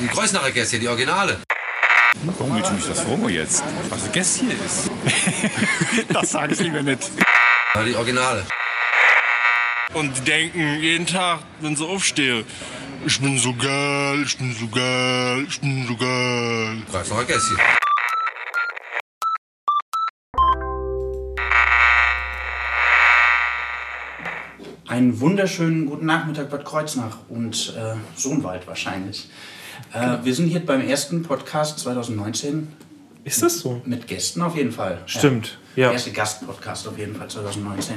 [0.00, 1.38] Die Kreuznacher Gäste, die Originale.
[2.24, 3.62] Warum du mich das fragen jetzt?
[3.90, 4.90] Was ein Gäst hier ist?
[6.12, 7.12] das sage ich lieber nicht.
[7.86, 8.44] Die Originale.
[9.92, 12.44] Und die denken jeden Tag, wenn sie aufstehen,
[13.06, 16.82] ich bin so geil, ich bin so geil, ich bin so geil.
[16.90, 17.56] Kreuznacher Gäste.
[24.88, 29.28] Einen wunderschönen guten Nachmittag Bad Kreuznach und äh, Sohnwald wahrscheinlich.
[29.92, 32.68] Äh, wir sind hier beim ersten Podcast 2019
[33.24, 33.80] Ist das so?
[33.84, 34.98] mit Gästen auf jeden Fall.
[35.06, 35.82] Stimmt, Ja.
[35.82, 35.88] ja.
[35.88, 37.96] Der erste Gastpodcast auf jeden Fall 2019.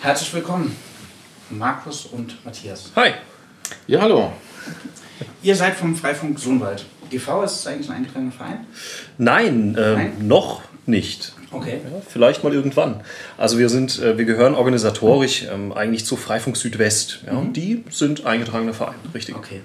[0.00, 0.76] Herzlich willkommen,
[1.50, 2.90] Markus und Matthias.
[2.96, 3.12] Hi.
[3.86, 4.32] Ja, hallo.
[5.42, 6.84] Ihr seid vom Freifunk Sohnwald.
[7.10, 8.66] GV ist es eigentlich ein eingetragener Verein?
[9.18, 10.12] Nein, ähm, Nein?
[10.26, 11.32] noch nicht.
[11.50, 11.80] Okay.
[11.84, 13.02] Ja, vielleicht mal irgendwann.
[13.36, 17.20] Also wir sind, äh, wir gehören organisatorisch ähm, eigentlich zu Freifunk Südwest.
[17.26, 19.36] Ja, und die sind eingetragene Vereine, richtig.
[19.36, 19.60] Okay.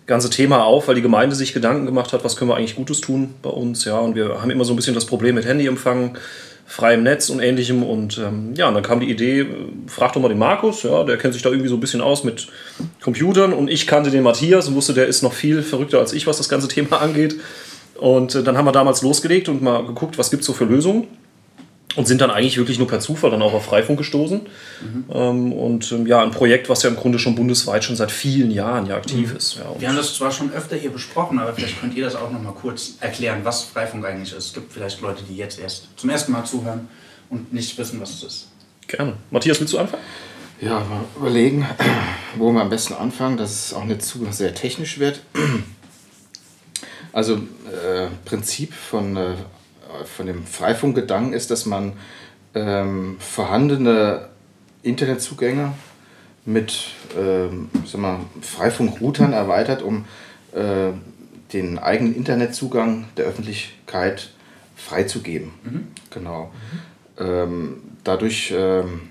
[0.05, 3.01] ganze Thema auf, weil die Gemeinde sich Gedanken gemacht hat, was können wir eigentlich Gutes
[3.01, 3.85] tun bei uns.
[3.85, 6.17] Ja, und wir haben immer so ein bisschen das Problem mit Handyempfang,
[6.65, 7.83] freiem Netz und ähnlichem.
[7.83, 9.47] Und ähm, ja, und dann kam die Idee, äh,
[9.87, 12.23] frag doch mal den Markus, ja, der kennt sich da irgendwie so ein bisschen aus
[12.23, 12.47] mit
[13.03, 13.53] Computern.
[13.53, 16.37] Und ich kannte den Matthias und wusste, der ist noch viel verrückter als ich, was
[16.37, 17.35] das ganze Thema angeht.
[17.95, 20.65] Und äh, dann haben wir damals losgelegt und mal geguckt, was gibt es so für
[20.65, 21.07] Lösungen.
[21.95, 24.41] Und sind dann eigentlich wirklich nur per Zufall dann auch auf Freifunk gestoßen.
[25.09, 28.51] Ähm, und ähm, ja, ein Projekt, was ja im Grunde schon bundesweit schon seit vielen
[28.51, 29.55] Jahren ja aktiv ist.
[29.55, 32.29] Ja, Wir haben das zwar schon öfter hier besprochen, aber vielleicht könnt ihr das auch
[32.31, 34.47] noch mal kurz erklären, was Freifunk eigentlich ist.
[34.47, 36.89] Es gibt vielleicht Leute, die jetzt erst zum ersten Mal zuhören
[37.29, 38.47] und nicht wissen, was es ist.
[38.87, 39.13] gerne.
[39.31, 40.03] Matthias, willst du anfangen?
[40.61, 41.65] Ja, mal überlegen,
[42.37, 45.21] wo wir am besten anfangen, dass es auch nicht zu sehr technisch wird.
[47.13, 49.35] Also äh, Prinzip von, äh,
[50.03, 51.93] von dem Freifunkgedanken ist, dass man
[52.53, 54.29] ähm, vorhandene
[54.83, 55.73] Internetzugänge
[56.45, 60.05] mit ähm, sag mal, Freifunkroutern erweitert, um
[60.53, 60.91] äh,
[61.53, 64.31] den eigenen Internetzugang der Öffentlichkeit
[64.75, 65.51] freizugeben.
[66.09, 66.51] Genau.
[67.17, 69.09] Ähm, dadurch ähm,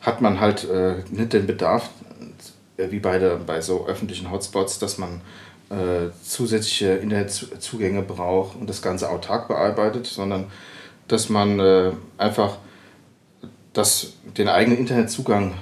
[0.00, 1.90] hat man halt äh, nicht den Bedarf,
[2.76, 5.20] äh, wie bei, der, bei so öffentlichen Hotspots, dass man
[5.70, 10.46] äh, zusätzliche Internetzugänge braucht und das Ganze autark bearbeitet, sondern
[11.08, 12.58] dass man äh, einfach
[13.72, 15.54] das, den eigenen Internetzugang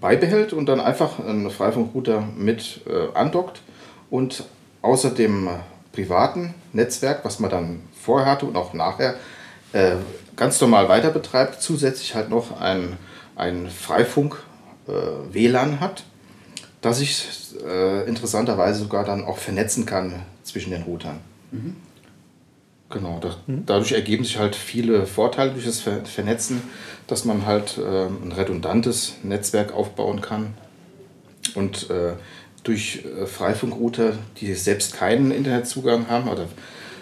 [0.00, 3.62] beibehält und dann einfach einen Freifunkrouter mit äh, andockt
[4.10, 4.44] und
[4.82, 5.50] außer dem äh,
[5.92, 9.14] privaten Netzwerk, was man dann vorher hatte und auch nachher
[9.72, 9.96] äh,
[10.36, 12.96] ganz normal weiter betreibt, zusätzlich halt noch ein,
[13.36, 14.42] ein Freifunk
[14.86, 16.04] äh, hat,
[16.80, 17.26] das ich
[17.66, 21.20] äh, interessanterweise sogar dann auch vernetzen kann zwischen den Routern.
[22.90, 26.62] Genau, da, dadurch ergeben sich halt viele Vorteile durch das Ver Vernetzen,
[27.06, 30.54] dass man halt ähm, ein redundantes Netzwerk aufbauen kann.
[31.54, 32.14] Und äh,
[32.62, 36.46] durch äh, Freifunkrouter, die selbst keinen Internetzugang haben, oder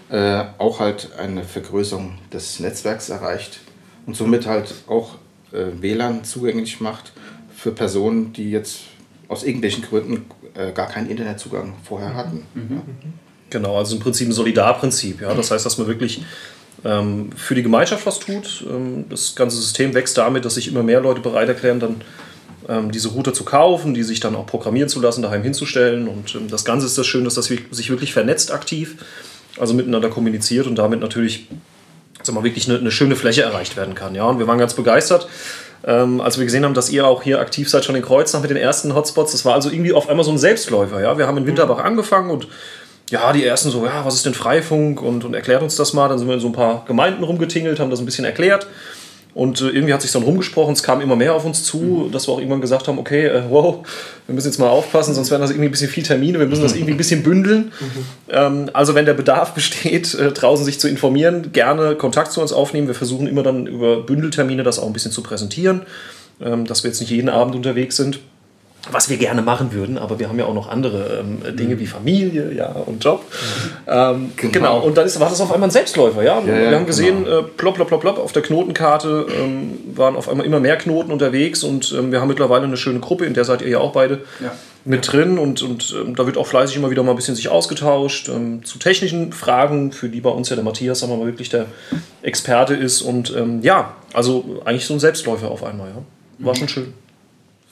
[0.09, 3.61] äh, auch halt eine Vergrößerung des Netzwerks erreicht
[4.07, 5.17] und somit halt auch
[5.53, 7.13] äh, WLAN zugänglich macht
[7.55, 8.81] für Personen, die jetzt
[9.29, 12.45] aus irgendwelchen Gründen äh, gar keinen Internetzugang vorher hatten.
[12.55, 12.83] Ja.
[13.51, 15.21] Genau, also im Prinzip ein Solidarprinzip.
[15.21, 15.35] Ja?
[15.35, 16.23] Das heißt, dass man wirklich
[16.85, 18.67] ähm, für die Gemeinschaft was tut.
[18.69, 22.01] Ähm, das ganze System wächst damit, dass sich immer mehr Leute bereit erklären, dann
[22.69, 26.09] ähm, diese Router zu kaufen, die sich dann auch programmieren zu lassen, daheim hinzustellen.
[26.09, 28.97] Und ähm, das Ganze ist das Schöne, dass das sich wirklich vernetzt aktiv,
[29.59, 31.49] also miteinander kommuniziert und damit natürlich
[32.23, 34.15] sag mal, wirklich eine, eine schöne Fläche erreicht werden kann.
[34.15, 34.25] Ja?
[34.25, 35.29] Und wir waren ganz begeistert.
[35.85, 38.51] Ähm, als wir gesehen haben, dass ihr auch hier aktiv seid, schon in Kreuznach mit
[38.51, 41.01] den ersten Hotspots, das war also irgendwie auf einmal so ein Selbstläufer.
[41.01, 41.19] Ja?
[41.19, 42.49] Wir haben in Winterbach angefangen und
[43.11, 46.09] ja, die ersten so, ja, was ist denn Freifunk und, und erklärt uns das mal.
[46.09, 48.67] Dann sind wir in so ein paar Gemeinden rumgetingelt, haben das ein bisschen erklärt.
[49.37, 52.27] Und äh, irgendwie hat sich dann rumgesprochen, es kam immer mehr auf uns zu, dass
[52.27, 53.87] wir auch irgendwann gesagt haben, okay, äh, wow,
[54.25, 56.63] wir müssen jetzt mal aufpassen, sonst werden das irgendwie ein bisschen viel Termine, wir müssen
[56.63, 57.71] das irgendwie ein bisschen bündeln.
[58.31, 62.55] Ähm, also wenn der Bedarf besteht, äh, draußen sich zu informieren, gerne Kontakt zu uns
[62.55, 62.87] aufnehmen.
[62.87, 65.83] Wir versuchen immer dann über Bündeltermine das auch ein bisschen zu präsentieren,
[66.41, 68.21] ähm, dass wir jetzt nicht jeden Abend unterwegs sind
[68.91, 71.87] was wir gerne machen würden, aber wir haben ja auch noch andere ähm, Dinge wie
[71.87, 73.25] Familie ja, und Job.
[73.87, 74.53] Ähm, genau.
[74.53, 74.81] Genau.
[74.81, 76.23] und dann ist, war das auf einmal ein Selbstläufer.
[76.23, 76.41] Ja?
[76.41, 80.17] Ja, wir ja, haben gesehen, äh, plopp, plopp, plopp, plopp, auf der Knotenkarte ähm, waren
[80.17, 83.35] auf einmal immer mehr Knoten unterwegs und ähm, wir haben mittlerweile eine schöne Gruppe, in
[83.35, 84.53] der seid ihr ja auch beide Ja.
[84.85, 87.49] mit drin und, und ähm, da wird auch fleißig immer wieder mal ein bisschen sich
[87.49, 91.27] ausgetauscht ähm, zu technischen Fragen, für die bei uns ja der Matthias, sagen wir mal,
[91.27, 91.67] wirklich der
[92.23, 95.89] Experte ist und ja, also eigentlich so ein Selbstläufer auf einmal.
[95.89, 96.03] Ja?
[96.39, 96.95] War schon schön.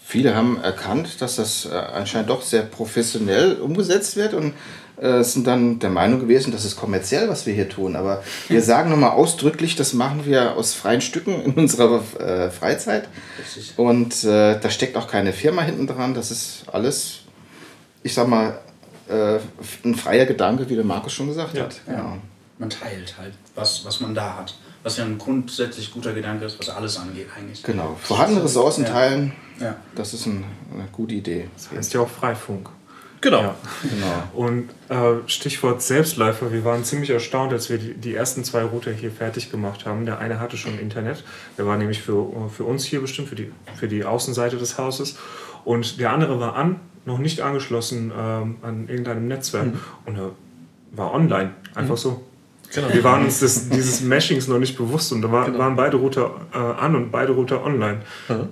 [0.06, 4.53] Viele haben erkannt, dass das äh, anscheinend doch sehr professionell umgesetzt wird und
[4.97, 7.97] äh, sind dann der Meinung gewesen, das ist kommerziell, was wir hier tun.
[7.97, 13.09] Aber wir sagen nochmal ausdrücklich, das machen wir aus freien Stücken in unserer äh, Freizeit.
[13.77, 16.12] Und äh, da steckt auch keine Firma hinten dran.
[16.12, 17.21] Das ist alles,
[18.03, 18.59] ich sag mal,
[19.09, 19.39] äh,
[19.85, 21.81] ein freier Gedanke, wie der Markus schon gesagt hat.
[21.89, 22.19] Ja.
[22.59, 24.55] Man teilt halt, was, was man da hat.
[24.84, 27.62] Was ja ein grundsätzlich guter Gedanke ist, was alles angeht eigentlich.
[27.64, 27.96] Genau.
[28.00, 28.90] Vorhandene Ressourcen Ja.
[28.90, 29.76] teilen, Ja.
[29.96, 31.48] das ist ein, eine gute Idee.
[31.56, 32.69] Das heißt ja auch Freifunk.
[33.22, 33.40] Genau.
[33.40, 33.54] Ja.
[33.82, 34.46] Genau.
[34.46, 38.92] Und äh, Stichwort Selbstläufer, wir waren ziemlich erstaunt, als wir die, die ersten zwei Router
[38.92, 40.04] hier fertig gemacht haben.
[40.04, 41.25] Der eine hatte schon Internet,
[41.56, 45.16] der war nämlich für, für uns hier bestimmt, für die, für die Außenseite des Hauses.
[45.64, 49.69] Und der andere war an, noch nicht angeschlossen ähm, an irgendeinem Netzwerk.
[50.04, 50.32] Und er
[50.92, 52.22] war online, einfach so.
[52.75, 56.41] Wir waren uns des, dieses Meshings noch nicht bewusst und da war, waren beide Router
[56.53, 58.00] äh, an und beide Router online.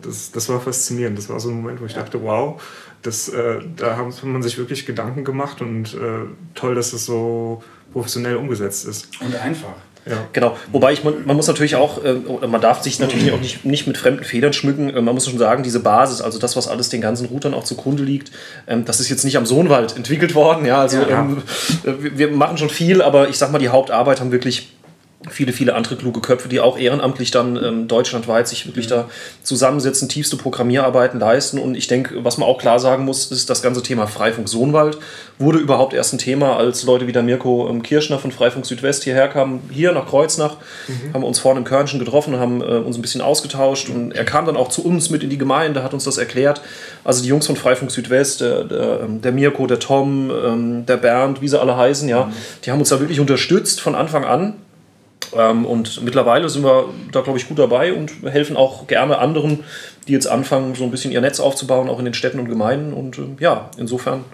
[0.03, 1.19] Das, das war faszinierend.
[1.19, 2.61] Das war so ein Moment, wo ich dachte, wow,
[3.03, 7.05] das, äh, da haben, hat man sich wirklich Gedanken gemacht und äh, toll, dass es
[7.05, 9.09] so professionell umgesetzt ist.
[9.21, 9.75] Und einfach.
[10.05, 10.17] Ja.
[10.33, 12.15] Genau, wobei ich, man, man muss natürlich auch, äh,
[12.47, 14.91] man darf sich natürlich auch nicht, nicht mit fremden Federn schmücken.
[14.91, 17.63] Äh, man muss schon sagen, diese Basis, also das, was alles den ganzen Routern auch
[17.63, 18.33] zugrunde liegt,
[18.67, 20.67] ähm, das ist jetzt nicht am Sohnwald entwickelt worden.
[20.67, 21.21] Ja, also Ja.
[21.21, 21.43] Ähm,
[21.85, 24.72] äh, wir, wir machen schon viel, aber ich sag mal, die Hauptarbeit haben wirklich
[25.31, 29.09] viele, viele andere kluge Köpfe, die auch ehrenamtlich dann ähm, deutschlandweit sich wirklich da
[29.43, 31.59] zusammensetzen, tiefste Programmierarbeiten leisten.
[31.59, 34.99] Und ich denke, was man auch klar sagen muss, ist das ganze Thema Freifunk Sohnwald
[35.43, 39.05] wurde überhaupt erst ein Thema, als Leute wie der Mirko ähm, Kirschner von Freifunk Südwest
[39.05, 40.57] hierher kamen, hier nach Kreuznach,
[41.13, 44.25] haben wir uns vorne im Körnchen getroffen, haben äh, uns ein bisschen ausgetauscht und er
[44.25, 46.63] kam dann auch zu uns mit in die Gemeinde, hat uns das erklärt.
[47.05, 50.97] Also die Jungs von Freifunk Südwest, der, der, ähm, der Mirko, der Tom, ähm, der
[50.97, 52.31] Bernd, wie sie alle heißen, ja,
[52.65, 54.55] die haben uns da wirklich unterstützt von Anfang an.
[55.37, 59.65] Ähm, und mittlerweile sind wir da, glaube ich, gut dabei und helfen auch gerne anderen,
[60.07, 62.93] die jetzt anfangen, so ein bisschen ihr Netz aufzubauen, auch in den Städten und Gemeinden.
[62.93, 64.25] Und ähm, ja, insofern,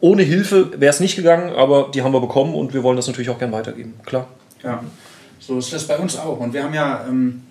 [0.00, 3.06] ohne Hilfe wäre es nicht gegangen, aber die haben wir bekommen und wir wollen das
[3.06, 3.94] natürlich auch gern weitergeben.
[4.04, 4.26] Klar.
[4.62, 4.82] Ja,
[5.38, 6.38] so ist das bei uns auch.
[6.40, 7.42] Und wir haben ja ähm,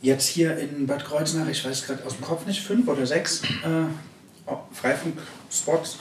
[0.00, 3.42] jetzt hier in Bad Kreuznach, ich weiß gerade aus dem Kopf nicht, fünf oder sechs
[3.42, 5.98] äh, Freifunk-Spots.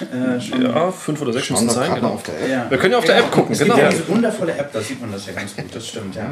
[0.00, 0.62] Äh, schon.
[0.62, 1.88] Ja, fünf oder sechs müssen wir sein.
[1.90, 2.08] mal Genau.
[2.14, 2.48] auf der App.
[2.50, 2.70] Ja.
[2.70, 3.74] Wir können ja auf der App gucken, Es genau.
[3.74, 6.28] gibt ja diese wundervolle App, da sieht man das ja ganz gut, das stimmt, ja.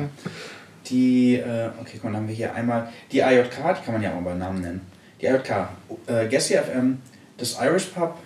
[0.90, 4.02] Die, äh, okay, guck mal, dann haben wir hier einmal die IJK, die kann man
[4.02, 4.80] ja auch beim Namen nennen.
[5.20, 5.68] Die IJK,
[6.06, 6.98] äh, Gessi FM,
[7.38, 8.16] das Irish Pub,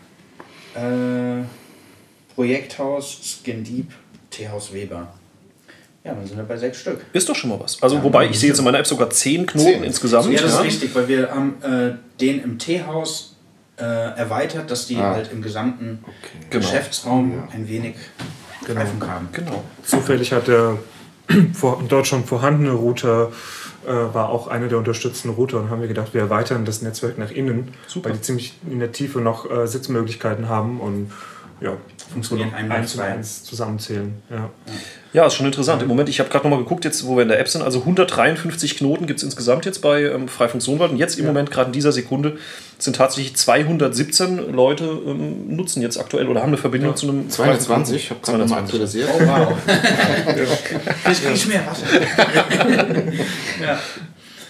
[0.75, 1.45] äh,
[2.35, 3.93] Projekthaus, Skin Deep,
[4.31, 5.09] Teehaus Weber.
[6.05, 7.05] Ja, dann sind wir bei sechs Stück.
[7.13, 7.83] Ist doch schon mal was.
[7.83, 9.85] Also, wobei ich sehe jetzt in meiner App sogar zehn Knoten Zehn.
[9.85, 10.27] insgesamt.
[10.33, 10.63] Ja, das ist ja.
[10.63, 13.37] richtig, weil wir haben äh, den im Teehaus
[13.79, 13.85] äh,
[14.19, 15.15] erweitert, dass die Ah.
[15.15, 16.05] halt im gesamten
[16.51, 16.65] Genau.
[16.65, 17.95] Geschäftsraum ein wenig
[18.67, 19.29] Freifunk haben.
[19.33, 19.63] Genau.
[19.85, 20.79] Zufällig hat der
[21.55, 23.31] vor, dort schon vorhandene Router
[23.87, 27.17] äh, war auch einer der unterstützenden Router und haben wir gedacht, wir erweitern das Netzwerk
[27.19, 28.11] nach innen, Super.
[28.11, 31.11] weil die ziemlich in der Tiefe noch äh, Sitzmöglichkeiten haben und
[31.61, 31.77] ja,
[32.13, 34.15] Funktionieren eins zu eins zusammenzählen.
[34.31, 34.49] Ja.
[35.13, 35.83] Ja, ist schon interessant.
[35.83, 37.81] Im Moment, ich habe gerade nochmal geguckt, jetzt, wo wir in der App sind, also
[37.81, 40.91] 153 Knoten gibt es insgesamt jetzt bei ähm, Freifunk Sohnwald.
[40.93, 42.39] Und jetzt im Moment, gerade in dieser Sekunde,
[42.79, 47.97] sind tatsächlich 217 Leute ähm, nutzen jetzt aktuell oder haben eine Verbindung zu einem 220,
[47.97, 48.65] ich habe gerade 220.
[48.65, 49.11] aktualisiert.
[49.15, 49.55] Oh wow.
[51.03, 51.87] Vielleicht krieg ich mehr Wasser.
[53.63, 53.79] ja.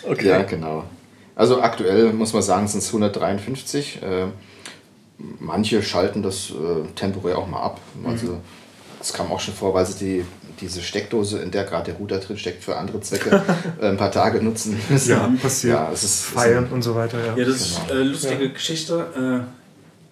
[0.03, 0.29] Okay.
[0.29, 0.85] Ja, genau.
[1.35, 4.01] Also aktuell muss man sagen, sind es 153.
[4.03, 4.27] Äh,
[5.19, 7.81] manche schalten das äh, temporär auch mal ab.
[8.05, 8.41] Also
[9.01, 10.25] es kam auch schon vor, weil sie die,
[10.61, 13.43] diese Steckdose, in der gerade der Router drin steckt, für andere Zwecke
[13.81, 15.11] äh, ein paar Tage nutzen müssen.
[15.11, 15.75] Ja, passiert.
[15.75, 17.19] Ja, es ist, Feiern und so weiter.
[17.25, 17.37] Ja.
[17.37, 19.47] Ja, das ist äh, lustige Geschichte.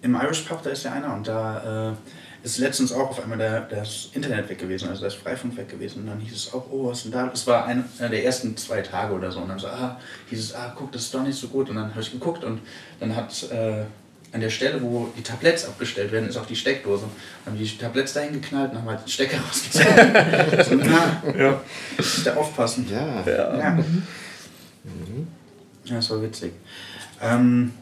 [0.01, 3.21] Äh, Im Irish Pub, da ist ja einer und da äh, ist letztens auch auf
[3.21, 6.01] einmal der, das Internet weg gewesen, also das Freifunk weg gewesen.
[6.01, 7.27] Und dann hieß es auch, oh, was ist denn da?
[7.27, 9.39] Das war einer der ersten zwei Tage oder so.
[9.39, 9.99] Und dann so, ah,
[10.29, 11.69] hieß es, ah, guck, das ist doch nicht so gut.
[11.69, 12.61] Und dann habe ich geguckt und
[12.99, 13.83] dann hat äh,
[14.33, 17.05] an der Stelle, wo die Tabletts abgestellt werden, ist auch die Steckdose.
[17.45, 20.63] Haben die Tabletts dahin geknallt und haben halt den Stecker rausgezogen.
[20.63, 21.61] so, na, Ja.
[22.25, 22.87] da aufpassen.
[22.91, 23.23] Ja.
[23.25, 23.77] Ja.
[25.85, 26.53] Ja, das war witzig.
[27.21, 27.73] Ähm,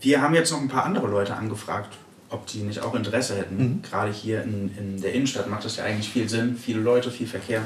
[0.00, 1.96] wir haben jetzt noch ein paar andere Leute angefragt,
[2.30, 3.82] ob die nicht auch Interesse hätten.
[3.88, 6.56] Gerade hier in, in der Innenstadt macht das ja eigentlich viel Sinn.
[6.56, 7.62] Viele Leute, viel Verkehr.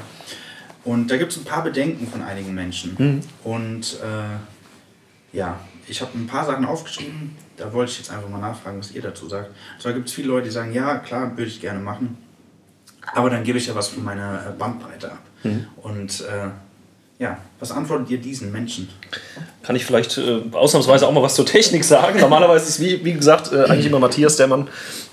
[0.83, 3.23] Und da gibt es ein paar Bedenken von einigen Menschen.
[3.43, 7.35] Und äh, ja, ich habe ein paar Sachen aufgeschrieben.
[7.57, 9.51] Da wollte ich jetzt einfach mal nachfragen, was ihr dazu sagt.
[9.79, 12.17] Zwar gibt es viele Leute, die sagen, ja, klar, würde ich gerne machen.
[13.13, 15.19] Aber dann gebe ich ja was von meiner äh, Bandbreite ab.
[15.83, 16.49] Und äh,
[17.19, 18.89] ja, was antwortet ihr diesen Menschen?
[19.61, 22.19] Kann ich vielleicht äh, ausnahmsweise auch mal was zur Technik sagen?
[22.19, 24.67] Normalerweise ist, wie, wie gesagt, äh, eigentlich immer Matthias der Mann,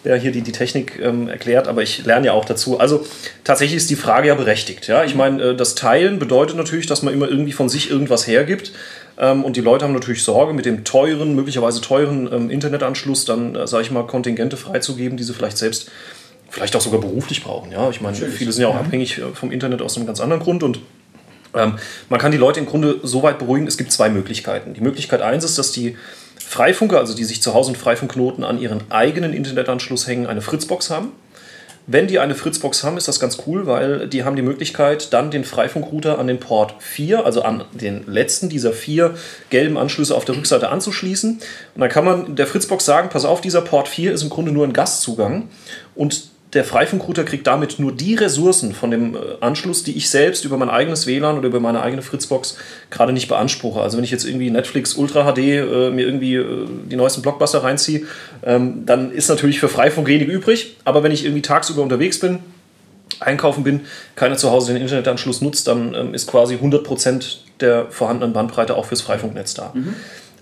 [0.05, 2.81] der hier die, die Technik ähm, erklärt, aber ich lerne ja auch dazu.
[2.81, 3.07] Also
[3.45, 4.89] tatsächlich ist die Frage ja berechtigt.
[4.89, 5.05] Ja?
[5.05, 8.73] Ich meine, äh, das Teilen bedeutet natürlich, dass man immer irgendwie von sich irgendwas hergibt.
[9.21, 13.55] Ähm, und die Leute haben natürlich Sorge, mit dem teuren, möglicherweise teuren ähm, Internetanschluss dann,
[13.55, 15.91] äh, sage ich mal, Kontingente freizugeben, die sie vielleicht selbst,
[16.49, 17.71] vielleicht auch sogar beruflich brauchen.
[17.71, 17.91] Ja?
[17.91, 20.63] Ich meine, viele sind ja auch abhängig äh, vom Internet aus einem ganz anderen Grund
[20.63, 20.81] und
[21.55, 21.75] ähm,
[22.09, 24.73] man kann die Leute im Grunde so weit beruhigen, es gibt zwei Möglichkeiten.
[24.73, 25.97] Die Möglichkeit eins ist, dass die
[26.39, 30.91] Freifunker, also die sich zu Hause in Freifunkknoten an ihren eigenen Internetanschluss hängen, eine Fritzbox
[30.91, 31.13] haben.
[31.93, 35.33] Wenn die eine Fritzbox haben, ist das ganz cool, weil die haben die Möglichkeit, dann
[35.33, 39.15] den Freifunkrouter an den Port 4, also an den letzten dieser vier
[39.49, 41.41] gelben Anschlüsse auf der Rückseite anzuschließen.
[41.75, 44.53] Und dann kann man der Fritzbox sagen, pass auf, dieser Port 4 ist im Grunde
[44.53, 45.49] nur ein Gastzugang
[45.97, 50.45] und der Freifunkrouter kriegt damit nur die Ressourcen von dem äh, Anschluss, die ich selbst
[50.45, 52.57] über mein eigenes WLAN oder über meine eigene Fritzbox
[52.91, 53.81] gerade nicht beanspruche.
[53.81, 57.63] Also wenn ich jetzt irgendwie Netflix Ultra HD äh, mir irgendwie äh, die neuesten Blockbuster
[57.63, 58.03] reinziehe,
[58.43, 60.77] ähm, dann ist natürlich für Freifunk wenig übrig.
[60.85, 62.41] Aber wenn ich irgendwie tagsüber unterwegs bin,
[63.21, 63.83] einkaufen bin,
[64.17, 68.87] keiner zu Hause den Internetanschluss nutzt, dann ähm, ist quasi 100% der vorhandenen Bandbreite auch
[68.87, 69.73] fürs Freifunknetz da.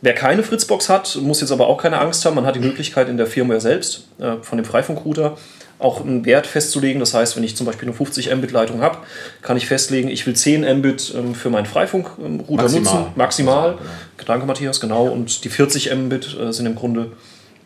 [0.01, 2.37] Wer keine Fritzbox hat, muss jetzt aber auch keine Angst haben.
[2.37, 5.37] Man hat die Möglichkeit in der Firmware selbst äh, von dem Freifunkrouter
[5.79, 6.99] auch einen Wert festzulegen.
[7.01, 8.99] Das heißt, wenn ich zum Beispiel eine 50 Mbit Leitung habe,
[9.43, 13.01] kann ich festlegen, ich will 10 Mbit ähm, für meinen Freifunkrouter Maximal.
[13.01, 13.13] nutzen.
[13.17, 13.71] Maximal.
[13.71, 13.81] Also,
[14.27, 15.07] Danke, Matthias, genau.
[15.07, 17.13] Und die 40 Mbit äh, sind im Grunde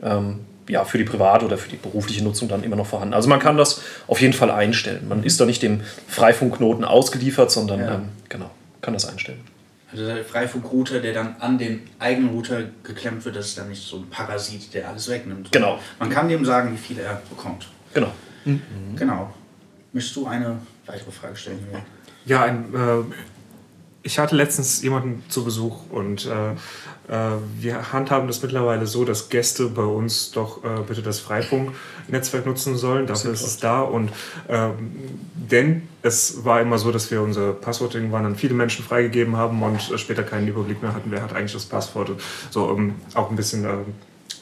[0.02, 3.14] ähm, ja, für die private oder für die berufliche Nutzung dann immer noch vorhanden.
[3.14, 5.06] Also man kann das auf jeden Fall einstellen.
[5.08, 7.94] Man ist da nicht dem Freifunkknoten ausgeliefert, sondern Ja.
[7.94, 8.50] ähm, genau,
[8.80, 9.40] kann das einstellen.
[9.90, 13.86] Also der Freifunkrouter, der dann an den eigenen Router geklemmt wird, das ist dann nicht
[13.86, 15.52] so ein Parasit, der alles wegnimmt.
[15.52, 15.78] Genau.
[15.98, 17.68] Man kann dem sagen, wie viel er bekommt.
[17.94, 18.12] Genau.
[18.96, 19.32] Genau.
[19.92, 21.60] Möchtest du eine weitere Frage stellen?
[21.64, 21.82] Julian?
[22.24, 23.14] Ja, ein, äh,
[24.02, 29.28] ich hatte letztens jemanden zu Besuch und äh, äh, wir handhaben das mittlerweile so, dass
[29.28, 33.06] Gäste bei uns doch äh, bitte das Freifunk-Netzwerk nutzen sollen.
[33.06, 33.82] Dafür ist es da.
[33.82, 34.10] Und
[34.48, 34.92] ähm,
[35.34, 39.62] denn es war immer so, dass wir unser Passwort irgendwann an viele Menschen freigegeben haben
[39.62, 42.10] und äh, später keinen Überblick mehr hatten, wer hat eigentlich das Passwort.
[42.50, 43.66] So ähm, auch ein bisschen.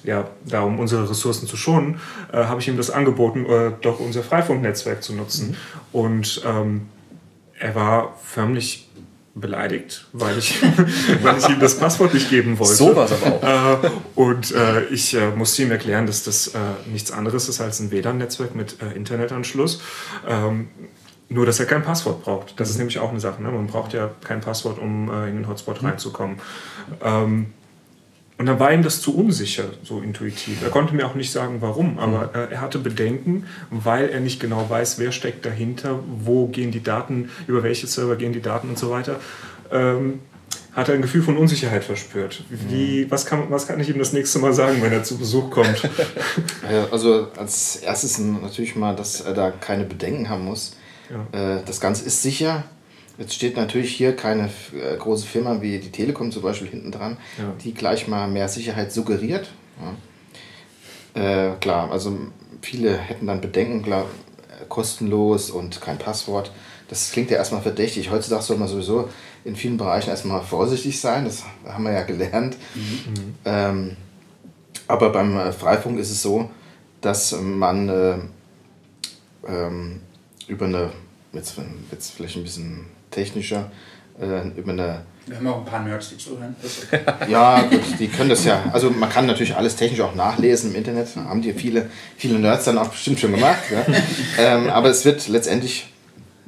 [0.04, 2.00] Ja, da um unsere Ressourcen zu schonen,
[2.32, 5.56] äh, habe ich ihm das angeboten, äh, doch unser Freifunknetzwerk zu nutzen.
[5.92, 6.88] Und ähm,
[7.58, 8.88] er war förmlich
[9.34, 10.60] beleidigt, weil ich,
[11.22, 12.74] weil ich ihm das Passwort nicht geben wollte.
[12.74, 13.84] So war es aber auch.
[13.84, 16.58] Äh, und äh, ich äh, musste ihm erklären, dass das äh,
[16.90, 19.80] nichts anderes ist als ein WLAN-Netzwerk mit äh, Internetanschluss.
[20.28, 20.68] Ähm,
[21.28, 22.58] nur, dass er kein Passwort braucht.
[22.58, 23.40] Das ist nämlich auch eine Sache.
[23.40, 23.50] Ne?
[23.52, 26.40] Man braucht ja kein Passwort, um äh, in den Hotspot reinzukommen.
[27.02, 27.46] Ähm,
[28.40, 30.62] und dann war ihm das zu unsicher, so intuitiv.
[30.62, 34.40] Er konnte mir auch nicht sagen, warum, aber äh, er hatte Bedenken, weil er nicht
[34.40, 38.70] genau weiß, wer steckt dahinter, wo gehen die Daten, über welche Server gehen die Daten
[38.70, 39.20] und so weiter.
[39.70, 40.20] Ähm,
[40.72, 42.42] hat er ein Gefühl von Unsicherheit verspürt.
[42.48, 45.50] Wie, was, kann, was kann ich ihm das nächste Mal sagen, wenn er zu Besuch
[45.50, 45.82] kommt?
[46.72, 50.78] Ja, Also als erstes natürlich mal, dass er da keine Bedenken haben muss.
[51.32, 52.64] Äh, Das Ganze ist sicher.
[53.20, 57.18] Jetzt steht natürlich hier keine äh, große Firma wie die Telekom zum Beispiel hinten dran,
[57.38, 57.52] Ja.
[57.62, 59.50] die gleich mal mehr Sicherheit suggeriert.
[61.14, 61.50] Ja.
[61.52, 62.16] Äh, klar, also
[62.62, 64.06] viele hätten dann Bedenken, klar,
[64.70, 66.50] kostenlos und kein Passwort.
[66.88, 68.10] Das klingt ja erstmal verdächtig.
[68.10, 69.08] Heutzutage soll man sowieso
[69.44, 72.56] in vielen Bereichen erstmal vorsichtig sein, das haben wir ja gelernt.
[73.44, 73.96] Ähm,
[74.88, 76.50] aber beim äh, Freifunk ist es so,
[77.00, 78.16] dass man äh,
[79.46, 80.00] ähm,
[80.48, 80.90] über eine,
[81.32, 81.56] jetzt,
[81.92, 83.70] jetzt vielleicht ein bisschen technischer,
[84.20, 86.54] äh, über eine, Wir haben auch ein paar Nerds, die zuhören.
[87.28, 90.76] Ja, gut, die können das ja, also man kann natürlich alles technisch auch nachlesen im
[90.76, 93.60] Internet, haben die viele, viele Nerds dann auch bestimmt schon gemacht.
[93.70, 93.84] Ja?
[94.38, 95.92] ähm, aber es wird letztendlich,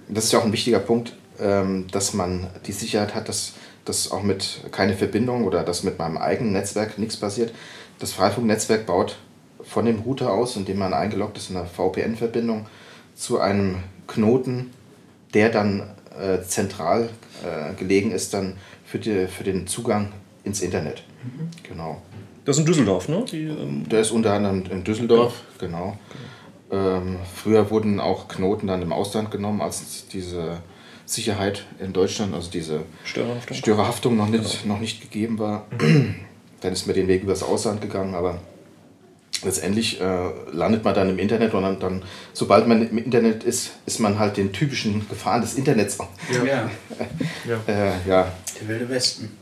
[0.09, 3.55] das ist ja auch ein wichtiger Punkt, ähm, dass man die Sicherheit hat, dass
[3.85, 7.53] dass auch mit keine Verbindung oder dass mit meinem eigenen Netzwerk nichts passiert.
[7.99, 9.17] Das Freifunknetzwerk baut
[9.63, 12.67] von dem Router aus, indem man eingeloggt ist, eine VPN-Verbindung
[13.15, 14.73] zu einem Knoten,
[15.35, 15.91] der dann
[16.21, 17.11] äh, zentral
[17.45, 20.13] äh, gelegen ist dann für, die, für den Zugang
[20.45, 21.05] ins Internet.
[21.69, 22.03] Genau.
[22.45, 23.25] Das ist in Düsseldorf, ne?
[23.31, 25.97] Die, ähm, Der ist unter anderem in Düsseldorf, genau.
[26.71, 30.63] Ähm, früher wurden auch Knoten dann im Ausland genommen, als diese
[31.05, 33.57] Sicherheit in Deutschland, also diese Störerhaftung.
[33.57, 35.67] Störerhaftung noch nicht, noch nicht gegeben war.
[36.61, 38.41] dann ist man den Weg übers Ausland gegangen, aber
[39.45, 40.05] letztendlich äh,
[40.53, 44.19] landet man dann im Internet und dann, dann, sobald man im Internet ist, ist man
[44.19, 45.99] halt den typischen Gefahren des Internets.
[46.45, 46.71] Ja.
[47.67, 49.37] Äh, ja, Der wilde Westen.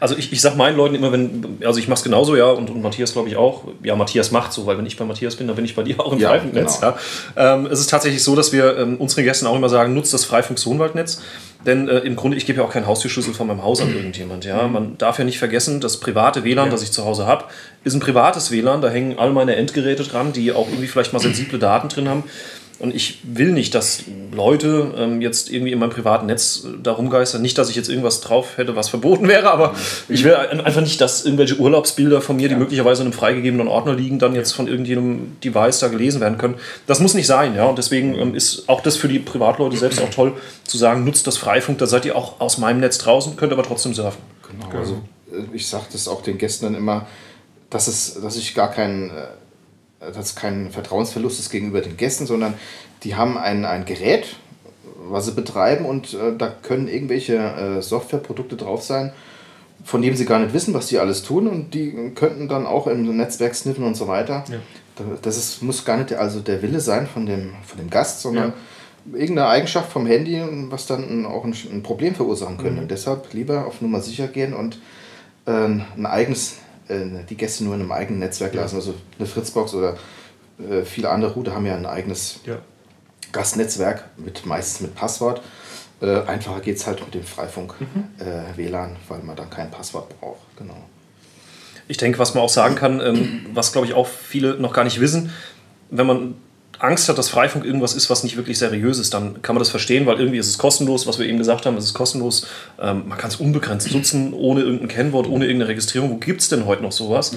[0.00, 2.82] Also ich, ich sag meinen Leuten immer, wenn, also ich mach's genauso, ja, und, und
[2.82, 3.64] Matthias glaube ich auch.
[3.82, 6.00] Ja, Matthias macht so, weil wenn ich bei Matthias bin, dann bin ich bei dir
[6.00, 6.80] auch im Ja, Freifunknetz.
[6.80, 6.96] genau.
[7.36, 7.54] Ja.
[7.54, 10.24] Ähm, es ist tatsächlich so, dass wir ähm, unseren Gästen auch immer sagen, nutzt das
[10.24, 11.20] Freifunk-Sohnwaldnetz.
[11.66, 14.44] Denn äh, im Grunde, ich gebe ja auch keinen Haustürschlüssel von meinem Haus an irgendjemand.
[14.44, 14.68] Ja?
[14.68, 17.44] Man darf ja nicht vergessen, das private WLAN, das ich zu Hause habe,
[17.84, 18.82] ist ein privates WLAN.
[18.82, 22.24] Da hängen all meine Endgeräte dran, die auch irgendwie vielleicht mal sensible Daten drin haben.
[22.80, 24.02] Und ich will nicht, dass
[24.32, 27.40] Leute ähm, jetzt irgendwie in meinem privaten Netz äh, da rumgeistern.
[27.40, 29.74] Nicht, dass ich jetzt irgendwas drauf hätte, was verboten wäre, aber
[30.08, 33.68] ich will ein- einfach nicht, dass irgendwelche Urlaubsbilder von mir, die möglicherweise in einem freigegebenen
[33.68, 36.56] Ordner liegen, dann jetzt von irgendeinem Device da gelesen werden können.
[36.88, 37.64] Das muss nicht sein, ja.
[37.64, 40.32] Und deswegen ähm, ist auch das für die Privatleute selbst auch toll
[40.64, 43.62] zu sagen, nutzt das Freifunk, da seid ihr auch aus meinem Netz draußen, könnt aber
[43.62, 44.20] trotzdem surfen.
[44.50, 45.00] Genau, also
[45.32, 47.06] äh, ich sage das auch den Gästen dann immer,
[47.70, 49.12] dass, es, dass ich gar kein, äh,
[50.12, 52.54] dass es kein Vertrauensverlust ist gegenüber den Gästen, sondern
[53.02, 54.36] die haben ein, ein Gerät,
[55.08, 59.12] was sie betreiben und äh, da können irgendwelche äh, Softwareprodukte drauf sein,
[59.84, 62.86] von denen sie gar nicht wissen, was die alles tun und die könnten dann auch
[62.86, 64.44] im Netzwerk sniffen und so weiter.
[64.96, 68.22] Da- Das ist, muss gar nicht also der Wille sein von dem, von dem Gast,
[68.22, 68.52] sondern
[69.12, 72.80] irgendeine Eigenschaft vom Handy, was dann auch ein, ein Problem verursachen könnte.
[72.80, 74.78] Und deshalb lieber auf Nummer sicher gehen und
[75.46, 76.54] äh, ein eigenes,
[76.88, 78.76] die Gäste nur in einem eigenen Netzwerk lassen.
[78.76, 79.96] Also eine Fritzbox oder
[80.58, 82.58] äh, viele andere Router haben ja ein eigenes Ja.
[83.32, 85.42] Gastnetzwerk, mit, meistens mit Passwort.
[86.00, 87.74] Äh, einfacher geht es halt mit dem Freifunk
[88.18, 90.40] äh, WLAN, weil man dann kein Passwort braucht.
[90.56, 90.76] Genau.
[91.88, 94.84] Ich denke, was man auch sagen kann, ähm, was glaube ich auch viele noch gar
[94.84, 95.30] nicht wissen,
[95.90, 96.34] wenn man
[96.84, 99.70] Angst hat, dass Freifunk irgendwas ist, was nicht wirklich seriös ist, dann kann man das
[99.70, 102.46] verstehen, weil irgendwie ist es kostenlos, was wir eben gesagt haben, es ist kostenlos.
[102.80, 106.10] Ähm, man kann es unbegrenzt nutzen, ohne irgendein Kennwort, ohne irgendeine Registrierung.
[106.10, 107.32] Wo gibt es denn heute noch sowas?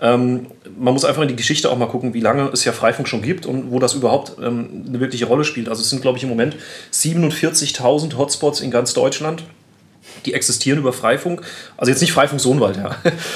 [0.00, 0.46] Ähm,
[0.78, 3.22] man muss einfach in die Geschichte auch mal gucken, wie lange es ja Freifunk schon
[3.22, 5.68] gibt und wo das überhaupt ähm, eine wirkliche Rolle spielt.
[5.68, 6.56] Also es sind, glaube ich, im Moment
[6.92, 9.44] 47.000 Hotspots in ganz Deutschland.
[10.24, 11.42] Die existieren über Freifunk.
[11.76, 12.90] Also jetzt nicht Freifunk Sohnwald, ja.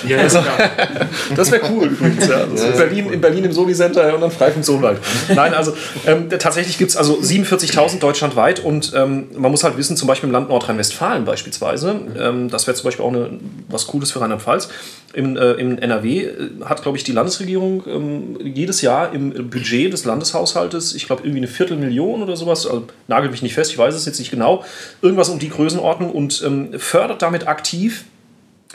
[0.08, 0.56] Ja, Also- klar.
[1.36, 2.26] Das wäre cool übrigens.
[2.28, 2.46] Ja.
[2.46, 4.98] Das in, Berlin, in Berlin im Soli Center und dann Freifunk Sohnwald.
[5.34, 5.74] Nein, also
[6.06, 10.28] ähm, tatsächlich gibt es also 47.000 deutschlandweit und ähm, man muss halt wissen, zum Beispiel
[10.28, 13.30] im Land Nordrhein-Westfalen beispielsweise, ähm, das wäre zum Beispiel auch eine,
[13.68, 14.68] was Cooles für Rheinland-Pfalz,
[15.12, 19.92] im, äh, im NRW äh, hat, glaube ich, die Landesregierung ähm, jedes Jahr im Budget
[19.92, 23.78] des Landeshaushaltes, ich glaube, irgendwie eine Viertelmillion oder sowas, also nagelt mich nicht fest, ich
[23.78, 24.64] weiß es jetzt nicht genau,
[25.02, 28.04] irgendwas um die Größenordnung und ähm, fördert damit aktiv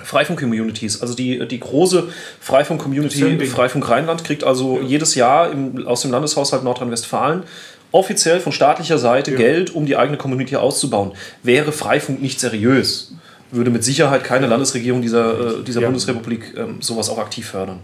[0.04, 2.04] Freifunk-Communities, also die, die große ja
[2.39, 3.46] Freifunk-Community.
[3.46, 7.44] Freifunk Rheinland kriegt also jedes Jahr im, aus dem Landeshaushalt Nordrhein-Westfalen
[7.91, 11.12] offiziell von staatlicher Seite Geld, um die eigene Community auszubauen.
[11.44, 13.13] Wäre Freifunk nicht seriös,
[13.52, 15.88] würde mit Sicherheit keine Landesregierung dieser, äh, dieser Ja.
[15.88, 17.80] Bundesrepublik ähm, sowas auch aktiv fördern.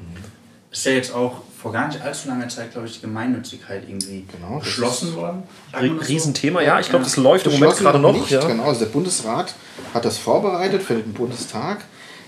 [0.72, 4.26] Ist ja jetzt auch vor gar nicht allzu langer Zeit, glaube ich, die Gemeinnützigkeit irgendwie
[4.32, 5.44] Genau, das beschlossen worden.
[5.74, 5.80] So?
[6.06, 8.14] Riesenthema, ja, ich glaube, das läuft im Moment gerade noch.
[8.14, 8.46] Nicht, Ja.
[8.46, 9.56] Genau, also der Bundesrat
[9.94, 11.80] hat das vorbereitet für den Bundestag.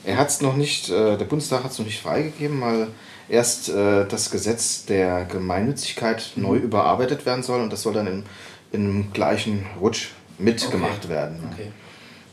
[0.04, 2.88] Er hat es noch nicht, äh, der Bundestag hat es noch nicht freigegeben, weil
[3.28, 6.42] erst äh, das Gesetz der Gemeinnützigkeit Mhm.
[6.44, 8.24] neu überarbeitet werden soll und das soll dann in,
[8.72, 10.08] in einem gleichen Rutsch
[10.40, 11.38] mitgemacht werden.
[11.54, 11.72] Okay.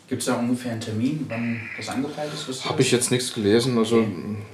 [0.08, 2.64] Gibt es da ungefähr einen Termin, wann das angepeilt ist?
[2.64, 3.76] Habe ich jetzt nichts gelesen.
[3.76, 4.06] Also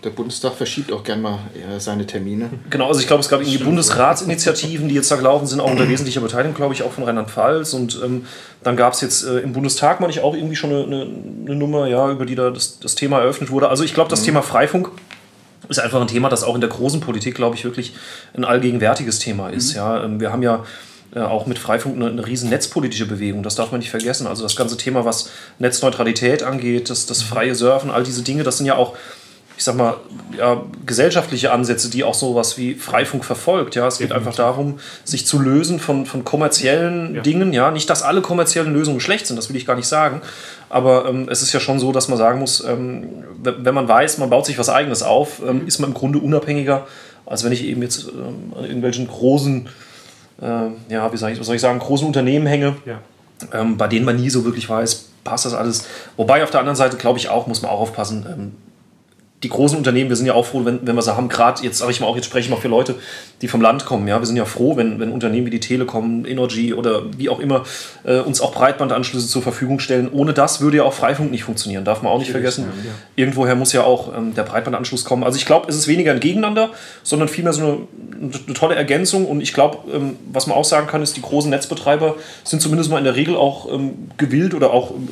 [0.03, 2.49] der Bundestag verschiebt auch gern mal äh, seine Termine.
[2.71, 5.87] Genau, also ich glaube, es gab irgendwie Bundesratsinitiativen, die jetzt da gelaufen sind, auch unter
[5.87, 7.75] wesentlicher Beteiligung, glaube ich, auch von Rheinland-Pfalz.
[7.75, 8.25] Und ähm,
[8.63, 11.55] dann gab es jetzt äh, im Bundestag, meine ich, auch irgendwie schon eine, eine, eine
[11.55, 13.69] Nummer, ja, über die da das, das Thema eröffnet wurde.
[13.69, 14.91] Also ich glaube, das Thema Freifunk
[15.69, 17.93] ist einfach ein Thema, das auch in der großen Politik, glaube ich, wirklich
[18.35, 19.75] ein allgegenwärtiges Thema ist.
[19.75, 20.65] Ja, Ähm, wir haben ja
[21.21, 24.27] auch mit Freifunk eine, eine riesen netzpolitische Bewegung, das darf man nicht vergessen.
[24.27, 28.59] Also das ganze Thema, was Netzneutralität angeht, das, das freie Surfen, all diese Dinge, das
[28.59, 28.97] sind ja auch
[29.57, 29.97] ich sag mal,
[30.37, 33.75] ja, gesellschaftliche Ansätze, die auch sowas wie Freifunk verfolgt.
[33.75, 37.53] Ja, es geht einfach darum, sich zu lösen von, von kommerziellen Dingen.
[37.53, 40.21] Ja, nicht, dass alle kommerziellen Lösungen schlecht sind, das will ich gar nicht sagen.
[40.69, 44.19] Aber ähm, es ist ja schon so, dass man sagen muss, ähm, wenn man weiß,
[44.19, 46.87] man baut sich was Eigenes auf, ähm, ist man im Grunde unabhängiger,
[47.27, 49.69] als wenn ich eben jetzt ähm, an irgendwelchen großen,
[50.43, 52.99] äh, ja, wie sag ich, was soll ich sagen, großen Unternehmen hänge Ja.
[53.53, 55.87] ähm, bei denen man nie so wirklich weiß, passt das alles.
[56.17, 58.53] Wobei auf der anderen Seite, glaube ich auch, muss man auch aufpassen, ähm,
[59.43, 61.79] die großen Unternehmen, wir sind ja auch froh, wenn, wenn wir sie haben, gerade jetzt
[61.79, 62.95] sage ich mal auch, jetzt spreche ich mal für Leute,
[63.41, 66.25] die vom Land kommen, ja, wir sind ja froh, wenn, wenn Unternehmen wie die Telekom,
[66.25, 67.65] Energy oder wie auch immer
[68.05, 70.09] äh, uns auch Breitbandanschlüsse zur Verfügung stellen.
[70.13, 72.67] Ohne das würde ja auch Freifunk nicht funktionieren, darf man auch nicht vergessen.
[73.17, 75.25] Irgendwoher muss ja auch ähm, der Breitbandanschluss kommen.
[75.25, 76.71] Also ich glaube, es ist weniger ein Gegeneinander,
[77.03, 77.79] sondern vielmehr so eine,
[78.47, 81.51] eine tolle Ergänzung und ich glaube, ähm, was man auch sagen kann, ist, die großen
[81.51, 85.09] Netzbetreiber sind zumindest mal in der Regel auch ähm, gewillt oder auch ähm,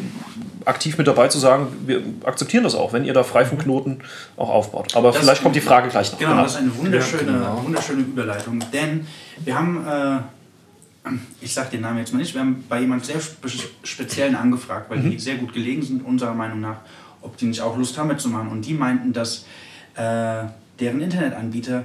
[0.70, 4.02] aktiv mit dabei zu sagen, wir akzeptieren das auch, wenn ihr da Freifunkknoten
[4.36, 4.96] auch aufbaut.
[4.96, 6.18] Aber Das- vielleicht kommt die Frage gleich noch.
[6.18, 8.62] Genau, das ist eine wunderschöne, wunderschöne Überleitung.
[8.72, 9.06] Denn
[9.44, 13.20] wir haben, äh, ich sage den Namen jetzt mal nicht, wir haben bei jemand sehr
[13.20, 13.48] spe
[13.82, 16.76] Speziellen angefragt, weil die sehr gut gelegen sind, unserer Meinung nach,
[17.22, 18.48] ob die nicht auch Lust haben mitzumachen.
[18.48, 19.44] Und die meinten, dass
[19.96, 20.44] äh,
[20.78, 21.84] deren Internetanbieter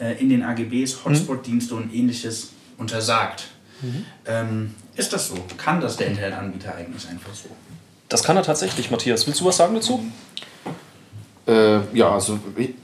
[0.00, 3.48] äh, in den AGBs Hotspot-Dienste und ähnliches untersagt.
[4.26, 5.34] Ähm, ist das so?
[5.58, 7.48] Kann das der Internetanbieter eigentlich einfach so?
[8.12, 9.26] Das kann er tatsächlich, Matthias.
[9.26, 10.04] Willst du was sagen dazu?
[11.46, 12.74] Äh, ja, also wie-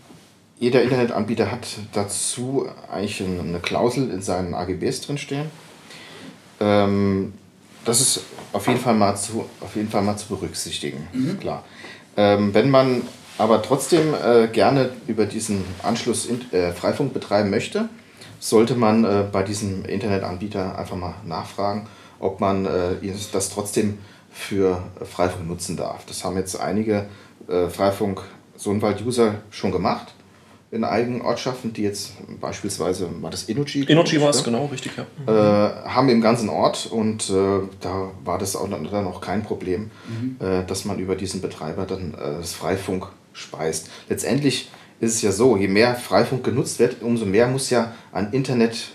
[0.59, 5.51] jeder Internetanbieter hat dazu eigentlich eine Klausel in seinen AGBs drinstehen.
[6.61, 7.35] Ähm,
[7.85, 8.21] das ist
[8.55, 11.62] auf jeden Fall mal zu, auf jeden Fall mal zu berücksichtigen, ist klar.
[12.17, 13.03] Ähm, wenn man
[13.37, 17.88] aber trotzdem äh, gerne über diesen Anschluss in, äh, Freifunk betreiben möchte,
[18.41, 21.87] sollte man äh, bei diesem Internetanbieter einfach mal nachfragen,
[22.19, 22.97] ob man äh,
[23.33, 23.99] das trotzdem
[24.38, 26.07] für äh, Freifunk nutzen darf.
[26.07, 27.07] Das haben jetzt einige
[27.48, 30.14] äh, Freifunk-Sohnwald-User schon gemacht
[30.70, 33.87] in eigenen Ortschaften, die jetzt beispielsweise, war das Energy?
[33.88, 35.07] Energy war es, genau, richtig, ja.
[35.27, 39.90] äh, haben im ganzen Ort und äh, da war das auch dann auch kein Problem,
[40.40, 43.88] äh, dass man über diesen Betreiber dann äh, das Freifunk speist.
[44.11, 44.68] Letztendlich
[45.01, 48.90] ist es ja so, je mehr Freifunk genutzt wird, umso mehr muss ja an Internet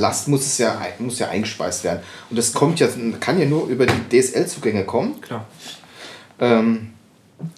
[0.00, 2.00] Last muss es ja muss ja eingespeist werden
[2.30, 2.88] und das kommt ja
[3.20, 5.46] kann ja nur über die DSL-Zugänge kommen Klar.
[6.38, 6.94] ähm,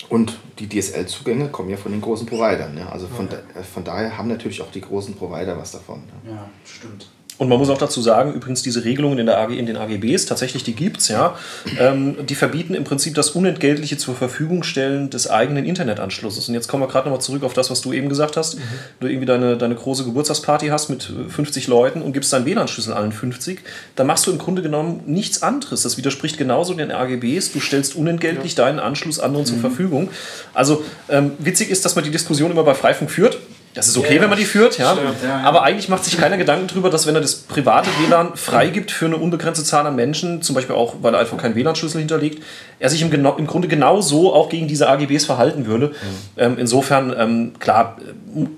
[0.09, 2.75] und die DSL-Zugänge kommen ja von den großen Providern.
[2.75, 2.91] Ne?
[2.91, 6.01] Also von, da, äh, von daher haben natürlich auch die großen Provider was davon.
[6.25, 6.33] Ne?
[6.33, 7.09] Ja, stimmt.
[7.39, 10.27] Und man muss auch dazu sagen, übrigens diese Regelungen in, der AG, in den AGBs,
[10.27, 11.37] tatsächlich die gibt es ja,
[11.79, 16.49] ähm, die verbieten im Prinzip das unentgeltliche zur Verfügung stellen des eigenen Internetanschlusses.
[16.49, 18.59] Und jetzt kommen wir gerade nochmal zurück auf das, was du eben gesagt hast.
[19.01, 22.95] Du irgendwie deine, deine große Geburtstagsparty hast mit äh, 50 Leuten und gibst deinen WLAN-Schlüssel
[22.95, 23.61] allen 50,
[23.97, 25.83] dann machst du im Grunde genommen nichts anderes.
[25.83, 27.53] Das widerspricht genauso den AGBs.
[27.53, 30.09] Du stellst unentgeltlich deinen Anschluss anderen zur Verfügung.
[30.55, 33.39] Also ähm, witzig ist, dass man die Diskussion immer bei Freifunk führt.
[33.77, 34.93] Das ist okay, Ja, wenn man die führt, ja.
[34.93, 35.41] stimmt, ja.
[35.41, 39.05] Aber eigentlich macht sich keiner Gedanken darüber, dass wenn er das private WLAN freigibt für
[39.05, 42.43] eine unbegrenzte Zahl an Menschen, zum Beispiel auch, weil er einfach keinen WLAN-Schlüssel hinterlegt,
[42.79, 45.95] er sich im, genau, im Grunde genauso auch gegen diese AGBs verhalten würde.
[46.39, 47.99] Ähm, insofern, ähm, klar,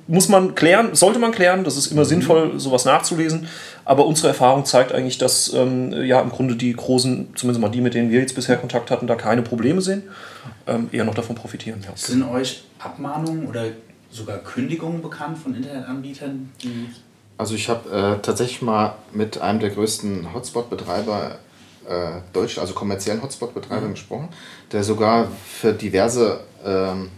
[0.07, 3.48] muss man klären, sollte man klären, das ist immer sinnvoll, sowas nachzulesen.
[3.85, 7.81] Aber unsere Erfahrung zeigt eigentlich, dass ähm, ja im Grunde die großen, zumindest mal die,
[7.81, 10.04] mit denen wir jetzt bisher Kontakt hatten, da keine Probleme sehen,
[10.68, 11.81] ähm, eher noch davon profitieren.
[11.83, 11.90] Ja.
[11.96, 13.64] Sind euch Abmahnungen oder
[14.11, 16.51] sogar Kündigungen bekannt von Internetanbietern,
[17.37, 21.38] Also ich habe äh, tatsächlich mal mit einem der größten Hotspot-Betreiber
[21.88, 24.29] äh, Deutsch, also kommerziellen Hotspot-Betreiber gesprochen,
[24.73, 27.11] der sogar für diverse ähm,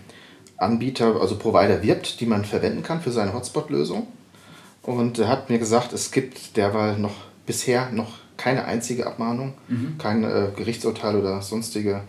[0.57, 4.07] Anbieter, also Provider wirbt, die man verwenden kann für seine Hotspot-Lösung.
[4.83, 7.15] Und er hat mir gesagt, es gibt derweil noch
[7.47, 9.55] bisher noch keine einzige Abmahnung,
[9.99, 12.03] kein äh, Gerichtsurteil oder sonstige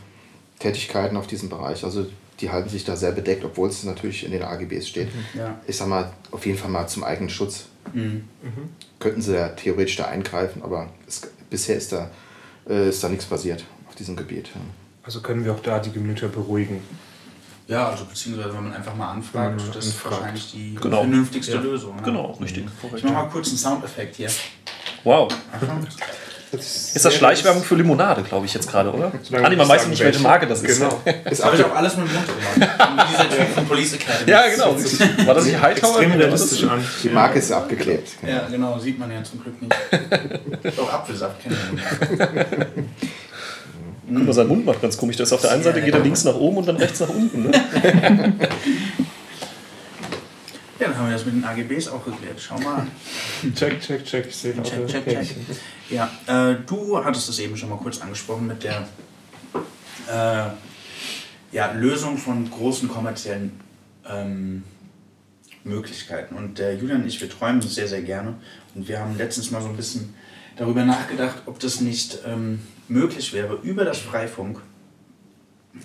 [0.59, 1.83] Tätigkeiten auf diesem Bereich.
[1.83, 2.05] Also
[2.41, 5.09] die halten sich da sehr bedeckt, obwohl es natürlich in den AGBs steht.
[5.33, 5.59] Ja.
[5.67, 7.65] Ich sag mal, auf jeden Fall mal zum eigenen Schutz.
[8.99, 12.09] Könnten sie ja theoretisch da eingreifen, aber es, bisher ist da,
[12.69, 14.47] äh, ist da nichts passiert auf diesem Gebiet.
[14.53, 14.61] Ja.
[15.03, 16.81] Also können wir auch da die Gemüter beruhigen.
[17.67, 20.15] Ja, also beziehungsweise wenn man einfach mal anfragt, Ja, das ist anfragt.
[20.17, 20.97] wahrscheinlich die Genau.
[20.99, 21.61] vernünftigste Ja.
[21.61, 21.95] Lösung.
[22.03, 22.65] Genau, richtig.
[22.65, 23.03] Ich Korrekt.
[23.05, 24.29] mache mal kurz einen Soundeffekt hier.
[25.03, 25.31] Wow.
[26.51, 26.59] Achtung.
[26.59, 29.11] Ist das Schleichwerbung für Limonade, glaube ich, jetzt gerade, oder?
[29.41, 30.21] Andi, man weiß nicht, welche.
[30.21, 30.79] Marke das ist.
[30.79, 31.01] Genau.
[31.05, 32.71] Ist Das habe ich auch alles mit dem Mund gemacht.
[32.77, 34.29] Wie dieser Typ von Police Academy.
[34.29, 34.75] Ja, genau.
[35.25, 36.01] War das nicht Hightower?
[36.01, 36.85] Extrem realistisch an.
[37.03, 38.09] die Marke ist abgeklebt.
[38.27, 39.75] Ja, genau, sieht man ja zum Glück nicht.
[40.77, 42.67] Doch, Apfelsaft kennen wir.
[44.13, 45.19] Guck mal, sein Mund macht ganz komisch.
[45.19, 47.49] Ist auf der einen Seite geht er links nach oben und dann rechts nach unten.
[47.49, 47.51] Ne?
[50.81, 52.41] Ja, dann haben wir das mit den AGBs auch geklärt.
[52.41, 52.91] Schau mal an.
[53.55, 54.25] Check, check, check.
[54.27, 55.05] Ich sehe Check, check, check.
[55.05, 55.45] Häkchen.
[55.91, 58.87] Ja, äh, du hattest es eben schon mal kurz angesprochen mit der
[60.09, 60.49] äh,
[61.51, 63.59] ja, Lösung von großen kommerziellen
[64.09, 64.63] ähm,
[65.63, 66.33] Möglichkeiten.
[66.33, 68.33] Und der Julian und ich, wir träumen sehr, sehr gerne.
[68.73, 70.15] Und wir haben letztens mal so ein bisschen
[70.55, 74.59] darüber nachgedacht, ob das nicht ähm, möglich wäre, über das Freifunk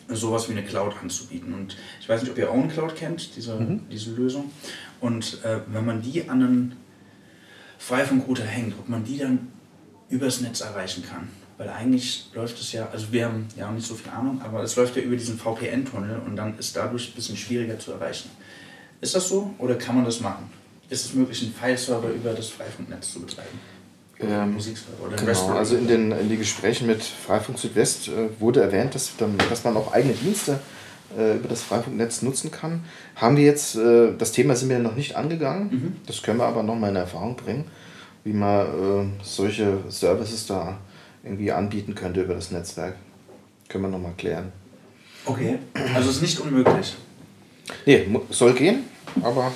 [0.08, 1.54] sowas wie eine Cloud anzubieten.
[1.54, 4.50] Und ich weiß nicht, ob ihr OwnCloud kennt, diese, diese Lösung.
[5.00, 6.76] Und äh, wenn man die an einen
[7.78, 9.52] Freifunkrouter hängt, ob man die dann
[10.08, 11.28] übers Netz erreichen kann.
[11.58, 14.62] Weil eigentlich läuft es ja, also wir haben ja auch nicht so viel Ahnung, aber
[14.62, 18.30] es läuft ja über diesen VPN-Tunnel und dann ist dadurch ein bisschen schwieriger zu erreichen.
[19.00, 20.50] Ist das so oder kann man das machen?
[20.88, 23.58] Ist es möglich, einen File-Server über das Freifunknetz zu betreiben?
[24.20, 24.56] Ähm,
[25.16, 29.36] Genau, also in den, in den Gesprächen mit Freifunk Südwest äh, wurde erwähnt, dass, dann,
[29.50, 30.60] dass man auch eigene Dienste
[31.14, 32.84] über das Freifunknetz nutzen kann.
[33.14, 35.96] Haben wir jetzt, äh, das Thema sind wir noch nicht angegangen, Mhm.
[36.06, 37.64] das können wir aber noch mal in Erfahrung bringen,
[38.24, 40.78] wie man äh, solche Services da
[41.24, 42.94] irgendwie anbieten könnte über das Netzwerk.
[43.68, 44.52] Können wir noch mal klären.
[45.24, 45.58] Okay,
[45.94, 46.94] also es ist nicht unmöglich.
[47.84, 48.84] Nee, soll gehen,
[49.22, 49.50] aber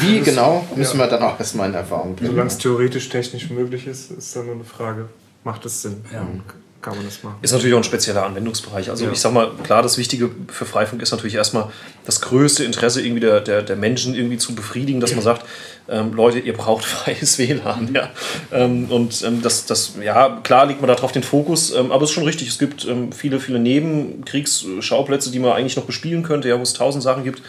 [0.00, 2.32] wie genau, müssen wir dann auch erstmal in Erfahrung bringen.
[2.32, 5.08] Solange es theoretisch technisch möglich ist, ist dann nur eine Frage,
[5.44, 6.02] macht es Sinn?
[6.12, 6.26] Ja.
[6.80, 7.36] Kann man das machen?
[7.42, 8.88] Ist natürlich auch ein spezieller Anwendungsbereich.
[8.88, 9.10] Also Ja.
[9.10, 11.70] ich sag mal, klar, das Wichtige für Freifunk ist natürlich erstmal
[12.06, 15.44] das größte Interesse irgendwie der, der, der Menschen irgendwie zu befriedigen, dass man sagt,
[15.88, 17.92] ähm, Leute, ihr braucht freies WLAN.
[17.94, 18.10] Ja.
[18.52, 22.10] Ähm, und ähm, das, das, ja, klar legt man darauf den Fokus, ähm, aber es
[22.10, 26.48] ist schon richtig, es gibt ähm, viele, viele Nebenkriegsschauplätze, die man eigentlich noch bespielen könnte,
[26.48, 27.42] ja, wo es tausend Sachen gibt,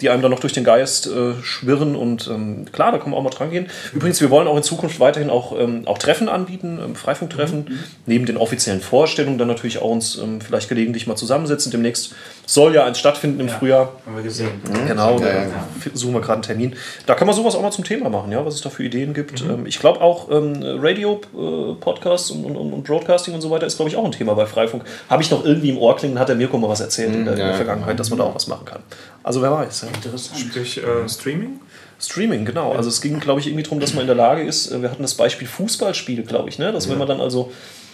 [0.00, 3.18] die einem dann noch durch den Geist äh, schwirren und ähm, klar, da kann man
[3.18, 3.68] auch mal dran gehen.
[3.92, 8.26] Übrigens, wir wollen auch in Zukunft weiterhin auch, ähm, auch Treffen anbieten, ähm, Freifunktreffen, neben
[8.26, 11.70] den offiziellen Vorstellungen dann natürlich auch uns ähm, vielleicht gelegentlich mal zusammensetzen.
[11.70, 12.14] Demnächst
[12.46, 13.92] soll ja eins stattfinden im Frühjahr.
[14.06, 14.50] Haben wir gesehen.
[14.86, 15.48] Genau, Ja, da ja.
[15.94, 16.76] suchen wir gerade einen Termin.
[17.06, 19.14] Da kann man sowas auch mal zum Thema machen, ja, was es da für Ideen
[19.14, 19.42] gibt.
[19.42, 23.90] Ähm, ich glaube auch ähm, Radio-Podcasts und, und, und Broadcasting und so weiter ist, glaube
[23.90, 24.84] ich, auch ein Thema bei Freifunk.
[25.08, 27.34] Habe ich noch irgendwie im Ohr klingen, hat der Mirko mal was erzählt in der,
[27.34, 28.80] in der ja, Vergangenheit, dass man da auch was machen kann.
[29.22, 29.82] Also wer weiß.
[29.82, 29.88] Ja.
[29.88, 30.38] Interessant.
[30.38, 31.60] Sprich, äh, Streaming?
[32.00, 32.72] Streaming, genau.
[32.72, 34.90] Also es ging, glaube ich, irgendwie darum, dass man in der Lage ist, äh, wir
[34.90, 36.72] hatten das Beispiel Fußballspiele, glaube ich, ne?
[36.72, 37.52] dass wenn man dann also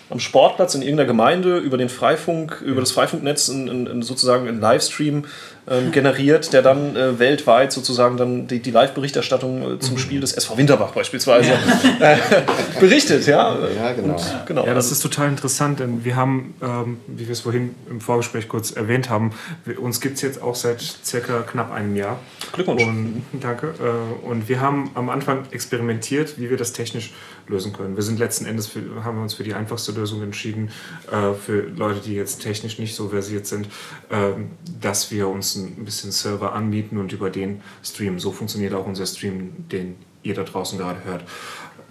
[0.09, 4.47] am Sportplatz in irgendeiner Gemeinde über den Freifunk, über das Freifunknetz ein, ein, ein, sozusagen
[4.47, 5.25] einen Livestream
[5.69, 10.33] ähm, generiert, der dann äh, weltweit sozusagen dann die, die Live-Berichterstattung äh, zum Spiel des
[10.33, 11.55] SV Winterbach beispielsweise
[11.99, 12.17] äh,
[12.81, 13.57] berichtet, ja.
[13.75, 14.15] Ja, genau.
[14.15, 14.65] Und, genau.
[14.65, 18.47] Ja, das ist total interessant, denn wir haben, ähm, wie wir es vorhin im Vorgespräch
[18.47, 19.33] kurz erwähnt haben,
[19.65, 22.21] wir, uns gibt es jetzt auch seit circa knapp einem Jahr.
[22.53, 22.85] Glückwunsch.
[22.85, 23.75] Und, danke.
[23.81, 27.13] Äh, und wir haben am Anfang experimentiert, wie wir das technisch
[27.49, 27.97] lösen können.
[27.97, 30.71] Wir sind letzten Endes für, haben wir uns für die einfachste Lösung entschieden,
[31.11, 33.69] äh, für Leute, die jetzt technisch nicht so versiert sind,
[34.11, 38.19] ähm, dass wir uns ein bisschen Server anmieten und über den streamen.
[38.19, 41.25] So funktioniert auch unser Stream, den ihr da draußen gerade hört.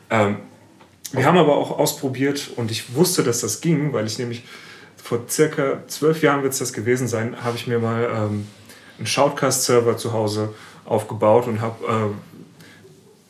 [0.10, 0.38] Ähm,
[1.12, 4.44] wir haben aber auch ausprobiert und ich wusste, dass das ging, weil ich nämlich
[4.98, 8.48] vor circa zwölf Jahren wird es das gewesen sein, habe ich mir mal ähm,
[8.98, 12.35] einen Shoutcast-Server zu Hause aufgebaut und habe äh,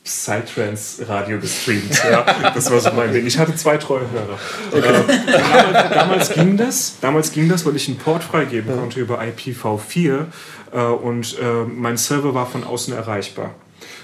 [0.06, 2.04] Psytrance-Radio gestreamt.
[2.10, 3.26] Ja, das war so mein Ding.
[3.26, 4.38] Ich hatte zwei treue Hörer.
[4.72, 9.20] Äh, damals, damals ging das, damals ging das, weil ich einen Port freigeben konnte über
[9.20, 10.26] IPv4
[10.72, 13.56] äh, und äh, mein Server war von außen erreichbar.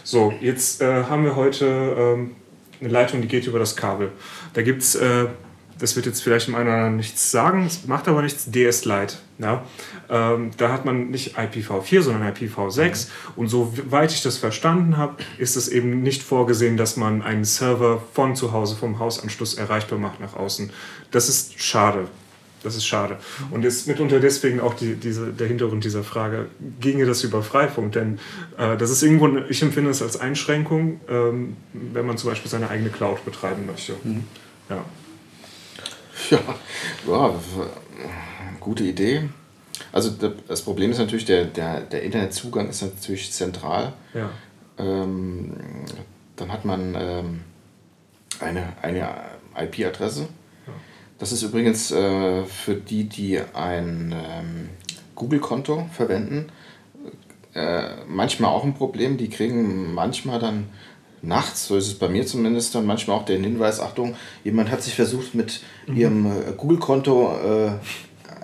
[0.04, 2.36] So, jetzt äh, haben wir heute ähm,
[2.80, 4.12] eine Leitung, die geht über das Kabel.
[4.54, 5.28] Da gibt es, äh,
[5.82, 9.16] das wird jetzt vielleicht anderen nichts sagen, es macht aber nichts, DS Lite.
[9.40, 9.66] Ja?
[10.10, 13.08] Ähm, da hat man nicht IPv4, sondern IPv6.
[13.36, 18.00] Und soweit ich das verstanden habe, ist es eben nicht vorgesehen, dass man einen Server
[18.14, 20.70] von zu Hause, vom Hausanschluss erreichbar macht nach außen.
[21.10, 22.08] Das ist schade.
[22.62, 23.18] Das ist schade.
[23.50, 26.46] Und ist mitunter deswegen auch die, diese, der Hintergrund dieser Frage,
[26.80, 27.94] ginge das über Freifunk?
[27.94, 28.20] Denn
[28.60, 32.70] äh, das ist irgendwo, ich empfinde es als Einschränkung, ähm, wenn man zum Beispiel seine
[32.70, 33.94] eigene Cloud betreiben möchte.
[34.70, 34.86] Ja.
[36.32, 36.40] Ja,
[37.08, 37.34] ja,
[38.60, 39.30] gute Idee.
[39.92, 43.94] Also da- das Problem ist natürlich, der, der, der Internetzugang ist natürlich zentral.
[44.14, 44.30] Ja.
[44.78, 45.54] Ähm,
[46.36, 47.42] dann hat man ähm,
[48.40, 49.08] eine, eine
[49.60, 50.28] IP-Adresse.
[51.20, 54.70] Das ist übrigens äh, für die, die ein ähm,
[55.16, 56.48] Google-Konto verwenden,
[57.54, 59.18] äh, manchmal auch ein Problem.
[59.18, 60.70] Die kriegen manchmal dann
[61.22, 64.82] nachts, so ist es bei mir zumindest, dann manchmal auch den Hinweis, Achtung, jemand hat
[64.82, 65.62] sich versucht mit
[65.96, 67.72] ihrem äh, Google-Konto äh,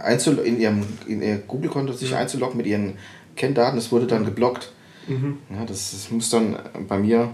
[0.02, 2.94] einzul- in ihrem in ihr Google-Konto sich einzuloggen mit ihren
[3.36, 3.76] Kenndaten.
[3.78, 4.72] Das wurde dann geblockt.
[5.50, 7.30] Ja, das, das muss dann bei mir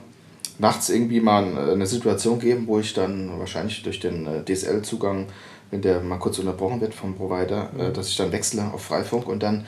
[0.60, 5.28] nachts irgendwie mal äh, eine Situation geben, wo ich dann wahrscheinlich durch den äh, DSL-Zugang,
[5.72, 9.28] wenn der mal kurz unterbrochen wird vom Provider, äh, dass ich dann wechsle auf Freifunk
[9.28, 9.66] und dann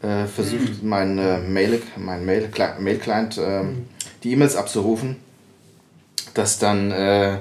[0.00, 1.16] versuche mein
[1.52, 3.64] Mail, mein Mail, Cli- Mail-Client äh,
[4.22, 5.16] die E-Mails abzurufen,
[6.34, 7.38] dass dann äh, äh,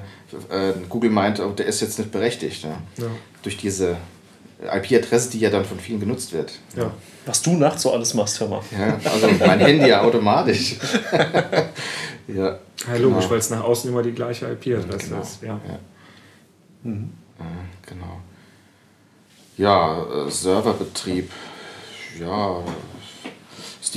[0.90, 2.64] Google meint, oh, der ist jetzt nicht berechtigt.
[2.64, 2.78] Ja.
[2.98, 3.08] Ja.
[3.44, 3.98] Durch diese
[4.62, 6.54] IP-Adresse, die ja dann von vielen genutzt wird.
[6.76, 6.92] Ja.
[7.26, 8.62] Was du nachts so alles machst, hör mal.
[8.72, 10.76] Ja, also mein Handy ja automatisch.
[12.28, 12.58] ja.
[12.88, 13.30] Ja, logisch, Genau.
[13.32, 15.22] weil es nach außen immer die gleiche IP-Adresse Genau.
[15.22, 15.42] ist.
[15.42, 15.60] Ja.
[15.68, 16.90] Ja.
[16.92, 16.96] Äh,
[17.86, 18.22] genau.
[19.58, 21.30] Ja, äh, Serverbetrieb.
[22.20, 22.64] Ja,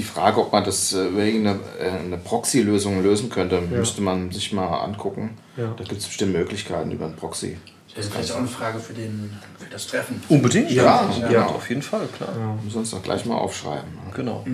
[0.00, 3.60] die Frage, ob man das äh, über irgendeine äh, eine Proxy-Lösung lösen könnte.
[3.60, 5.36] Müsste man sich mal angucken.
[5.56, 5.74] Ja.
[5.76, 7.58] Da gibt es bestimmt Möglichkeiten über einen Proxy.
[7.94, 10.22] Das ist vielleicht auch eine Frage für, den, für das Treffen.
[10.28, 11.46] Unbedingt, Ja, ja, genau.
[11.48, 12.30] auf jeden Fall, klar.
[12.62, 13.90] Müssen wir uns doch gleich mal aufschreiben.
[14.14, 14.44] Genau.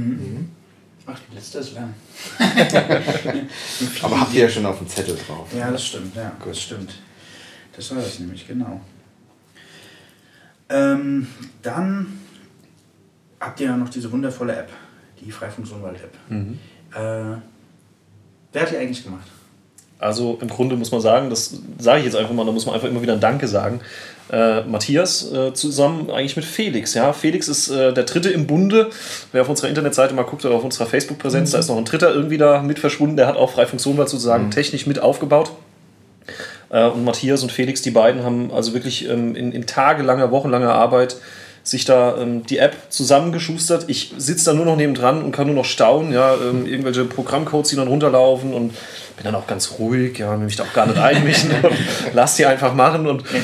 [1.07, 1.95] Ach, die letzte ist lang.
[4.03, 5.47] Aber habt ihr ja schon auf dem Zettel drauf.
[5.57, 6.95] Ja, das stimmt, ja, das stimmt.
[7.77, 8.81] Das war das nämlich, genau.
[10.69, 11.29] Ähm,
[11.63, 12.19] dann
[13.39, 14.71] habt ihr ja noch diese wundervolle App,
[15.21, 16.15] die Freifunk Sonnenwald App.
[16.31, 17.41] Äh,
[18.53, 19.27] wer hat die eigentlich gemacht?
[19.99, 22.75] Also im Grunde muss man sagen, das sage ich jetzt einfach mal, da muss man
[22.75, 23.81] einfach immer wieder ein Danke sagen.
[24.31, 26.93] Äh, Matthias äh, zusammen eigentlich mit Felix.
[26.95, 28.91] Ja, Felix ist äh, der Dritte im Bunde.
[29.33, 32.13] Wer auf unserer Internetseite mal guckt oder auf unserer Facebook-Präsenz, da ist noch ein Dritter
[32.13, 33.17] irgendwie da mit verschwunden.
[33.17, 35.53] Der hat auch Freifunk Sonnenwald sozusagen technisch mit aufgebaut.
[36.71, 40.73] Äh, und Matthias und Felix, die beiden haben also wirklich ähm, in, in tagelanger, wochenlanger
[40.73, 41.17] Arbeit
[41.67, 43.87] sich da ähm, die App zusammengeschustert.
[43.89, 47.71] Ich sitze da nur noch nebendran und kann nur noch staunen, ja, ähm, irgendwelche Programmcodes,
[47.71, 48.73] die dann runterlaufen und
[49.17, 51.73] bin dann auch ganz ruhig, ja, will mich da auch gar nicht einmischen und
[52.13, 53.39] lass die einfach machen und ja.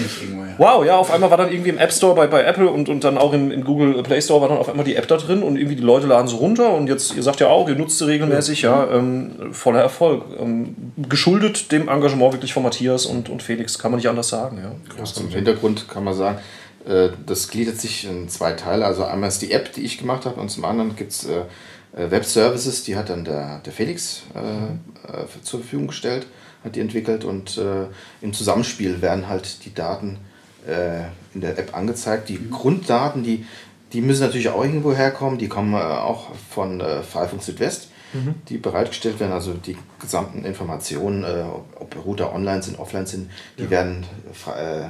[0.59, 3.03] wow, ja, auf einmal war dann irgendwie im App Store bei, bei Apple und, und
[3.05, 5.43] dann auch im, im Google Play Store war dann auf einmal die App da drin
[5.43, 7.99] und irgendwie die Leute laden sie runter und jetzt, ihr sagt ja auch, ihr nutzt
[7.99, 10.25] sie regelmäßig, ja, ähm, voller Erfolg.
[10.39, 10.77] Ähm,
[11.09, 15.05] geschuldet dem Engagement wirklich von Matthias und, und Felix, kann man nicht anders sagen, ja.
[15.05, 16.39] Zum Hintergrund kann man sagen,
[16.85, 18.85] das gliedert sich in zwei Teile.
[18.85, 21.43] Also einmal ist die App, die ich gemacht habe, und zum anderen gibt es äh,
[21.97, 26.27] äh, Web-Services, die hat dann der, der Felix äh, äh, zur Verfügung gestellt,
[26.65, 27.87] hat die entwickelt und äh,
[28.21, 30.19] im Zusammenspiel werden halt die Daten
[30.67, 31.03] äh,
[31.35, 32.29] in der App angezeigt.
[32.29, 33.45] Die Grunddaten, die,
[33.93, 37.89] die müssen natürlich auch irgendwo herkommen, die kommen äh, auch von äh, Freifunk Südwest.
[38.51, 41.45] Die bereitgestellt werden, also die gesamten Informationen, äh,
[41.81, 44.85] ob Router online sind, offline sind, die werden frei, äh,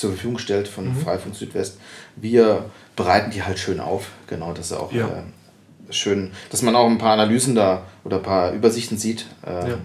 [0.00, 1.78] zur Verfügung gestellt von Freifunk Südwest.
[2.16, 2.64] Wir
[2.96, 5.06] bereiten die halt schön auf, genau, dass auch Ja.
[5.08, 9.70] äh, schön, dass man auch ein paar Analysen da oder ein paar Übersichten sieht äh,
[9.70, 9.78] Ja.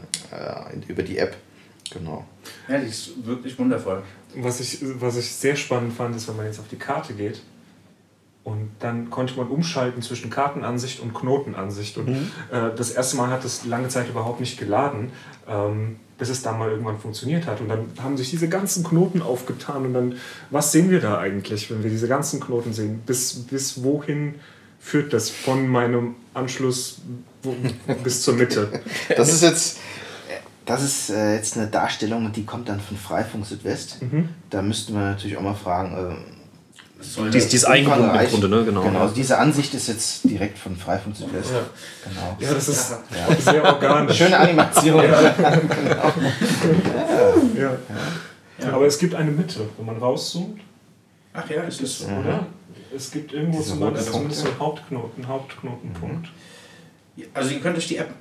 [0.69, 1.36] äh, in- über die App.
[1.91, 2.25] Genau.
[2.67, 4.01] Ja, die ist wirklich wundervoll.
[4.38, 7.41] Was ich, was ich sehr spannend fand, ist, wenn man jetzt auf die Karte geht
[8.45, 11.97] und dann konnte man umschalten zwischen Kartenansicht und Knotenansicht.
[11.97, 12.10] Und
[12.51, 15.12] äh, das erste Mal hat es lange Zeit überhaupt nicht geladen,
[15.49, 17.60] ähm, bis es dann mal irgendwann funktioniert hat.
[17.60, 19.88] Und dann haben sich diese ganzen Knoten aufgetan.
[19.88, 20.15] Und dann,
[20.51, 23.01] was sehen wir da eigentlich, wenn wir diese ganzen Knoten sehen?
[23.03, 24.36] Bis, bis wohin
[24.79, 27.01] führt das von meinem Anschluss
[27.41, 27.55] wo,
[28.03, 28.79] bis zur Mitte?
[29.17, 29.79] Das ist jetzt,
[30.67, 33.97] das ist äh, jetzt eine Darstellung, die kommt dann von Freifunk Südwest.
[34.51, 35.97] Da müssten wir natürlich auch mal fragen.
[35.97, 36.34] Äh,
[37.31, 38.29] Die ist, die ist eingebunden im.
[38.29, 38.63] Grunde, ne?
[38.65, 38.81] Genau.
[38.81, 41.51] Genau, also diese Ansicht ist jetzt direkt von Freifunk Südwest.
[42.03, 42.38] Genau.
[42.39, 42.93] Ja, das ist
[43.39, 44.17] sehr organisch.
[44.17, 45.03] Schöne Animation.
[47.58, 47.77] Ja.
[48.71, 50.62] Aber es gibt eine Mitte, wenn man rauszoomt,
[51.34, 52.05] Ach ja, ist das so.
[52.08, 52.47] oder?
[52.95, 54.45] Es gibt irgendwo Diese roten zumindest so Punkte.
[54.47, 56.27] einen Hauptknoten, einen Hauptknotenpunkt.
[57.34, 58.12] Also ihr könnt euch die App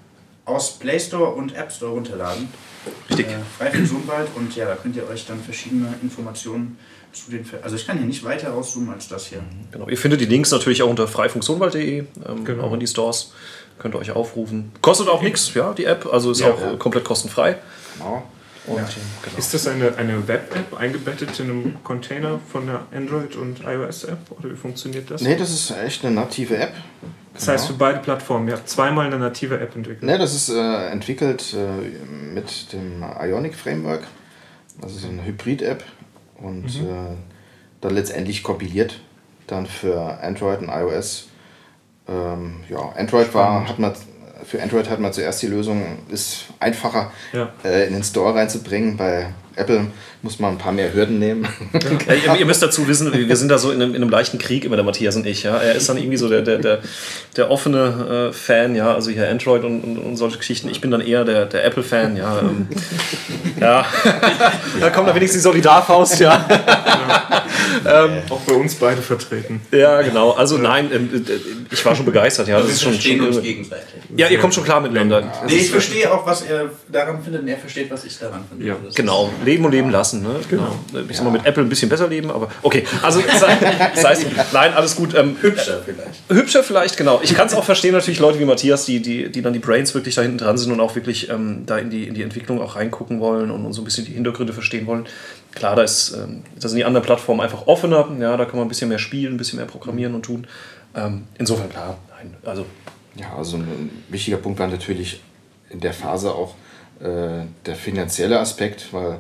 [0.45, 2.49] aus Play Store und App Store runterladen.
[3.09, 3.29] Richtig.
[3.29, 6.77] Äh, Freifunk Sonnenwald und ja, da könnt ihr euch dann verschiedene Informationen
[7.15, 7.45] zu den...
[7.45, 9.41] Ver also ich kann hier nicht weiter rauszoomen als das hier.
[9.73, 9.89] Genau.
[9.89, 12.65] Ihr findet die Links natürlich auch unter freifunksonwald.de, ähm, Genau.
[12.65, 13.33] auch in die Stores.
[13.79, 14.71] Könnt ihr euch aufrufen.
[14.83, 16.07] Kostet auch nichts, ja, die App.
[16.13, 17.57] Also ist auch äh, komplett kostenfrei.
[17.99, 18.23] genau.
[18.67, 18.85] Und, ähm,
[19.23, 19.37] genau.
[19.37, 24.19] Ist das eine, eine Web-App eingebettet in einem Container von der Android- und iOS-App?
[24.31, 25.21] Oder wie funktioniert das?
[25.21, 26.73] Nee, das ist echt eine native App.
[27.35, 30.05] Das heißt für beide Plattformen, ihr habt zweimal eine native App entwickelt.
[30.05, 34.05] Ne, das ist äh, entwickelt äh, mit dem Ionic Framework.
[34.81, 35.83] Das ist eine Hybrid-App
[36.41, 37.17] und äh,
[37.81, 39.01] dann letztendlich kompiliert
[39.47, 41.29] dann für Android und iOS.
[42.09, 43.93] Ähm, ja, Android war, hat man
[44.45, 47.51] für Android hat man zuerst die Lösung, ist einfacher Ja.
[47.65, 48.97] äh, in den Store reinzubringen.
[48.97, 49.87] Bei Apple
[50.23, 51.47] muss man ein paar mehr Hürden nehmen.
[52.07, 54.39] Ja, ihr, ihr müsst dazu wissen, wir sind da so in einem, in einem leichten
[54.39, 55.43] Krieg immer, der Matthias und ich.
[55.43, 55.57] Ja.
[55.57, 56.81] Er ist dann irgendwie so der, der, der,
[57.37, 60.69] der offene äh, Fan, ja, also hier Android und, und, und solche Geschichten.
[60.69, 62.41] Ich bin dann eher der, der Apple-Fan, ja.
[62.41, 62.69] Ähm,
[63.61, 63.87] ja.
[64.81, 66.47] da kommt da wenigstens die Solidarfaust, ja.
[68.31, 69.61] Auch bei uns beide vertreten.
[69.71, 70.33] Ja, genau.
[70.33, 71.33] Also nein, ähm, äh,
[71.71, 72.61] ich war schon begeistert, ja.
[72.61, 73.87] Das ist schon, verstehen schon uns gegenseitig.
[74.17, 75.33] ja, ihr kommt schon klar miteinander.
[75.47, 78.67] Nee, ich verstehe auch, was er daran findet und er versteht, was ich daran finde.
[78.67, 80.23] Ja, Genau, leben und leben lassen.
[80.23, 80.37] Ne?
[80.49, 80.75] Genau.
[81.09, 82.85] Ich sag mal, mit Apple ein bisschen besser leben, aber okay.
[83.03, 85.15] Also, das heißt, nein, alles gut.
[85.15, 86.23] Ähm, hübscher vielleicht.
[86.29, 87.21] hübscher vielleicht, genau.
[87.23, 89.95] Ich kann es auch verstehen, natürlich Leute wie Matthias, die, die, die dann die Brains
[89.95, 92.61] wirklich da hinten dran sind und auch wirklich ähm, da in die, in die Entwicklung
[92.61, 95.07] auch reingucken wollen und, und so ein bisschen die Hintergründe verstehen wollen.
[95.55, 98.09] Klar, da, ist, ähm, da sind die anderen Plattformen einfach offener.
[98.19, 100.47] Ja, da kann man ein bisschen mehr spielen, ein bisschen mehr programmieren und tun.
[100.97, 102.35] Ähm, insofern, klar, nein.
[102.45, 102.67] Also,
[103.17, 105.21] Ja, also ein wichtiger Punkt war natürlich
[105.71, 106.55] in der Phase auch
[107.01, 109.19] äh, der finanzielle Aspekt, weil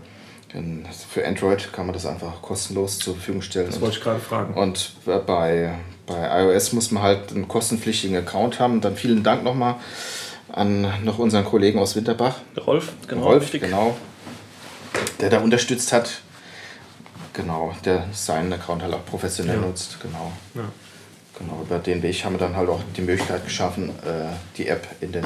[0.54, 3.66] in, für Android kann man das einfach kostenlos zur Verfügung stellen.
[3.66, 4.54] Das wollte ich gerade fragen.
[4.54, 5.74] Und bei,
[6.06, 8.80] bei iOS muss man halt einen kostenpflichtigen Account haben.
[8.80, 9.76] Dann vielen Dank nochmal
[10.52, 13.24] an noch unseren Kollegen aus Winterbach, Rolf, genau.
[13.24, 13.62] Rolf, richtig.
[13.62, 13.96] genau,
[15.20, 16.20] der da unterstützt hat.
[17.32, 19.98] Genau, der seinen Account halt auch professionell nutzt.
[20.00, 20.32] Genau.
[20.54, 20.62] Ja.
[21.36, 24.86] Genau, über den Weg haben wir dann halt auch die Möglichkeit geschaffen, äh, die App
[25.00, 25.24] in den,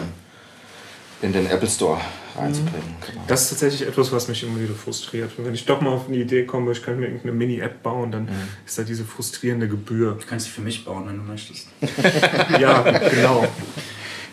[1.22, 2.00] in den Apple Store
[2.36, 2.94] reinzubringen.
[3.06, 3.22] Genau.
[3.26, 5.32] Das ist tatsächlich etwas, was mich immer wieder frustriert.
[5.36, 8.12] Und wenn ich doch mal auf eine Idee komme, ich könnte mir irgendeine Mini-App bauen,
[8.12, 8.28] dann
[8.64, 10.16] ist da diese frustrierende Gebühr.
[10.20, 11.68] Du kannst sie für mich bauen, wenn du möchtest.
[12.60, 13.46] Ja, genau.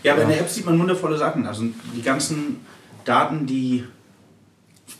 [0.03, 1.47] Ja, aber in der App sieht man wundervolle Sachen.
[1.47, 1.63] Also
[1.95, 2.59] die ganzen
[3.05, 3.83] Daten, die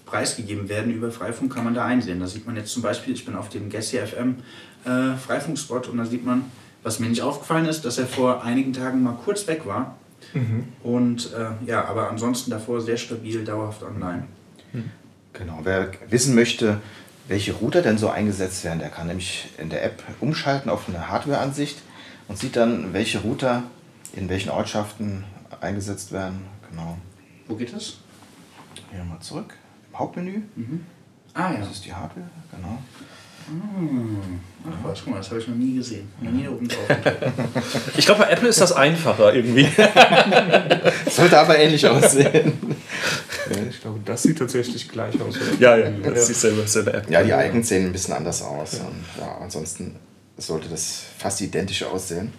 [0.05, 2.19] preisgegeben werden über Freifunk, kann man da einsehen.
[2.19, 4.37] Da sieht man jetzt zum Beispiel, ich bin auf dem Gessi FM
[4.85, 6.45] äh, Freifunkspot und da sieht man,
[6.83, 9.95] was mir nicht aufgefallen ist, dass er vor einigen Tagen mal kurz weg war.
[10.83, 14.25] Und äh, ja, aber ansonsten davor sehr stabil, dauerhaft online.
[15.33, 16.81] Genau, wer wissen möchte,
[17.27, 21.09] welche Router denn so eingesetzt werden, der kann nämlich in der App umschalten auf eine
[21.09, 21.81] Hardware-Ansicht
[22.27, 23.63] und sieht dann, welche Router
[24.13, 25.23] in welchen Ortschaften
[25.61, 26.45] eingesetzt werden.
[26.69, 26.97] Genau.
[27.47, 27.97] Wo geht das?
[28.91, 29.53] Hier mal zurück.
[29.91, 30.41] Im Hauptmenü.
[31.33, 31.59] Ah ja.
[31.59, 32.77] Das ist die Hardware, genau.
[33.47, 36.09] Ach was, guck mal, das habe ich noch nie gesehen.
[36.19, 36.87] Noch nie oben drauf.
[37.97, 39.67] Ich glaube, bei Apple ist das einfacher irgendwie.
[41.09, 42.53] Sollte aber ähnlich aussehen.
[43.69, 45.35] Ich glaube, das sieht tatsächlich gleich aus.
[45.35, 45.59] oder?
[45.59, 47.09] ja, ja, das ist dieselbe, selbe App.
[47.09, 48.75] Ja, die Icons sehen ein bisschen anders aus.
[48.75, 49.95] Und ja, ansonsten
[50.37, 52.33] sollte das fast identisch aussehen.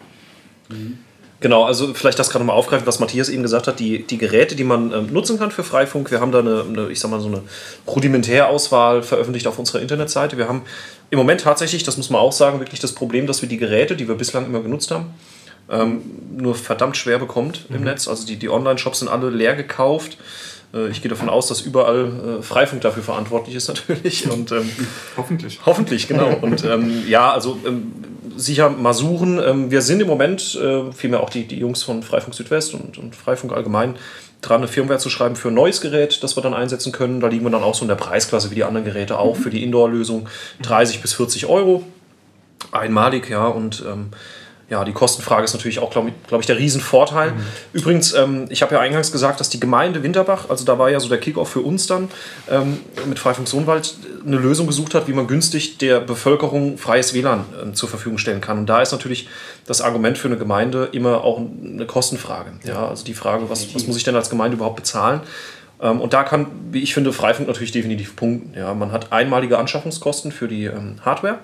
[1.40, 4.56] Genau, also vielleicht das gerade mal aufgreifen, was Matthias eben gesagt hat, die, die Geräte,
[4.56, 6.10] die man ähm, nutzen kann für Freifunk.
[6.10, 7.42] Wir haben da eine, eine, ich sag mal, so eine
[7.86, 10.38] Rudimentärauswahl veröffentlicht auf unserer Internetseite.
[10.38, 10.62] Wir haben
[11.10, 13.96] im Moment tatsächlich, das muss man auch sagen, wirklich das Problem, dass wir die Geräte,
[13.96, 15.14] die wir bislang immer genutzt haben,
[15.70, 16.00] ähm,
[16.36, 18.06] nur verdammt schwer bekommt im Netz.
[18.08, 20.16] Also die, die Online-Shops sind alle leer gekauft.
[20.72, 24.30] Äh, Ich gehe davon aus, dass überall äh, Freifunk dafür verantwortlich ist natürlich.
[24.30, 24.70] Und ähm,
[25.16, 25.60] Hoffentlich.
[25.66, 26.36] Hoffentlich, genau.
[26.40, 27.92] Und ähm, ja, also ähm,
[28.36, 29.40] sicher mal suchen.
[29.44, 32.98] Ähm, wir sind im Moment, äh, vielmehr auch die, die Jungs von Freifunk Südwest und,
[32.98, 33.96] und Freifunk allgemein,
[34.42, 37.20] dran, eine Firmware zu schreiben für ein neues Gerät, das wir dann einsetzen können.
[37.20, 39.50] Da liegen wir dann auch so in der Preisklasse wie die anderen Geräte auch für
[39.50, 40.28] die Indoor-Lösung
[40.62, 41.82] 30 bis 40 Euro.
[42.72, 43.46] Einmalig, ja.
[43.46, 44.10] Und ähm,
[44.68, 47.32] ja, die Kostenfrage ist natürlich auch, glaube ich, glaub ich, der Riesenvorteil.
[47.72, 50.98] Übrigens, ähm, ich habe ja eingangs gesagt, dass die Gemeinde Winterbach, also da war ja
[50.98, 52.08] so der Kickoff für uns dann,
[52.50, 53.94] ähm, mit Freifunk Sohnwald
[54.26, 58.40] eine Lösung gesucht hat, wie man günstig der Bevölkerung freies WLAN ähm, zur Verfügung stellen
[58.40, 58.58] kann.
[58.58, 59.28] Und da ist natürlich
[59.66, 62.50] das Argument für eine Gemeinde immer auch eine Kostenfrage.
[62.64, 65.20] Ja, also die Frage, was, was muss ich denn als Gemeinde überhaupt bezahlen?
[65.80, 68.58] Ähm, und da kann, wie ich finde, Freifunk natürlich definitiv punkten.
[68.58, 71.38] Ja, man hat einmalige Anschaffungskosten für die ähm, Hardware.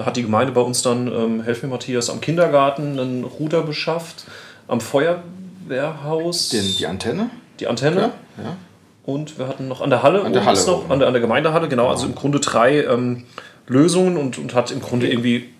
[0.00, 3.60] Da hat die Gemeinde bei uns dann, ähm, helf mir Matthias, am Kindergarten einen Router
[3.60, 4.24] beschafft,
[4.66, 7.28] am Feuerwehrhaus Den, die Antenne.
[7.58, 8.00] die Antenne.
[8.42, 8.56] Ja.
[9.04, 11.08] Und wir hatten noch an der Halle, An der oben Halle ist noch, an, der,
[11.08, 13.24] an der Gemeindehalle, genau, also im Grunde drei ähm,
[13.66, 15.50] Lösungen und, und hat im Grunde irgendwie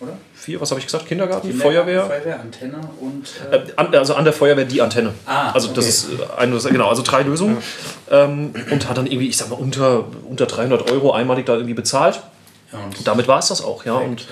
[0.00, 0.12] Oder?
[0.34, 2.04] vier, was habe ich gesagt, Kindergarten, Die Feuerwehr.
[2.06, 3.26] Feuerwehr, Antenne und.
[3.50, 5.12] Äh, Äh, an, also an der Feuerwehr die Antenne.
[5.26, 6.16] Ah, also das okay.
[6.16, 7.58] ist äh, eine, genau, also drei Lösungen.
[8.10, 11.74] Ähm, und hat dann irgendwie, ich sag mal, unter, unter 300 Euro einmalig da irgendwie
[11.74, 12.22] bezahlt.
[12.72, 13.94] Ja, und Damit war es das auch, ja.
[13.94, 14.26] Und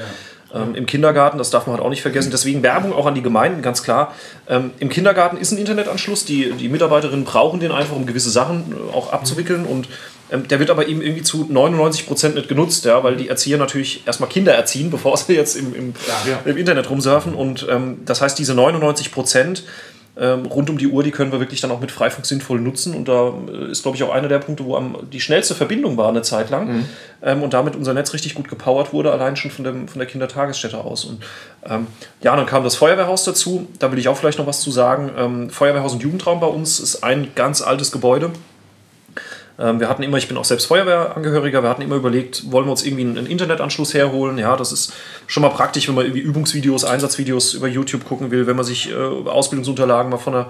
[0.53, 2.31] ähm, im Kindergarten, das darf man halt auch nicht vergessen.
[2.31, 4.15] Deswegen Werbung auch an die Gemeinden, ganz klar.
[4.49, 6.25] Ähm, Im Kindergarten ist ein Internetanschluss.
[6.25, 9.65] Die, die Mitarbeiterinnen brauchen den einfach, um gewisse Sachen äh, auch abzuwickeln.
[9.65, 9.89] Und
[10.33, 13.59] ähm, der wird aber eben irgendwie zu 99 Prozent nicht genutzt, ja, weil die Erzieher
[13.59, 15.95] natürlich erstmal Kinder erziehen, bevor sie jetzt im, im,
[16.45, 17.35] im Internet rumsurfen.
[17.35, 19.65] Und ähm, das heißt, diese 99 Prozent
[20.21, 22.95] ähm, rund um die Uhr, die können wir wirklich dann auch mit Freifunk sinnvoll nutzen.
[22.95, 25.97] Und da äh, ist, glaube ich, auch einer der Punkte, wo am, die schnellste Verbindung
[25.97, 26.85] war eine Zeit lang.
[27.23, 30.07] Ähm, und damit unser Netz richtig gut gepowert wurde, allein schon von, dem, von der
[30.07, 31.07] Kindertagesstätte aus.
[31.07, 31.23] Und
[31.65, 31.87] ähm,
[32.23, 33.67] ja, dann kam das Feuerwehrhaus dazu.
[33.79, 35.11] Da will ich auch vielleicht noch was zu sagen.
[35.17, 38.31] Ähm, Feuerwehrhaus und Jugendraum bei uns ist ein ganz altes Gebäude.
[39.61, 42.71] Ähm, wir hatten immer, ich bin auch selbst Feuerwehrangehöriger, wir hatten immer überlegt, wollen wir
[42.71, 44.39] uns irgendwie einen einen Internetanschluss herholen?
[44.39, 44.93] Ja, das ist
[45.27, 48.91] schon mal praktisch, wenn man irgendwie Übungsvideos, Einsatzvideos über YouTube gucken will, wenn man sich
[48.91, 50.49] äh, Ausbildungsunterlagen mal von einer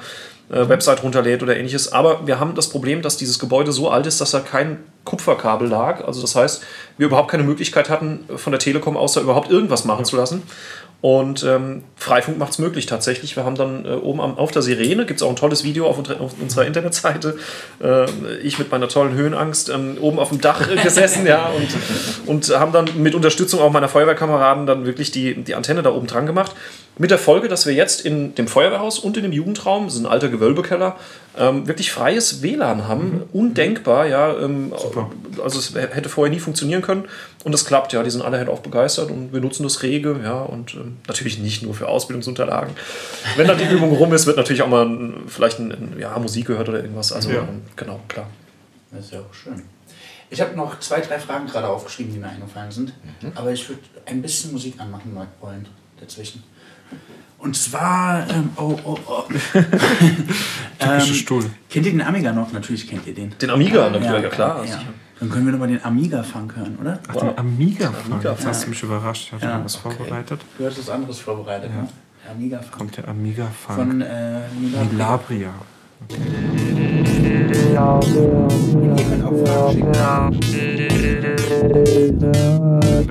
[0.51, 1.93] äh, Website runterlädt oder ähnliches.
[1.93, 5.69] Aber wir haben das Problem, dass dieses Gebäude so alt ist, dass da kein Kupferkabel
[5.69, 6.05] lag.
[6.05, 6.63] Also das heißt,
[6.99, 10.43] wir überhaupt keine Möglichkeit hatten, von der Telekom aus da überhaupt irgendwas machen zu lassen.
[11.03, 13.35] Und ähm, Freifunk macht es möglich tatsächlich.
[13.35, 15.87] Wir haben dann äh, oben am, auf der Sirene, gibt es auch ein tolles Video
[15.87, 17.39] auf, unter- auf unserer Internetseite,
[17.83, 18.05] äh,
[18.43, 21.69] ich mit meiner tollen Höhenangst, ähm, oben auf dem Dach gesessen ja, und,
[22.27, 26.07] und haben dann mit Unterstützung auch meiner Feuerwehrkameraden dann wirklich die, die Antenne da oben
[26.07, 26.55] dran gemacht.
[26.99, 30.01] Mit der Folge, dass wir jetzt in dem Feuerwehrhaus und in dem Jugendraum, das ist
[30.01, 30.97] ein alter Gewölbekeller,
[31.41, 33.23] ähm, wirklich freies WLAN haben.
[33.33, 34.39] Undenkbar, ja.
[34.39, 34.73] Ähm,
[35.43, 37.07] also es hätte vorher nie funktionieren können.
[37.43, 38.03] Und es klappt, ja.
[38.03, 40.41] Die sind alle halt auch begeistert und wir nutzen das rege, ja.
[40.43, 42.75] Und ähm, natürlich nicht nur für Ausbildungsunterlagen.
[43.37, 46.17] Wenn dann die Übung rum ist, wird natürlich auch mal ein, vielleicht ein, ein, ja,
[46.19, 47.13] Musik gehört oder irgendwas.
[47.13, 47.39] Also Ja.
[47.41, 48.29] ähm, genau, klar.
[48.93, 49.63] Das ist ja auch schön.
[50.29, 52.93] Ich habe noch zwei, drei Fragen gerade aufgeschrieben, die mir eingefallen sind.
[53.35, 55.67] Aber ich würde ein bisschen Musik anmachen wollen
[56.01, 56.45] dazwischen.
[57.41, 59.25] Und zwar, ähm, oh, oh, oh.
[60.81, 61.45] ähm, Stuhl.
[61.71, 62.53] Kennt ihr den Amiga noch?
[62.53, 63.35] Natürlich kennt ihr den.
[63.39, 64.65] Den Amiga natürlich, ja, ja, klar.
[64.67, 64.79] ja.
[65.19, 66.99] Dann können wir nochmal den Amiga-Funk hören, oder?
[67.09, 69.25] Ach, den Amiga, Amiga Jetzt hast du mich überrascht.
[69.27, 69.95] Ich hatte Ja, noch was okay.
[69.97, 70.41] vorbereitet.
[70.59, 71.89] Du hast was anderes vorbereitet, ne?
[72.31, 72.73] Amiga-Funk.
[72.73, 73.79] Kommt der Amiga-Funk.
[73.79, 75.55] Von äh, Milabria.
[77.39, 78.49] Milabria.
[78.97, 80.43] Ihr könnt auch Fragen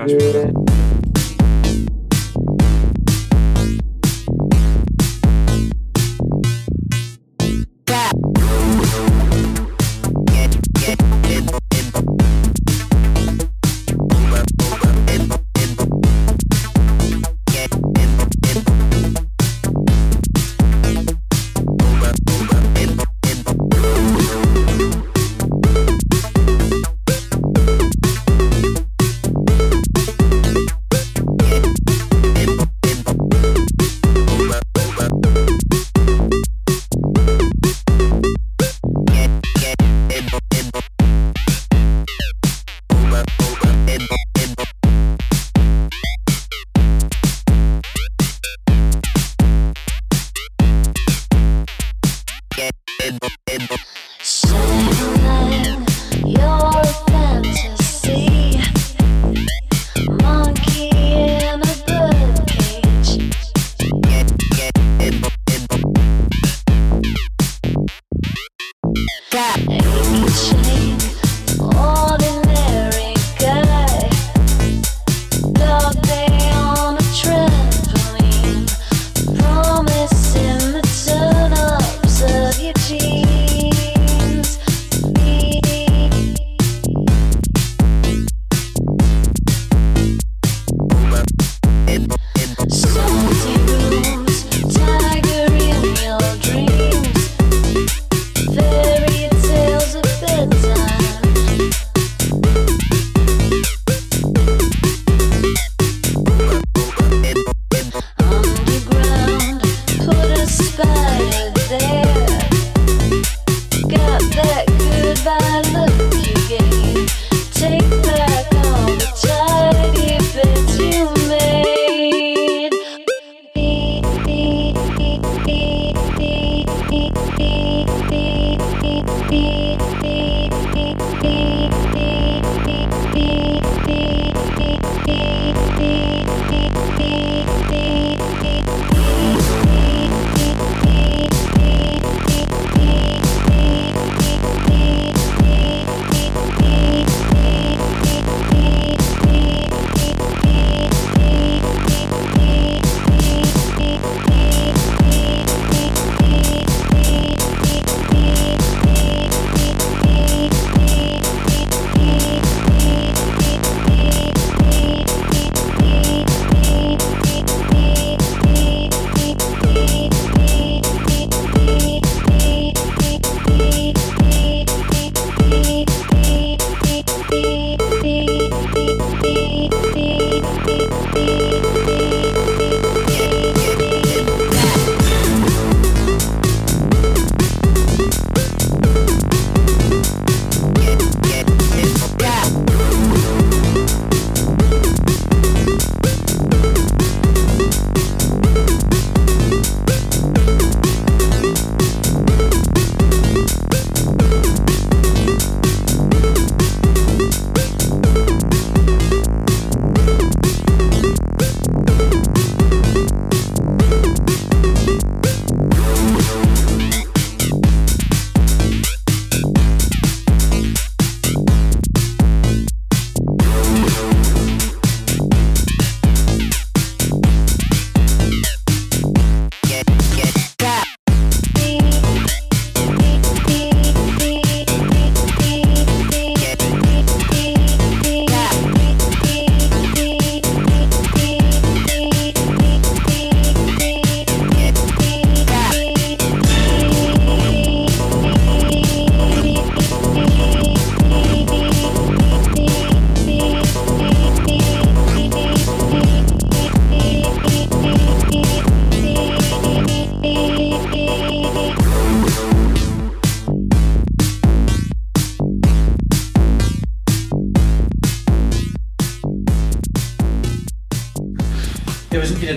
[0.08, 0.69] schicken.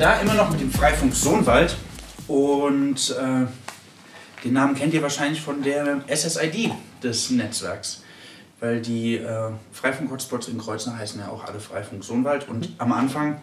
[0.03, 1.77] Da, immer noch mit dem Freifunk Sohnwald.
[2.27, 3.45] Und äh,
[4.43, 8.03] den Namen kennt ihr wahrscheinlich von der SSID des Netzwerks.
[8.59, 12.49] weil die äh, Freifunk-Hotspots in Kreuznach heißen ja auch alle Freifunk Sohnwald.
[12.49, 13.39] Und am Anfang,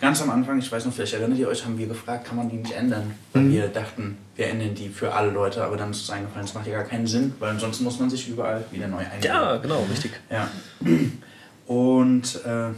[0.00, 2.48] ganz am Anfang, ich weiß noch, vielleicht erinnert ihr euch, haben wir gefragt, kann man
[2.48, 3.14] die nicht ändern?
[3.32, 6.54] Weil wir dachten, wir ändern die für alle Leute, aber dann ist uns eingefallen, das
[6.54, 9.24] macht ja gar keinen Sinn, weil ansonsten muss man sich überall wieder neu einloggen.
[9.24, 10.12] Ja, genau, richtig.
[10.30, 10.48] Ja.
[11.66, 12.70] Und äh,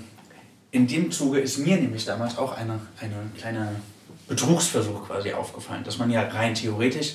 [0.73, 3.77] in dem Zuge ist mir nämlich damals auch eine, eine kleine
[4.29, 7.15] Betrugsversuch quasi aufgefallen, dass man ja rein theoretisch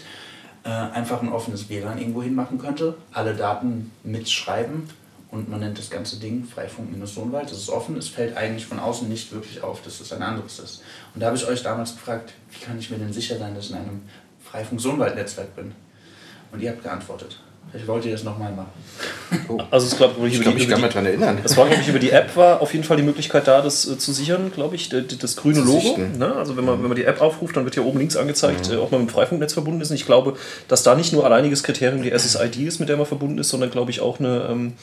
[0.63, 4.89] äh, einfach ein offenes WLAN irgendwo hin machen könnte, alle Daten mitschreiben
[5.31, 7.51] und man nennt das ganze Ding Freifunk-Sohnwald.
[7.51, 10.59] Das ist offen, es fällt eigentlich von außen nicht wirklich auf, dass es ein anderes
[10.59, 10.83] ist.
[11.13, 13.65] Und da habe ich euch damals gefragt, wie kann ich mir denn sicher sein, dass
[13.65, 14.01] ich in einem
[14.43, 15.73] Freifunk-Sohnwald-Netzwerk bin?
[16.51, 17.39] Und ihr habt geantwortet.
[17.75, 18.69] Vielleicht wollt ihr das nochmal machen.
[19.69, 21.39] Also es glaub, Ich glaube, ich kann mich daran erinnern.
[21.43, 23.85] Das war, glaube ich, über die App war auf jeden Fall die Möglichkeit da, das
[23.85, 25.97] äh, zu sichern, glaube ich, das grüne Zu Logo.
[26.17, 26.33] Ne?
[26.35, 28.77] Also wenn man, wenn man die App aufruft, dann wird hier oben links angezeigt, äh,
[28.77, 29.89] ob man mit dem Freifunknetz verbunden ist.
[29.89, 30.37] Und ich glaube,
[30.69, 33.71] dass da nicht nur alleiniges Kriterium die SSID ist, mit der man verbunden ist, sondern
[33.71, 34.73] glaube ich auch eine, ähm,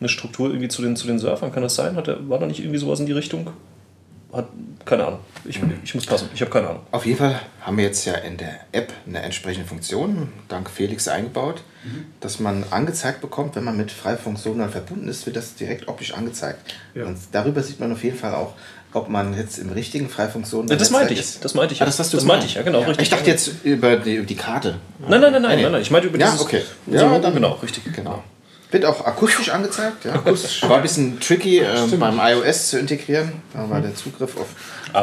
[0.00, 1.52] eine Struktur irgendwie zu den, zu den Surfern.
[1.52, 1.94] Kann das sein?
[1.94, 3.50] Hat der, war da nicht irgendwie sowas in die Richtung?
[4.32, 4.48] Hat,
[4.86, 5.20] keine Ahnung.
[5.44, 6.30] Ich, ich muss passen.
[6.34, 6.82] Ich habe keine Ahnung.
[6.90, 11.06] Auf jeden Fall haben wir jetzt ja in der App eine entsprechende Funktion, dank Felix
[11.08, 11.62] eingebaut,
[12.20, 16.14] dass man angezeigt bekommt, wenn man mit Freifunk Sonar verbunden ist, wird das direkt optisch
[16.14, 16.58] angezeigt.
[16.94, 17.04] Ja.
[17.04, 18.54] Und darüber sieht man auf jeden Fall auch,
[18.94, 21.40] ob man jetzt im richtigen Freifunk Sonar Ja, das meinte ich.
[21.40, 21.80] Das meinte ich.
[21.80, 21.84] ja.
[21.84, 22.80] Ah, das hast du das meinte ich, ja, genau.
[22.80, 23.02] Richtig.
[23.02, 24.78] Ich dachte jetzt über die, über die Karte.
[25.00, 25.62] Nein, nein, nein, nein, nee.
[25.64, 25.82] nein, nein.
[25.82, 26.40] Ich meinte über Ja, dieses.
[26.40, 26.62] okay.
[26.86, 27.82] Ja, dann- genau, richtig.
[27.94, 28.22] Genau.
[28.72, 30.04] Wird auch akustisch angezeigt.
[30.04, 30.14] Ja.
[30.24, 33.32] War ein bisschen tricky äh, beim iOS zu integrieren.
[33.52, 34.48] Da war der Zugriff auf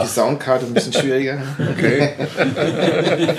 [0.03, 1.41] die Soundkarte ein bisschen schwieriger.
[1.77, 2.13] Okay.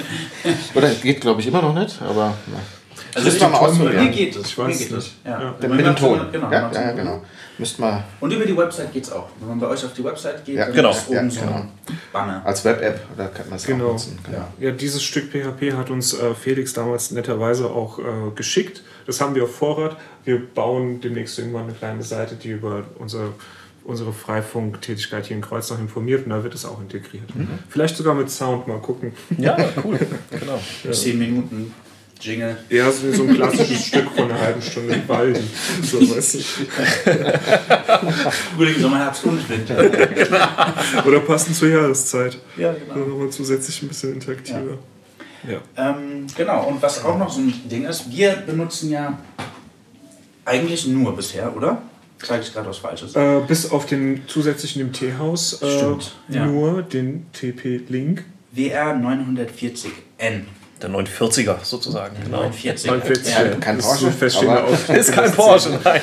[0.75, 2.59] Oder geht, glaube ich, immer noch nicht, aber na.
[3.15, 4.13] Also wir mal mir ausprobieren.
[4.13, 4.47] geht es.
[4.47, 5.07] Ich weiß mir geht nicht.
[5.07, 5.13] es.
[5.25, 5.55] Ja.
[5.61, 6.21] Mit dem Ton.
[6.31, 7.23] Genau, ja, ja, genau.
[7.61, 9.29] Müssten wir Und über die Website geht es auch.
[9.39, 10.91] Wenn man bei euch auf die Website geht, Ja, dann genau.
[10.91, 11.65] ist oben Ja, so genau.
[12.13, 12.43] Banner.
[12.45, 13.87] als Web-App, oder kann man es Genau.
[13.89, 14.19] auch nutzen.
[14.25, 14.45] Genau.
[14.59, 18.03] Ja, dieses Stück PHP hat uns äh, Felix damals netterweise auch äh,
[18.35, 18.83] geschickt.
[19.07, 19.97] Das haben wir auf Vorrat.
[20.25, 23.33] Wir bauen demnächst irgendwann eine kleine Seite, die über unsere,
[23.85, 27.25] unsere Freifunk-Tätigkeit hier in Kreuznach informiert und da wird es auch integriert.
[27.69, 29.13] Vielleicht sogar mit Sound, mal gucken.
[29.39, 29.99] Ja, cool.
[30.31, 30.59] Genau.
[30.93, 31.75] Zehn Minuten
[32.21, 32.57] Jingle.
[32.69, 35.41] Ja, so so ein klassisches Stück von einer halben Stunde Waldi.
[35.83, 36.39] So, weißt
[38.57, 39.79] Frühling, Sommer, Herbst und Winter.
[41.07, 42.39] Oder passend zur Jahreszeit.
[42.57, 43.07] Ja, Dann genau.
[43.07, 44.79] nochmal zusätzlich ein bisschen interaktiver.
[45.49, 45.61] Ja.
[45.77, 49.19] Ähm, genau, und was auch noch so ein Ding ist, wir benutzen ja
[50.45, 51.83] eigentlich nur bisher, oder?
[52.23, 53.17] Sage ich gerade was Falsches.
[53.17, 56.45] Äh, bis auf den zusätzlichen im Teehaus äh, Stimmt, ja.
[56.45, 58.25] nur den TP-Link.
[58.53, 60.43] WR 940N.
[60.83, 62.17] Der 940er sozusagen.
[62.25, 62.39] Genau.
[62.45, 62.91] 940.
[62.91, 63.35] 49.
[63.35, 66.01] Ja, Kein Das Porsche, ist feststehende aber- Aus- Ist kein Porsche, nein.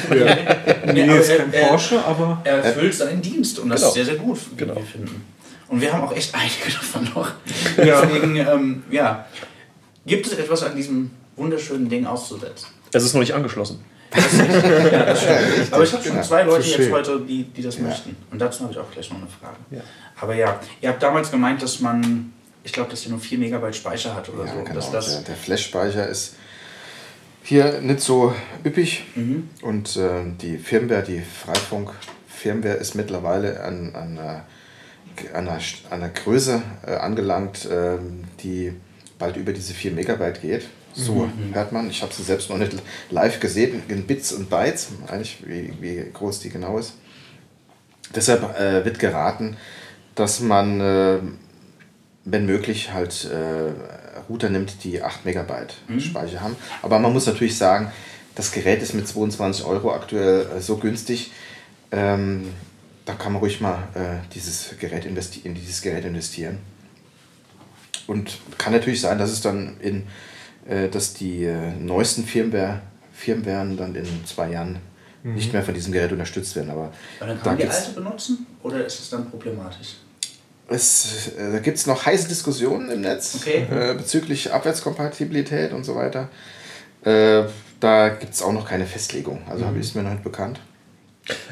[0.94, 3.88] Nee, aber ist er- kein er- Porsche, aber Er erfüllt seinen Dienst und das Genau.
[3.90, 4.76] ist sehr, sehr gut, wie Genau.
[4.76, 5.24] wir finden.
[5.70, 7.32] Und wir haben auch echt einige davon noch.
[7.84, 8.02] Ja.
[8.06, 9.26] Deswegen, ähm, ja.
[10.06, 12.68] Gibt es etwas an diesem wunderschönen Ding auszusetzen?
[12.94, 13.84] Es ist noch nicht angeschlossen.
[14.16, 14.22] Ja,
[15.06, 15.74] das stimmt.
[15.74, 18.16] Aber ich habe schon zwei Leute jetzt heute, die, die das möchten.
[18.32, 19.84] Und dazu habe ich auch gleich noch eine Frage.
[20.22, 22.32] Aber ja, ihr habt damals gemeint, dass man,
[22.68, 24.59] ich glaube, dass ihr nur 4 Megabyte Speicher hat oder Ja, so.
[24.63, 24.76] genau.
[24.76, 26.36] Dass das, der, der Flash-Speicher ist
[27.43, 28.34] hier nicht so
[28.65, 29.49] üppig Mhm.
[29.61, 30.09] und äh,
[30.41, 34.43] die Firmware, die Freifunk-Firmware ist mittlerweile an, an, einer,
[35.34, 35.61] an, einer, an
[36.03, 38.74] einer Größe äh, angelangt, ähm, die
[39.18, 40.65] bald über diese 4 Megabyte geht.
[40.93, 41.53] So Mhm.
[41.53, 41.89] hört man.
[41.89, 42.74] Ich habe sie selbst noch nicht
[43.11, 46.93] live gesehen in Bits und Bytes, eigentlich wie, wie groß die genau ist.
[48.15, 49.55] Deshalb äh, wird geraten,
[50.15, 51.20] dass man, äh,
[52.30, 53.72] wenn möglich, halt äh,
[54.30, 56.56] Router nimmt, die 8 Megabyte Speicher haben.
[56.82, 57.92] Aber man muss natürlich sagen,
[58.36, 61.32] das Gerät ist mit 22 Euro aktuell äh, so günstig.
[61.92, 62.50] Ähm,
[63.06, 66.60] da kann man ruhig mal äh, dieses Gerät investi in dieses Gerät investieren.
[68.06, 70.04] Und kann natürlich sein, dass es dann in,
[70.68, 72.82] äh, dass die äh, neuesten Firmware,
[73.14, 74.80] Firmwaren dann in zwei Jahren
[75.24, 76.70] nicht mehr von diesem Gerät unterstützt werden.
[76.70, 79.96] Aber Aber dann kann da man die alte benutzen oder ist es dann problematisch?
[80.70, 83.65] Es, äh, da gibt es noch heiße Diskussionen im Netz Okay.
[83.72, 86.30] äh, bezüglich Abwärtskompatibilität und so weiter.
[87.03, 87.43] Äh,
[87.80, 89.41] da gibt es auch noch keine Festlegung.
[89.49, 89.80] Also Mhm.
[89.80, 90.59] ist mir noch nicht bekannt.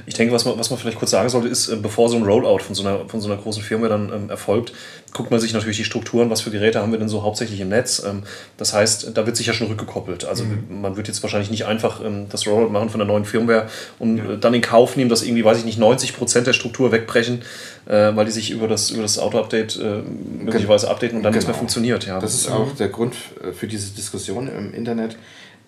[0.05, 2.23] Ich denke, was man, was man vielleicht kurz sagen sollte, ist, äh, bevor so ein
[2.23, 4.73] Rollout von so einer, von so einer großen Firma dann ähm, erfolgt,
[5.13, 7.69] guckt man sich natürlich die Strukturen, was für Geräte haben wir denn so hauptsächlich im
[7.69, 8.03] Netz.
[8.05, 8.23] Ähm,
[8.57, 10.25] das heißt, da wird sich ja schon rückgekoppelt.
[10.25, 13.67] Also man wird jetzt wahrscheinlich nicht einfach ähm, das Rollout machen von der neuen Firmware
[13.99, 17.41] und äh, dann in Kauf nehmen, dass irgendwie, weiß ich nicht, 90% der Struktur wegbrechen,
[17.85, 20.01] äh, weil die sich über das, über das Auto-Update äh,
[20.43, 21.59] möglicherweise updaten und dann nichts mehr Genau.
[21.59, 22.05] funktioniert.
[22.05, 22.19] Ja.
[22.19, 25.17] Das ist auch der Grund äh, für diese Diskussion im Internet.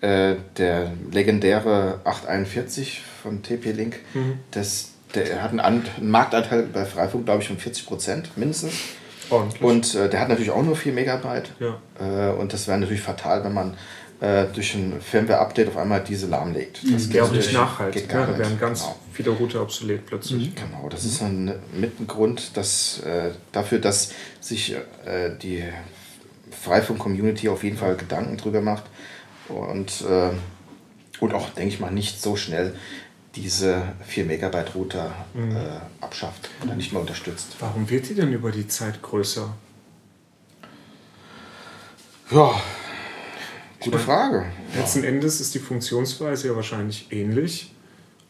[0.00, 4.38] Äh, der legendäre 841 von TP-Link, Mhm.
[4.52, 8.74] das, der hat einen, An einen Marktanteil bei Freifunk, glaube ich, von 40 Prozent mindestens.
[9.30, 9.60] Ordentlich.
[9.62, 11.50] Und äh, der hat natürlich auch nur 4 Megabyte.
[11.58, 11.78] Ja.
[12.00, 13.76] Äh, und das wäre natürlich fatal, wenn man
[14.20, 16.80] äh, durch ein Firmware-Update auf einmal diese lahmlegt.
[16.84, 18.06] Das Das wäre auch nicht nachhaltig.
[18.10, 18.38] Ja, da nicht.
[18.38, 18.96] wären ganz Genau.
[19.12, 20.54] viele Router obsolet plötzlich.
[20.54, 24.76] Genau, das ist ein, mit ein Grund dass, äh, dafür, dass sich
[25.42, 25.64] die
[26.62, 28.84] Freifunk-Community auf jeden Fall Gedanken drüber macht
[29.48, 30.30] und, äh,
[31.20, 32.74] und auch, denke ich mal, nicht so schnell
[33.34, 37.56] diese 4 Megabyte Router äh, abschafft oder nicht mehr unterstützt.
[37.60, 39.52] Warum wird die denn über die Zeit größer?
[42.30, 42.60] Ja,
[43.80, 44.46] gute Frage.
[44.76, 47.72] Letzten Endes ist die Funktionsweise ja wahrscheinlich ähnlich.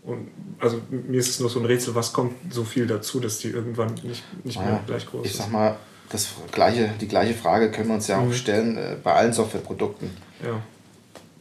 [0.04, 0.28] Und
[0.60, 3.48] also mir ist es nur so ein Rätsel, was kommt so viel dazu, dass die
[3.48, 5.38] irgendwann nicht, nicht mehr Naja, gleich groß ich ist.
[5.38, 5.76] sag mal,
[6.10, 10.10] das gleiche, die gleiche Frage können wir uns ja auch stellen äh, bei allen Softwareprodukten.
[10.42, 10.60] ja.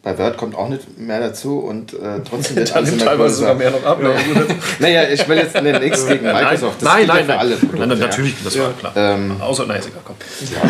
[0.08, 3.56] Bei Word kommt auch nicht mehr dazu und äh, trotzdem wird alles immer teilweise sogar
[3.56, 4.02] mehr noch ab.
[4.02, 4.14] ne?
[4.80, 6.82] Naja, ich will jetzt nee, nichts gegen Microsoft.
[6.82, 7.40] Das nein, gilt nein, ja für nein.
[7.40, 7.88] alle Produkte.
[7.88, 8.06] Nein, ja.
[8.06, 8.94] natürlich, das war klar.
[8.96, 10.16] Ähm, Außer, nein, ist egal, komm.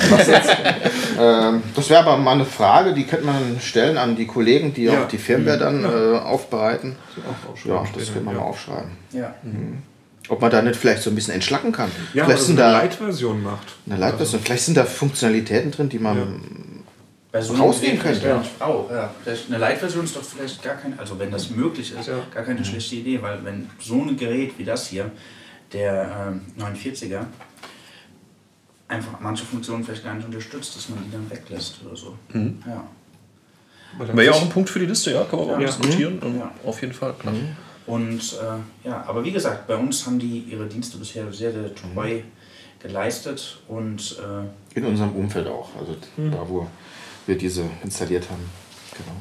[0.10, 0.50] Was jetzt,
[1.20, 4.86] ähm, das wäre aber mal eine Frage, die könnte man stellen an die Kollegen, die
[4.86, 5.04] Ja.
[5.04, 6.96] auch die Firmware dann äh, aufbereiten.
[7.64, 8.42] Ja, das könnte man ja.
[8.42, 8.90] mal aufschreiben.
[9.12, 9.36] Ja.
[10.30, 11.92] Ob man da nicht vielleicht so ein bisschen entschlacken kann.
[12.16, 13.68] Ja, vielleicht also sind eine da Light-Version macht.
[13.88, 16.40] eine Lightversion, vielleicht sind da Funktionalitäten drin, die man
[17.42, 18.40] Gerät vielleicht könnte.
[18.40, 18.92] nicht braucht.
[18.92, 19.14] Ja.
[19.24, 22.20] Vielleicht eine Light-Version ist doch vielleicht gar kein, also wenn das möglich ist, Ja.
[22.34, 25.12] gar keine schlechte Idee, weil wenn so ein Gerät wie das hier,
[25.74, 27.26] der ähm, 49er,
[28.88, 32.16] einfach manche Funktionen vielleicht gar nicht unterstützt, dass man die dann weglässt oder so.
[32.34, 32.88] Ja.
[33.98, 35.68] Weil dann Wäre ja auch ein Punkt für die Liste, ja, kann man auch Ja.
[35.68, 36.20] diskutieren.
[36.24, 36.52] Ähm, Ja.
[36.66, 37.34] Auf jeden Fall, klar.
[37.86, 38.20] Und
[38.84, 42.20] äh, ja, aber wie gesagt, bei uns haben die ihre Dienste bisher sehr, sehr treu
[42.80, 46.68] geleistet und äh, in unserem Umfeld auch, also da wo
[47.28, 48.44] wir diese installiert haben.
[48.98, 49.16] Genau.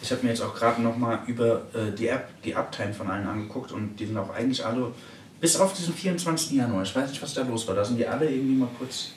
[0.00, 3.26] Ich habe mir jetzt auch gerade nochmal über äh, die App, die Uptime von allen
[3.26, 4.92] angeguckt und die sind auch eigentlich alle,
[5.40, 6.52] bis auf diesen 24.
[6.52, 9.08] Januar, ich weiß nicht, was da los war, da sind die alle irgendwie mal kurz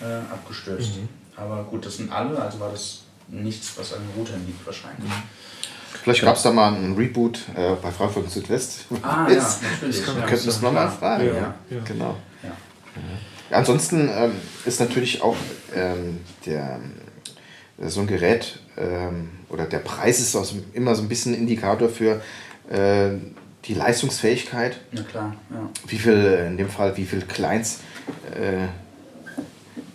[0.00, 0.92] äh, abgestürzt.
[1.36, 5.10] Aber gut, das sind alle, also war das nichts, was an den Routern liegt wahrscheinlich.
[6.02, 8.86] Vielleicht gab es da mal einen Reboot äh, bei Frankfurt Südwest.
[9.02, 10.06] Ah Ist- ja, natürlich.
[10.06, 10.98] Wir ja, könnten das nochmal klar.
[10.98, 11.26] fragen.
[11.26, 11.78] Ja, Ja, ja.
[11.84, 12.16] Genau.
[12.42, 12.50] Ja.
[13.50, 14.32] Ja, ansonsten ähm,
[14.64, 15.36] ist natürlich auch
[15.74, 16.80] ähm, der,
[17.88, 21.88] so ein Gerät ähm, oder der Preis ist auch so, immer so ein bisschen Indikator
[21.88, 22.20] für
[22.68, 23.10] äh,
[23.64, 24.80] die Leistungsfähigkeit.
[24.92, 25.68] Na klar, ja.
[25.86, 27.80] Wie viel, äh, in dem Fall, wie viel Clients,
[28.34, 28.66] äh,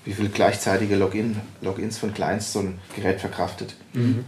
[0.03, 3.75] wie viel gleichzeitige Login, Logins von Clients so ein Gerät verkraftet.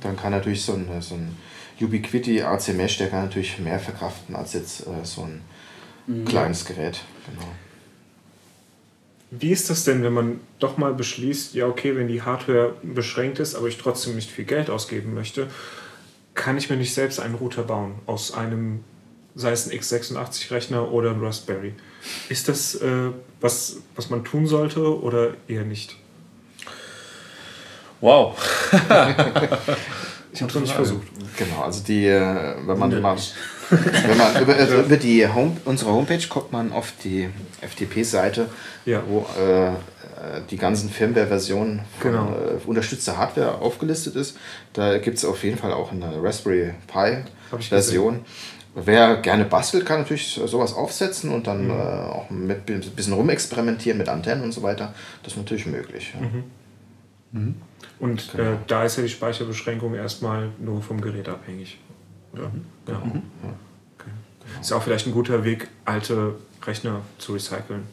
[0.01, 1.37] Dann kann natürlich so ein, so ein
[1.79, 7.01] Ubiquiti AC Mesh, der kann natürlich mehr verkraften als jetzt äh, so ein kleines Gerät.
[7.29, 7.47] Genau.
[9.29, 13.39] Wie ist das denn, wenn man doch mal beschließt, ja okay, wenn die Hardware beschränkt
[13.39, 15.47] ist, aber ich trotzdem nicht viel Geld ausgeben möchte,
[16.33, 18.83] kann ich mir nicht selbst einen Router bauen aus einem,
[19.35, 21.73] sei es ein x86-Rechner oder ein Raspberry?
[22.29, 23.09] Ist das äh,
[23.41, 25.95] was, was man tun sollte oder eher nicht?
[27.99, 28.37] Wow.
[30.33, 31.07] Ich habe es noch nicht versucht.
[31.35, 33.33] Genau, also die, äh, wenn man, mal, Unnötig.
[33.69, 37.29] Wenn man über, also über die Home, unsere Homepage kommt man auf die
[37.61, 38.47] FTP-Seite,
[38.85, 39.03] Ja.
[39.07, 39.73] wo äh, äh,
[40.49, 42.31] die ganzen Firmware-Versionen von Genau.
[42.31, 44.37] äh, unterstützter Hardware aufgelistet ist.
[44.73, 48.21] Da gibt es auf jeden Fall auch eine Raspberry Pi-Version.
[48.79, 51.43] Wer gerne bastelt, kann natürlich sowas aufsetzen und Mhm.
[51.43, 54.93] dann äh, auch mit ein bisschen rumexperimentieren mit Antennen und so weiter.
[55.23, 56.13] Das ist natürlich möglich.
[56.19, 56.27] Ja.
[57.31, 57.55] Mhm.
[57.99, 58.51] Und Genau.
[58.51, 61.79] äh, da ist ja die Speicherbeschränkung erstmal nur vom Gerät abhängig.
[62.37, 62.49] Oder?
[62.49, 63.21] Mhm.
[63.43, 63.53] Ja.
[63.99, 64.09] Okay.
[64.61, 66.35] Ist ja auch vielleicht ein guter Weg, alte
[66.65, 67.83] Rechner zu recyceln.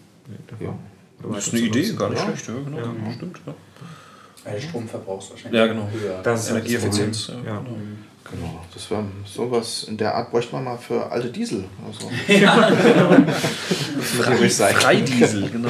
[0.61, 0.77] Ja.
[1.31, 2.27] Das ist eine Idee, gar nicht Ja.
[2.27, 2.49] schlecht.
[2.49, 2.77] Ja, genau.
[2.79, 3.13] Ja.
[3.15, 3.55] Stimmt, ja.
[4.45, 5.89] Weil der Stromverbrauch ist wahrscheinlich Ja, genau.
[5.91, 6.21] höher.
[6.23, 7.59] Das ist Energieeffizienz, ja, Ja.
[7.61, 7.77] genau.
[8.31, 11.67] Genau, das wäre sowas in der Art bräuchte man mal für alte Diesel.
[11.87, 12.11] Also.
[14.23, 15.69] Frei, Freidiesel, genau.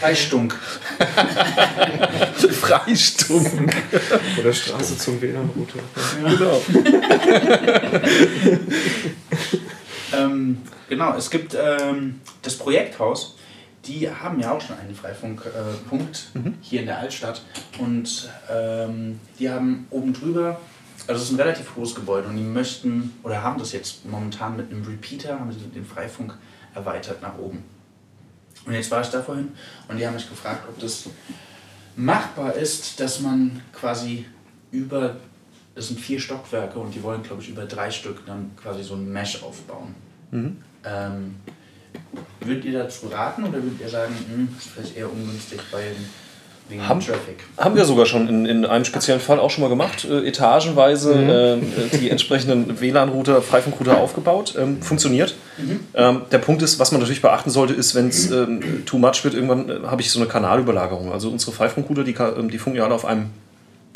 [0.00, 0.54] Freistunk.
[2.60, 3.46] Freistum.
[4.40, 5.78] Oder Straße zum WLAN-Router.
[6.22, 6.62] genau.
[10.16, 10.58] Ähm,
[10.88, 13.36] genau, es gibt ähm, das Projekthaus,
[13.86, 16.28] die haben ja auch schon einen Freifunkpunkt äh, Punkt
[16.60, 17.42] hier in der Altstadt.
[17.78, 20.60] Und ähm, die haben oben drüber,
[21.06, 24.56] also es ist ein relativ hohes Gebäude und die möchten oder haben das jetzt momentan
[24.56, 26.34] mit einem Repeater, haben sie den Freifunk
[26.74, 27.62] erweitert nach oben.
[28.66, 29.48] Und jetzt war ich da vorhin
[29.88, 31.04] und die haben mich gefragt, ob das
[31.96, 34.24] machbar ist, dass man quasi
[34.70, 35.16] über,
[35.74, 38.94] das sind vier Stockwerke und die wollen, glaube ich, über drei Stück dann quasi so
[38.94, 39.94] ein Mesh aufbauen.
[40.84, 41.36] Ähm,
[42.40, 45.92] würdet ihr dazu raten oder würdet ihr sagen, hm, ist vielleicht eher ungünstig, weil
[46.68, 47.36] wegen Haben- Traffic.
[47.58, 50.06] Haben wir sogar schon in, in einem speziellen Fall auch schon mal gemacht.
[50.06, 51.60] Äh, etagenweise
[51.92, 54.54] äh, die entsprechenden WLAN-Router, Freifunkrouter aufgebaut.
[54.58, 55.34] Ähm, funktioniert.
[55.94, 59.24] Ähm, der Punkt ist, was man natürlich beachten sollte, ist, wenn es ähm, too much
[59.24, 61.12] wird, irgendwann äh, habe ich so eine Kanalüberlagerung.
[61.12, 63.26] Also unsere Freifunkrouter, die, ähm, die funken ja alle auf einem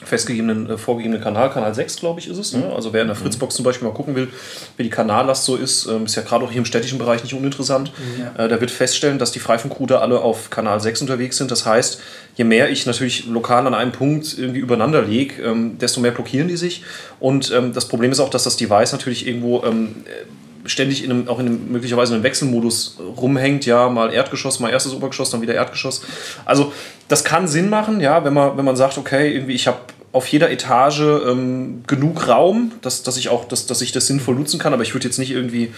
[0.05, 2.53] festgegebenen, äh, vorgegebenen Kanal, Kanal 6, glaube ich, ist es.
[2.53, 2.72] Ne?
[2.74, 4.28] Also wer in der Fritzbox zum Beispiel mal gucken will,
[4.76, 7.34] wie die Kanallast so ist, ähm, ist ja gerade auch hier im städtischen Bereich nicht
[7.34, 7.90] uninteressant.
[8.36, 11.51] Äh, der wird feststellen, dass die Freifunkrouter alle auf Kanal 6 unterwegs sind.
[11.51, 12.01] Das heißt,
[12.36, 16.46] je mehr ich natürlich lokal an einem Punkt irgendwie übereinander lege, ähm, desto mehr blockieren
[16.46, 16.84] die sich.
[17.18, 19.96] Und ähm, das Problem ist auch, dass das Device natürlich irgendwo ähm,
[20.69, 24.71] ständig in einem, auch in einem möglicherweise in einem Wechselmodus rumhängt, ja, mal Erdgeschoss, mal
[24.71, 26.03] erstes Obergeschoss, dann wieder Erdgeschoss.
[26.45, 26.73] Also
[27.09, 29.79] das kann Sinn machen, ja, wenn man, wenn man sagt, okay, irgendwie ich habe
[30.12, 34.35] auf jeder Etage ähm, genug Raum, dass, dass ich auch, dass, dass ich das sinnvoll
[34.35, 35.73] nutzen kann, aber ich würde jetzt nicht irgendwie,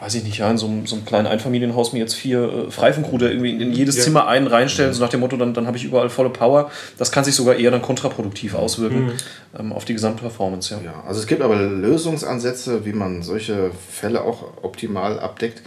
[0.00, 2.70] weiß ich nicht, ja, in so, einem- so einem kleinen Einfamilienhaus mir jetzt vier äh,
[2.70, 4.02] Freifunkrouter irgendwie in, in jedes Ja.
[4.04, 6.70] Zimmer einen reinstellen, so nach dem Motto, dann, dann habe ich überall volle Power.
[6.98, 9.12] Das kann sich sogar eher dann kontraproduktiv auswirken
[9.58, 10.80] ähm, auf die Gesamtperformance, ja.
[10.84, 15.62] Ja, also es gibt aber Lösungsansätze, wie man solche Fälle auch optimal abdeckt.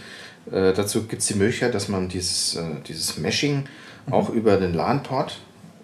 [0.52, 3.64] Äh, dazu gibt es die Möglichkeit, dass man dieses, äh, dieses Meshing
[4.10, 5.38] auch über den LAN-Port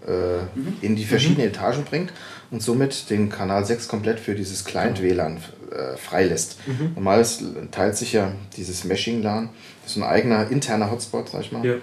[0.07, 2.13] äh, in die verschiedenen Etagen bringt
[2.51, 5.39] und somit den Kanal 6 komplett für dieses Client-WLAN
[5.71, 6.59] äh, freilässt.
[6.95, 9.51] Normales teilt sich ja dieses Meshing-LAN,
[9.83, 11.75] das ist ein eigener interner Hotspot, sag ich mal Ja.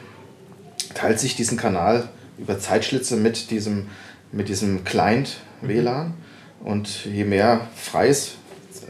[0.93, 2.07] teilt sich diesen Kanal
[2.37, 3.87] über Zeitschlitze mit diesem,
[4.31, 6.13] mit diesem Client WLAN.
[6.63, 8.33] Und je mehr frei ist,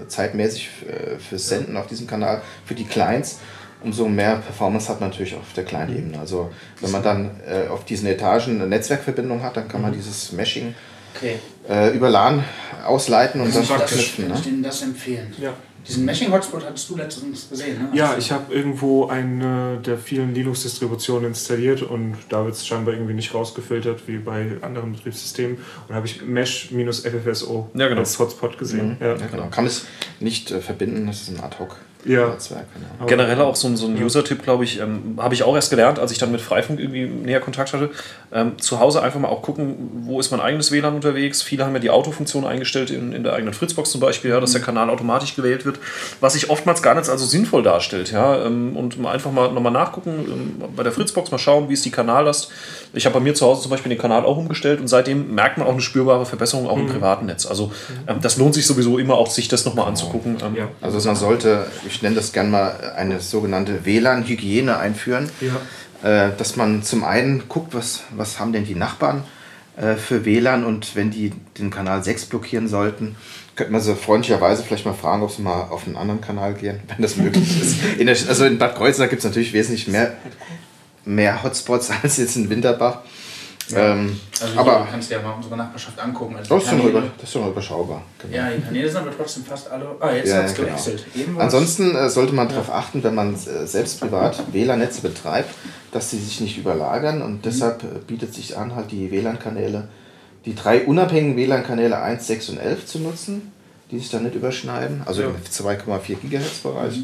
[0.08, 3.40] zeitmäßig äh, fürs Senden auf diesem Kanal, für die Clients,
[3.84, 6.20] umso mehr Performance hat man natürlich auf der Client-Ebene.
[6.20, 6.52] Also
[6.82, 10.76] wenn man dann äh, auf diesen Etagen eine Netzwerkverbindung hat, dann kann man dieses Meshing
[11.16, 11.40] Okay.
[11.70, 12.44] äh, über LAN
[12.86, 14.28] ausleiten und dann das, verknüpfen.
[14.30, 14.52] kann ich Ne?
[14.52, 15.34] Ihnen das empfehlen.
[15.40, 15.54] Ja.
[15.88, 17.90] Diesen Meshing-Hotspot hattest du letztens gesehen, ne?
[17.98, 23.16] Ja, ich habe irgendwo eine der vielen Linux-Distributionen installiert und da wird es scheinbar irgendwie
[23.16, 25.58] nicht rausgefiltert wie bei anderen Betriebssystemen.
[25.90, 28.02] Und habe ich Mesh-FFSO Ja, genau.
[28.02, 28.98] als Hotspot gesehen.
[29.00, 29.16] Ja.
[29.16, 29.48] Ja, genau.
[29.48, 29.86] Kann es
[30.20, 31.40] nicht äh, verbinden, das ist ein
[32.06, 32.22] Ja.
[32.24, 32.66] Ad-Hoc-Netzwerk.
[32.74, 33.08] Genau.
[33.08, 36.00] Generell auch so ein, so ein User-Tipp, glaube ich, ähm, habe ich auch erst gelernt,
[36.00, 37.90] als ich dann mit Freifunk irgendwie näher Kontakt hatte.
[38.34, 41.42] Ähm, zu Hause einfach mal auch gucken, wo ist mein eigenes WLAN unterwegs.
[41.42, 44.52] Viele haben ja die Autofunktion eingestellt in, in der eigenen Fritzbox zum Beispiel, ja, dass
[44.52, 45.80] der Kanal automatisch gewählt wird,
[46.20, 48.12] was sich oftmals gar nicht als so sinnvoll darstellt.
[48.12, 51.74] Ja, ähm, und mal einfach mal nochmal nachgucken, ähm, bei der Fritzbox mal schauen, wie
[51.74, 52.52] ist die Kanallast.
[52.94, 55.58] Ich habe bei mir zu Hause zum Beispiel den Kanal auch umgestellt und seitdem merkt
[55.58, 57.46] man auch eine spürbare Verbesserung auch im privaten Netz.
[57.46, 57.72] Also
[58.08, 60.38] ähm, das lohnt sich sowieso immer auch, sich das nochmal anzugucken.
[60.44, 60.68] Ähm, Ja.
[60.82, 65.30] Also man sollte, ich nenne das gerne mal eine sogenannte WLAN-Hygiene einführen.
[65.42, 65.62] Ja.
[66.04, 69.24] Äh, dass man zum einen guckt, was, was haben denn die Nachbarn
[69.78, 73.16] äh, für WLAN und wenn die den Kanal 6 blockieren sollten,
[73.56, 76.80] könnte man sie freundlicherweise vielleicht mal fragen, ob sie mal auf einen anderen Kanal gehen,
[76.88, 77.78] wenn das möglich ist.
[78.00, 80.18] In der, also in Bad Kreuznach gibt es natürlich wesentlich mehr,
[81.06, 83.00] mehr Hotspots als jetzt in Winterbach.
[83.78, 86.36] Ähm, Also aber aber du kannst dir ja mal unsere Nachbarschaft angucken.
[86.36, 88.02] Also das ist, über, das ist schon überschaubar.
[88.22, 88.36] Genau.
[88.36, 89.96] Ja, die Kanäle sind aber trotzdem fast alle.
[90.00, 90.68] Ah, jetzt Ja, hat es genau.
[90.70, 91.06] gewechselt.
[91.16, 95.54] Eben war's- Ansonsten äh, sollte man darauf achten, wenn man äh, selbst privat WLAN-Netze betreibt,
[95.92, 99.88] dass sie sich nicht überlagern und deshalb äh, bietet sich an, halt die WLAN-Kanäle,
[100.46, 103.52] die drei unabhängigen WLAN-Kanäle 1, 6 und 11 zu nutzen,
[103.92, 106.98] die sich dann nicht überschneiden, also im 2,4 GHz-Bereich.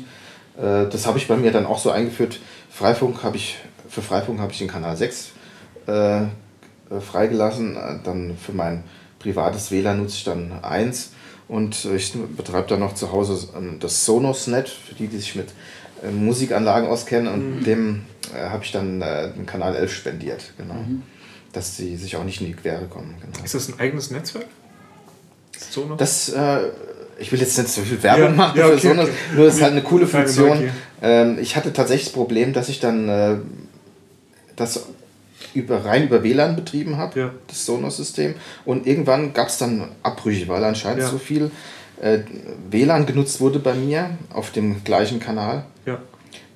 [0.57, 2.39] Äh, das habe ich bei mir dann auch so eingeführt.
[2.71, 3.57] Freifunk habe ich,
[3.89, 5.29] für Freifunk habe ich den Kanal 6
[6.89, 7.75] äh, freigelassen.
[7.75, 8.83] Äh, Dann für mein
[9.19, 11.11] privates WLAN nutze ich dann 1
[11.47, 15.35] und äh, ich betreibe dann noch zu Hause ähm, das Sonos-Net, für die, die sich
[15.35, 15.49] mit
[16.03, 20.75] äh, Musikanlagen auskennen und dem äh, habe ich dann äh, den Kanal 11 spendiert, genau.
[21.53, 23.15] Dass sie sich auch nicht in die Quere kommen.
[23.21, 23.43] Genau.
[23.43, 24.45] Ist das ein eigenes Netzwerk?
[25.71, 25.97] So noch?
[25.97, 26.31] Das,
[27.17, 29.17] ich will jetzt nicht so viel Werbung Ja, machen ja, für okay, Sonos, okay.
[29.35, 30.69] nur es ist halt eine coole Keine Funktion.
[31.01, 33.07] Ähm, ich hatte tatsächlich das Problem, dass ich dann
[34.55, 34.85] das
[35.53, 37.31] über, rein über WLAN betrieben habe, Ja.
[37.47, 38.35] das Sonos-System.
[38.65, 41.07] Und irgendwann gab es dann Abbrüche, weil anscheinend Ja.
[41.09, 41.51] so viel
[42.01, 42.19] äh,
[42.69, 45.63] WLAN genutzt wurde bei mir auf dem gleichen Kanal.
[45.85, 45.97] Ja.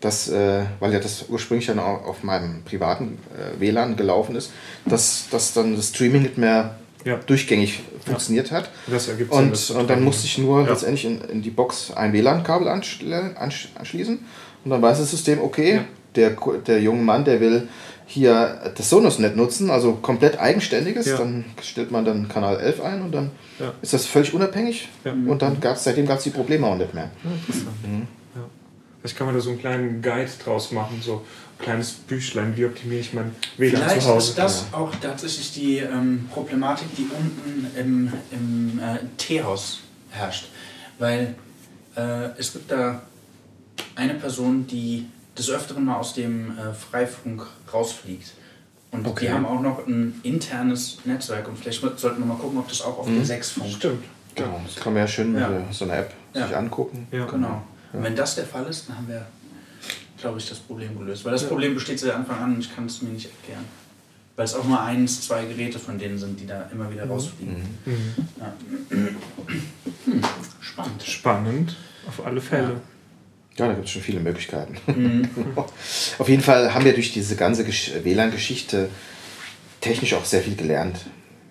[0.01, 4.51] dass, äh, weil ja das ursprünglich dann auch auf meinem privaten äh, WLAN gelaufen ist,
[4.85, 6.75] dass, dass dann das Streaming nicht mehr
[7.05, 7.17] Ja.
[7.17, 8.71] durchgängig funktioniert hat.
[8.87, 10.69] Das ergibt Sinn, Und, das zu und dann musste ich nur Ja.
[10.69, 14.19] letztendlich in, in die Box ein WLAN-Kabel anschl- ansch anschließen
[14.65, 15.83] und dann weiß das System, okay, Ja.
[16.15, 16.31] der,
[16.65, 17.67] der junge Mann, der will
[18.13, 21.17] hier das Sonos-Net nutzen, also komplett eigenständiges, Ja.
[21.17, 23.71] dann stellt man dann Kanal 11 ein und dann Ja.
[23.81, 25.13] ist das völlig unabhängig Ja.
[25.13, 27.09] und dann gab's, seitdem gab es die Probleme auch nicht mehr.
[28.99, 31.23] Vielleicht kann man da so einen kleinen Guide draus machen, so
[31.57, 34.29] ein kleines Büchlein, wie optimiere ich mein WLAN Vielleicht zu Hause.
[34.31, 39.79] ist das auch tatsächlich die ähm, Problematik, die unten im, im äh, Teehaus
[40.11, 40.49] herrscht.
[40.99, 41.33] Weil
[41.95, 43.01] äh, es gibt da
[43.95, 45.07] eine Person, die
[45.37, 48.33] des Öfteren mal aus dem äh, Freifunk rausfliegt.
[48.91, 49.27] Und Okay.
[49.27, 52.81] die haben auch noch ein internes Netzwerk und vielleicht sollten wir mal gucken, ob das
[52.81, 53.73] auch auf der 6 funkt.
[53.73, 54.03] Stimmt.
[54.35, 55.49] Genau, das kann man ja schön mit Ja.
[55.71, 56.47] so einer App Ja.
[56.47, 57.07] sich angucken.
[57.11, 57.25] Ja.
[57.25, 57.61] Genau.
[57.93, 59.25] Und wenn das der Fall ist, dann haben wir,
[60.17, 61.23] glaube ich, das Problem gelöst.
[61.25, 63.63] Weil das Problem besteht seit Anfang an und ich kann es mir nicht erklären.
[64.35, 67.55] Weil es auch nur eins, zwei Geräte von denen sind, die da immer wieder rausfliegen.
[68.39, 68.53] Ja.
[70.05, 70.21] Hm,
[70.61, 71.03] spannend.
[71.03, 71.75] Spannend,
[72.07, 72.81] auf alle Fälle.
[73.61, 74.75] Ja, da gibt es schon viele Möglichkeiten.
[76.17, 78.89] Auf jeden Fall haben wir durch diese ganze Gesch- WLAN-Geschichte
[79.81, 80.97] technisch auch sehr viel gelernt.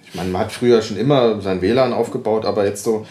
[0.05, 3.07] Ich meine, man hat früher schon immer sein WLAN aufgebaut, aber jetzt so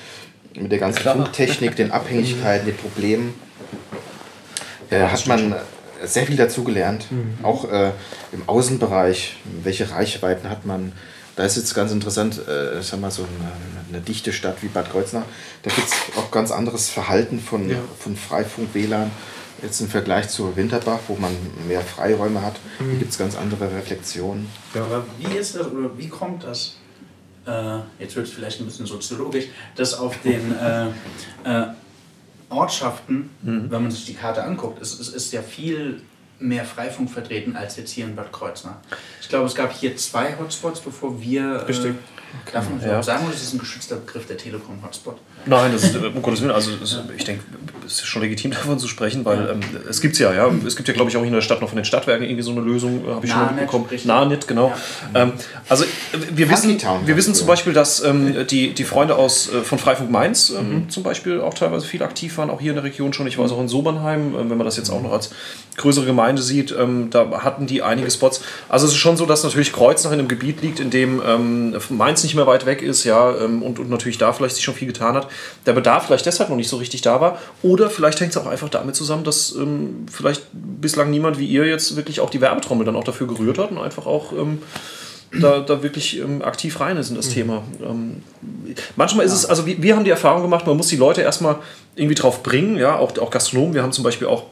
[0.60, 1.16] mit der ganzen Klar.
[1.16, 3.34] Funktechnik, den Abhängigkeiten, den Problemen,
[4.90, 5.56] äh, hat man
[6.04, 7.06] sehr viel dazu gelernt.
[7.42, 7.92] Auch äh,
[8.34, 10.92] im Außenbereich, welche Reichweiten hat man.
[11.40, 13.52] Da ist jetzt ganz interessant, äh, sag mal, so eine,
[13.88, 15.24] eine dichte Stadt wie Bad Kreuznach.
[15.64, 19.10] Da gibt es auch ganz anderes Verhalten von, von Freifunk-WLAN.
[19.62, 21.32] Jetzt im Vergleich zu Winterbach, wo man
[21.66, 24.50] mehr Freiräume hat, hier gibt es ganz andere Reflexionen.
[24.74, 26.76] Aber wie ist das oder wie kommt das?
[27.48, 29.46] Äh, jetzt wird es vielleicht ein bisschen soziologisch,
[29.78, 30.88] dass auf den äh,
[31.46, 31.68] äh,
[32.50, 36.02] Ortschaften, wenn man sich die Karte anguckt, ist, ist, ist ja viel
[36.40, 38.78] mehr Freifunk vertreten als jetzt hier in Bad Kreuznach.
[39.22, 41.68] Ich glaube, es gab hier zwei Hotspots, bevor wir.
[41.68, 41.96] Richtig.
[42.48, 43.02] Äh, darf man Ja.
[43.04, 45.18] sagen, oder ist das ein geschützter Begriff der Telekom-Hotspot?
[45.46, 47.44] Nein, das ist, äh, um Gottes Willen, also es- ich denke,
[47.86, 49.60] es ist schon legitim davon zu sprechen, weil ähm,
[49.90, 50.50] es gibt es ja, ja.
[50.66, 52.42] Es gibt ja, glaube ich, auch hier in der Stadt noch von den Stadtwerken irgendwie
[52.44, 53.88] so eine Lösung, äh, habe ich schon mal Nahnet, mitbekommen.
[54.06, 54.74] Nahnet, genau.
[55.14, 55.34] Ähm,
[55.70, 55.88] also äh,
[56.32, 57.48] wir wissen, wir wissen zum.
[57.48, 61.54] Beispiel, dass ähm, die, die Freunde aus, äh, von Freifunk Mainz ähm, zum Beispiel auch
[61.56, 63.26] teilweise viel aktiv waren, auch hier in der Region schon.
[63.28, 65.32] Ich weiß auch in Sobernheim, äh, wenn man das jetzt auch noch als
[65.78, 68.42] größere Gemeinde sieht, ähm, da hatten die einige Spots.
[68.68, 71.76] Also es ist schon so, dass natürlich Kreuznach in einem Gebiet liegt, in dem ähm,
[72.20, 74.74] Mainz nicht mehr weit weg ist, ja, ähm, und, und natürlich da vielleicht sich schon
[74.74, 75.28] viel getan hat.
[75.66, 77.40] Der Bedarf vielleicht deshalb noch nicht so richtig da war.
[77.62, 81.66] Oder vielleicht hängt es auch einfach damit zusammen, dass ähm, vielleicht bislang niemand wie ihr
[81.66, 84.62] jetzt wirklich auch die Werbetrommel dann auch dafür gerührt hat und einfach auch ähm,
[85.40, 87.64] da, da wirklich ähm, aktiv rein ist in das Thema.
[87.82, 88.24] Ähm,
[88.96, 91.58] manchmal ist es, also wir, wir haben die Erfahrung gemacht, man muss die Leute erstmal
[91.96, 93.74] irgendwie drauf bringen, ja, auch, auch Gastronomen.
[93.74, 94.44] Wir haben zum Beispiel auch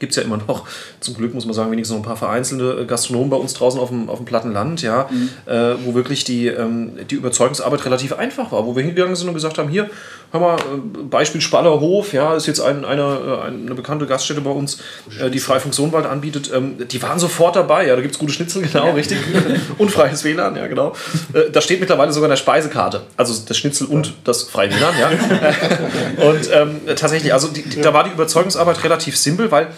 [0.00, 0.66] gibt es ja immer noch,
[1.00, 3.88] zum Glück muss man sagen, wenigstens noch ein paar vereinzelte Gastronomen bei uns draußen auf
[3.88, 5.08] dem, auf dem platten Land, ja,
[5.46, 9.34] äh, wo wirklich die, ähm, die Überzeugungsarbeit relativ einfach war, wo wir hingegangen sind und
[9.34, 9.88] gesagt haben, hier,
[10.32, 14.50] hör mal, äh, Beispiel Spallerhof, ja, ist jetzt ein, eine, äh, eine bekannte Gaststätte bei
[14.50, 14.78] uns,
[15.18, 18.32] äh, die Freifunk Sohnwald anbietet, ähm, die waren sofort dabei, ja, da gibt es gute
[18.32, 19.18] Schnitzel, genau, richtig,
[19.78, 20.92] und freies WLAN, ja, genau.
[21.32, 24.94] Äh, da steht mittlerweile sogar in der Speisekarte, also das Schnitzel und das freie WLAN,
[24.98, 25.10] ja.
[26.28, 29.68] und ähm, tatsächlich, also die, die, da war die Überzeugungsarbeit relativ simpel, weil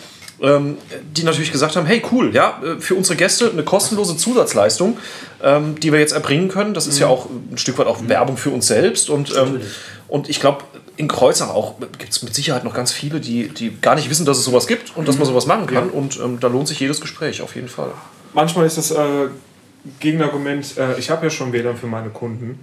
[0.43, 0.76] ähm,
[1.16, 4.99] die natürlich gesagt haben, hey cool, ja, für unsere Gäste eine kostenlose Zusatzleistung,
[5.43, 6.74] ähm, die wir jetzt erbringen können.
[6.74, 9.09] Das ist ja auch ein Stück weit auch Werbung für uns selbst.
[9.09, 9.61] Und, ähm,
[10.09, 10.64] und ich glaube,
[10.97, 14.26] in Kreuzach auch gibt es mit Sicherheit noch ganz viele, die, die gar nicht wissen,
[14.26, 15.90] dass es sowas gibt und dass man sowas machen kann.
[15.90, 17.93] Und ähm, da lohnt sich jedes Gespräch auf jeden Fall.
[18.34, 19.28] Manchmal ist das äh,
[20.01, 22.59] Gegenargument, äh, ich habe ja schon WLAN für meine Kunden.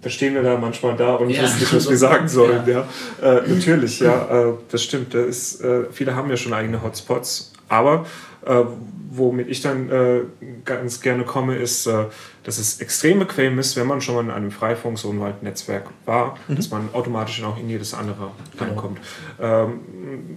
[0.00, 1.42] Da stehen wir da manchmal da und Ja.
[1.42, 2.62] wissen nicht, was wir sagen sollen.
[2.66, 2.86] Ja.
[3.20, 5.12] Äh, natürlich, ja, äh, das stimmt.
[5.12, 7.52] Da ist, äh, viele haben ja schon eigene Hotspots.
[7.68, 8.06] Aber
[8.46, 8.62] äh,
[9.10, 10.20] womit ich dann äh,
[10.64, 12.04] ganz gerne komme, ist, äh,
[12.44, 15.86] dass es extrem bequem ist, wenn man schon mal in einem Freifunk so ein Netzwerk
[16.06, 19.00] war, dass man automatisch dann auch in jedes andere reinkommt.
[19.40, 19.80] Ähm,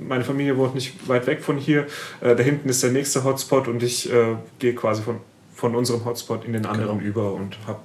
[0.08, 1.86] meine Familie wohnt nicht weit weg von hier.
[2.22, 5.18] Äh, da hinten ist der nächste Hotspot und ich äh, gehe quasi von,
[5.54, 7.80] von unserem Hotspot in den anderen über und habe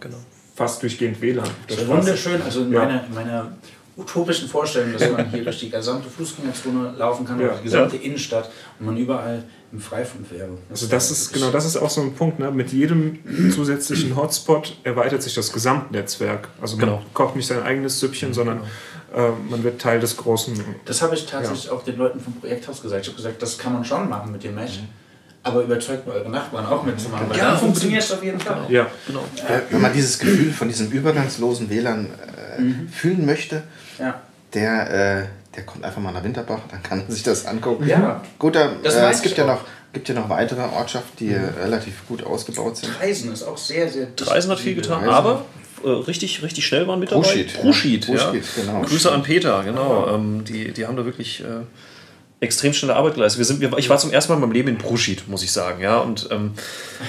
[0.57, 1.49] fast durchgehend WLAN.
[1.69, 2.81] Das ist wunderschön, also in Ja.
[2.81, 3.53] meiner, in meiner
[3.97, 7.47] utopischen Vorstellung, dass man hier durch die gesamte Fußgängerzone laufen kann, Ja.
[7.49, 8.51] oder die gesamte Innenstadt
[8.81, 10.49] und man überall im Freifunk wäre.
[10.71, 12.39] Also das ist genau das ist auch so ein Punkt.
[12.39, 12.51] Ne?
[12.51, 13.19] Mit jedem
[13.53, 16.49] zusätzlichen Hotspot erweitert sich das Gesamtnetzwerk.
[16.61, 17.03] Also man Genau.
[17.15, 18.61] kocht nicht sein eigenes Süppchen, sondern
[19.15, 20.63] äh, man wird Teil des großen.
[20.85, 23.03] Das habe ich tatsächlich auch den Leuten vom Projekthaus gesagt.
[23.03, 24.81] Ich habe gesagt, das kann man schon machen mit dem Mesh.
[25.47, 28.67] Aber überzeugt mal eure Nachbarn auch mitzumachen, weil Ja, dann funktioniert es auf jeden Fall.
[28.69, 29.23] Ja, Genau.
[29.37, 32.07] Ja, wenn man dieses Gefühl von diesem übergangslosen WLAN
[32.59, 33.63] äh, fühlen möchte,
[34.01, 34.21] Ja.
[34.55, 34.91] der,
[35.21, 37.87] äh, der kommt einfach mal nach Winterbach, dann kann er sich das angucken.
[37.87, 38.23] Ja.
[38.41, 39.49] Gut, äh, es gibt ja, auch.
[39.49, 39.61] noch,
[39.93, 42.91] gibt ja noch weitere Ortschaften, die äh, relativ gut ausgebaut sind.
[43.01, 45.11] Reisen ist auch sehr, sehr Dreisen hat viel getan, Reisen.
[45.11, 45.45] aber
[45.85, 47.23] äh, richtig, richtig schnell waren mit dabei.
[47.23, 47.61] Pruschid, ja.
[47.61, 48.15] Pruschid, ja.
[48.31, 48.83] Pruschid, genau.
[48.83, 50.13] Grüße an Peter, genau.
[50.13, 51.45] Ähm, die, die haben da wirklich äh,
[52.39, 53.39] extrem schnelle Arbeit geleistet.
[53.39, 55.51] Wir sind, wir, ich war zum ersten Mal in meinem Leben in Pruschid, muss ich
[55.51, 55.83] sagen.
[55.83, 55.99] Ja?
[55.99, 56.51] Und ähm,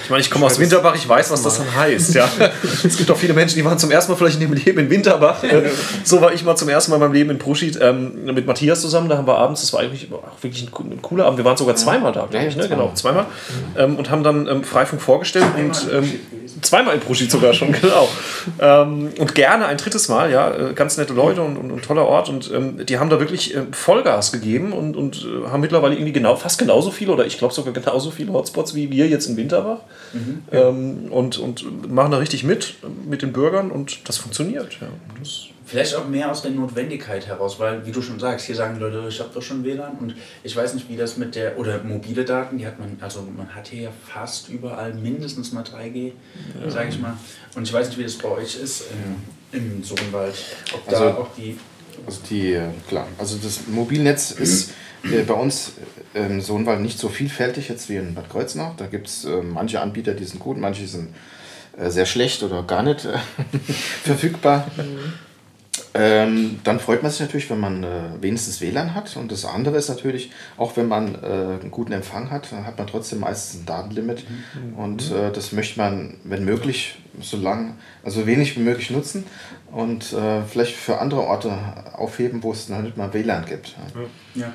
[0.02, 2.14] ich meine, ich komme aus Winterbach, ich weiß, was das dann heißt.
[2.14, 2.30] Ja?
[2.82, 4.90] es gibt auch viele Menschen, die waren zum ersten Mal vielleicht in ihrem Leben in
[4.90, 5.44] Winterbach.
[5.44, 5.68] Äh,
[6.02, 8.80] so war ich mal zum ersten Mal in meinem Leben in Pruschid ähm, mit Matthias
[8.80, 9.10] zusammen.
[9.10, 11.36] Da haben wir abends, das war eigentlich auch wirklich ein, ein cooler Abend.
[11.36, 12.56] Wir waren sogar zweimal da, glaube ich.
[12.56, 12.66] Ne?
[12.66, 13.26] Genau, zweimal.
[13.76, 15.46] Ähm, und haben dann ähm, Freifunk vorgestellt.
[15.58, 16.20] Und, ähm,
[16.62, 18.08] Zweimal in Pruschitz sogar schon, genau.
[18.58, 20.50] Ähm, und gerne ein drittes Mal, ja.
[20.50, 22.28] äh, Ganz nette Leute und, und, und toller Ort.
[22.28, 22.50] Und
[22.88, 26.90] die haben da wirklich Vollgas gegeben und, und äh, haben mittlerweile irgendwie genau, fast genauso
[26.90, 29.80] viele oder ich glaube sogar genauso viele Hotspots wie wir jetzt in Winterbach.
[30.52, 32.74] Ähm, und, und machen da richtig mit,
[33.08, 34.78] mit den Bürgern und das funktioniert.
[34.80, 34.88] Ja.
[35.18, 38.76] Das, Vielleicht auch mehr aus der Notwendigkeit heraus, weil, wie du schon sagst, hier sagen
[38.76, 41.58] die Leute, ich habe doch schon WLAN und ich weiß nicht, wie das mit der,
[41.58, 45.62] oder mobile Daten, die hat man, also man hat hier ja fast überall mindestens mal
[45.62, 46.12] 3G,
[46.68, 47.12] sage ich mal.
[47.54, 48.84] Und ich weiß nicht, wie das bei euch ist
[49.52, 50.36] im, im Sohnwald.
[50.72, 51.58] Ob da Also- auch die,
[52.06, 54.70] Also die, äh, klar, also das Mobilnetz ist
[55.04, 55.72] äh, bei uns
[56.14, 58.72] im Sohnwald nicht so vielfältig jetzt wie in Bad Kreuznach.
[58.76, 61.08] Da gibt es äh, manche Anbieter, die sind gut, manche sind
[61.78, 63.18] äh, sehr schlecht oder gar nicht äh,
[64.02, 64.66] verfügbar.
[65.94, 67.88] Ähm, dann freut man sich natürlich, wenn man äh,
[68.20, 69.16] wenigstens WLAN hat.
[69.16, 72.86] Und das andere ist natürlich, auch wenn man einen guten Empfang hat, dann hat man
[72.86, 74.24] trotzdem meistens ein Datenlimit.
[74.76, 79.24] Und äh, das möchte man, wenn möglich, so lang, also wenig wie möglich nutzen
[79.72, 81.52] und äh, vielleicht für andere Orte
[81.94, 83.74] aufheben, wo es noch nicht mal WLAN gibt.
[84.34, 84.52] ja.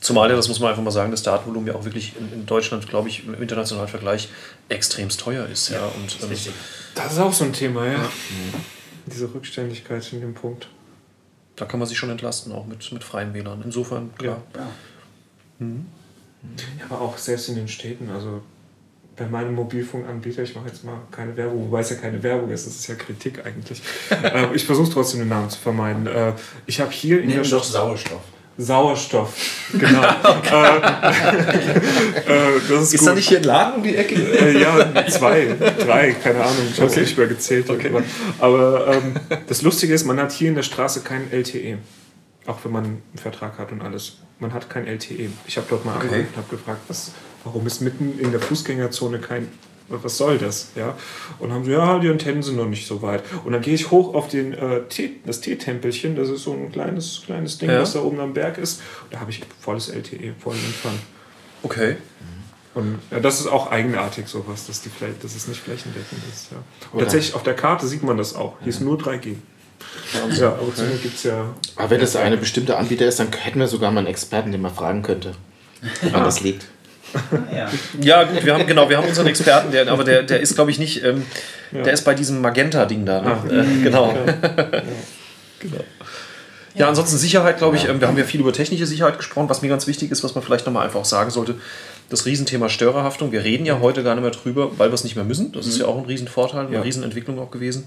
[0.00, 2.46] Zumal ja, das muss man einfach mal sagen, das Datenvolumen ja auch wirklich in, in
[2.46, 4.28] Deutschland, glaube ich, im internationalen Vergleich
[4.68, 5.70] extremst teuer ist.
[5.70, 6.36] Ja, und, ähm.
[6.94, 8.08] Das ist auch so ein Thema, ja.
[9.06, 10.68] Diese Rückständigkeit in dem Punkt.
[11.56, 13.62] da kann man sich schon entlasten, auch mit, mit freien WLAN.
[13.64, 14.42] Insofern, klar.
[14.54, 14.66] Ja.
[16.78, 18.42] Ja, aber auch selbst in den Städten, also
[19.16, 22.66] bei meinem Mobilfunkanbieter, ich mache jetzt mal keine Werbung, wobei es ja keine Werbung ist,
[22.66, 23.82] das ist ja Kritik eigentlich.
[24.10, 26.06] äh, ich versuche trotzdem den Namen zu vermeiden.
[26.06, 26.34] Äh,
[26.66, 28.22] ich habe hier in Nimm der doch Sauerstoff.
[28.60, 29.34] Sauerstoff,
[29.72, 30.02] genau.
[30.02, 30.08] äh,
[32.26, 33.08] äh, das ist, Ist gut.
[33.08, 34.16] da nicht hier ein Laden um die Ecke?
[34.16, 37.68] Äh, ja, zwei, drei, keine Ahnung, ich habe es nicht mehr gezählt.
[37.68, 38.02] irgendwann.
[38.40, 39.14] Aber ähm,
[39.46, 41.78] das Lustige ist, man hat hier in der Straße kein LTE.
[42.46, 44.16] Auch wenn man einen Vertrag hat und alles.
[44.40, 45.30] Man hat kein LTE.
[45.46, 47.12] Ich habe dort mal angerufen und habe gefragt, was,
[47.44, 49.48] warum ist mitten in der Fußgängerzone kein.
[49.90, 50.68] Was soll das?
[50.76, 50.94] Ja?
[51.38, 53.22] Und haben sie, ja, die Antennen sind noch nicht so weit.
[53.44, 56.70] Und dann gehe ich hoch auf den, äh, Tee, das Teetempelchen, das ist so ein
[56.70, 57.80] kleines, kleines Ding, Ja.
[57.80, 58.80] was da oben am Berg ist.
[59.04, 60.98] Und da habe ich volles LTE, vollen Empfang.
[61.62, 61.96] Okay.
[62.74, 64.90] Und ja, das ist auch eigenartig, sowas, dass, die,
[65.22, 66.52] dass es nicht flächendeckend ist.
[66.52, 66.58] Ja.
[66.92, 68.56] Und tatsächlich auf der Karte sieht man das auch.
[68.60, 69.36] Hier ist nur 3G.
[70.38, 71.54] Ja, aber zum Glück gibt es ja.
[71.76, 74.60] Aber wenn das eine bestimmte Anbieter ist, dann hätten wir sogar mal einen Experten, den
[74.60, 75.34] man fragen könnte,
[76.02, 76.66] woran das liegt.
[77.54, 77.68] Ja.
[78.00, 80.70] Ja, gut, wir haben, genau, wir haben unseren Experten, der, aber der, der ist, glaube
[80.70, 81.24] ich, nicht, ähm,
[81.72, 83.22] der ist bei diesem Magenta-Ding da.
[83.22, 83.64] Ne?
[83.64, 84.14] Äh, genau.
[85.58, 85.84] genau.
[86.74, 89.62] Ja, ansonsten Sicherheit, glaube ich, ähm, wir haben ja viel über technische Sicherheit gesprochen, was
[89.62, 91.56] mir ganz wichtig ist, was man vielleicht nochmal einfach auch sagen sollte,
[92.08, 93.32] das Riesenthema Störerhaftung.
[93.32, 95.52] Wir reden ja heute gar nicht mehr drüber, weil wir es nicht mehr müssen.
[95.52, 96.82] Das ist ja auch ein Riesenvorteil, eine Ja.
[96.82, 97.86] Riesenentwicklung auch gewesen,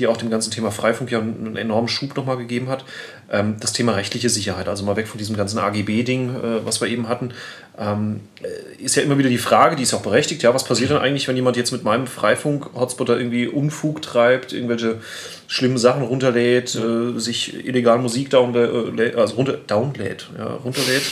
[0.00, 2.84] die auch dem ganzen Thema Freifunk ja einen enormen Schub nochmal gegeben hat.
[3.30, 6.88] Ähm, das Thema rechtliche Sicherheit, also mal weg von diesem ganzen AGB-Ding, äh, was wir
[6.88, 7.32] eben hatten,
[7.78, 10.90] ähm, äh, ist ja immer wieder die Frage, die ist auch berechtigt, ja, was passiert
[10.90, 14.96] denn eigentlich, wenn jemand jetzt mit meinem Freifunk-Hotspot da irgendwie Unfug treibt, irgendwelche
[15.46, 21.02] schlimmen Sachen runterlädt, äh, sich illegal Musik downlädt, also runter, downlädt, ja, runterlädt.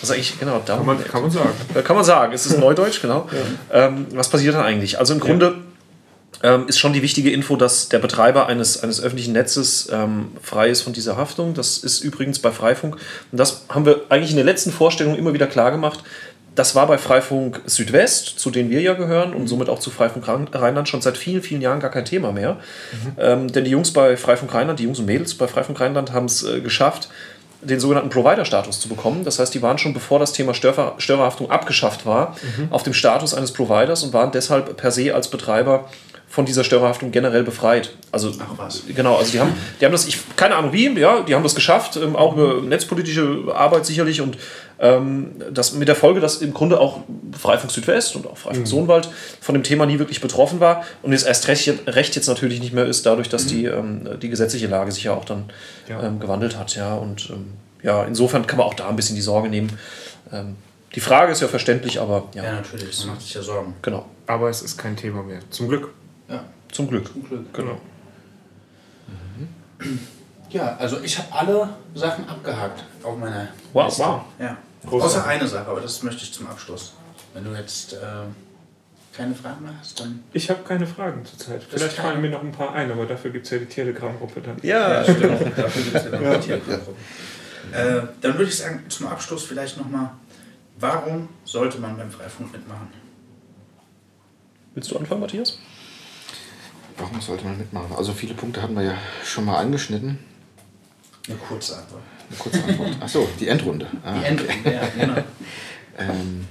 [0.00, 1.08] Was eigentlich, genau, Kann man, downlädt.
[1.10, 1.50] kann man sagen.
[1.74, 3.28] Ja, kann man sagen, es ist Neudeutsch, genau.
[3.72, 4.98] Ähm, was passiert dann eigentlich?
[4.98, 5.56] Also im Grunde
[6.42, 10.68] ähm, ist schon die wichtige Info, dass der Betreiber eines, eines öffentlichen Netzes ähm, frei
[10.68, 11.54] ist von dieser Haftung.
[11.54, 12.96] Das ist übrigens bei Freifunk.
[13.32, 16.02] Und das haben wir eigentlich in der letzten Vorstellung immer wieder klar gemacht.
[16.54, 20.26] Das war bei Freifunk Südwest, zu denen wir ja gehören und somit auch zu Freifunk
[20.26, 22.56] Rhein- Rheinland schon seit vielen, vielen Jahren gar kein Thema mehr.
[23.16, 26.26] Ähm, denn die Jungs bei Freifunk Rheinland, die Jungs und Mädels bei Freifunk Rheinland haben
[26.26, 27.10] es äh, geschafft,
[27.60, 29.24] den sogenannten Provider-Status zu bekommen.
[29.24, 32.36] Das heißt, die waren schon bevor das Thema Störver Störerhaftung abgeschafft war,
[32.70, 35.88] auf dem Status eines Providers und waren deshalb per se als Betreiber
[36.30, 37.94] von dieser Störerhaftung generell befreit.
[38.12, 38.82] Also Ach was.
[38.94, 41.54] genau, also die haben, die haben das, ich keine Ahnung wie, ja, die haben das
[41.54, 44.36] geschafft, ähm, auch über netzpolitische Arbeit sicherlich und
[44.78, 47.00] ähm, das mit der Folge, dass im Grunde auch
[47.36, 49.08] Freifunk Südwest und auch Freifunk Sohnwald
[49.40, 52.74] von dem Thema nie wirklich betroffen war und jetzt erst recht, recht jetzt natürlich nicht
[52.74, 55.44] mehr ist, dadurch, dass die, ähm, die gesetzliche Lage sich ja auch dann
[55.88, 56.02] Ja.
[56.02, 57.52] ähm, gewandelt hat, ja und ähm,
[57.82, 59.70] ja, insofern kann man auch da ein bisschen die Sorge nehmen.
[60.32, 60.56] Ähm,
[60.94, 63.74] die Frage ist ja verständlich, aber ja, Ja, natürlich, man macht sich ja Sorgen.
[63.82, 65.38] genau, Aber es ist kein Thema mehr.
[65.50, 65.88] Zum Glück.
[66.28, 67.10] Ja, zum Glück.
[67.12, 67.52] zum Glück.
[67.54, 67.80] Genau.
[70.50, 74.02] Ja, also ich habe alle Sachen abgehakt auf meiner Wow, Liste.
[74.02, 74.22] wow.
[74.38, 74.56] Ja.
[74.86, 75.18] Großartig.
[75.18, 76.94] Außer eine Sache, aber das möchte ich zum Abschluss.
[77.34, 77.96] Wenn du jetzt äh,
[79.14, 80.22] keine Fragen mehr hast, dann.
[80.32, 81.62] Ich habe keine Fragen zurzeit.
[81.62, 84.56] Vielleicht fallen mir noch ein paar ein, aber dafür gibt es ja die Telegram-Gruppe dann.
[84.62, 85.40] Ja, stimmt.
[85.58, 86.96] Dafür gibt es ja noch die Telegram-Gruppe.
[87.72, 90.10] Äh, dann würde ich sagen, zum Abschluss vielleicht nochmal,
[90.78, 92.88] warum sollte man beim Freifunk mitmachen?
[94.74, 95.58] Willst du anfangen, Matthias?
[96.98, 97.94] Warum sollte man mitmachen?
[97.96, 98.94] Also viele Punkte hatten wir ja
[99.24, 100.18] schon mal angeschnitten.
[101.28, 102.02] Eine kurze Antwort.
[102.28, 102.90] Eine kurze Antwort.
[103.02, 103.86] Achso, die Endrunde.
[104.04, 105.14] Ah, Die Endrunde, ja, genau.
[106.00, 106.46] Ähm,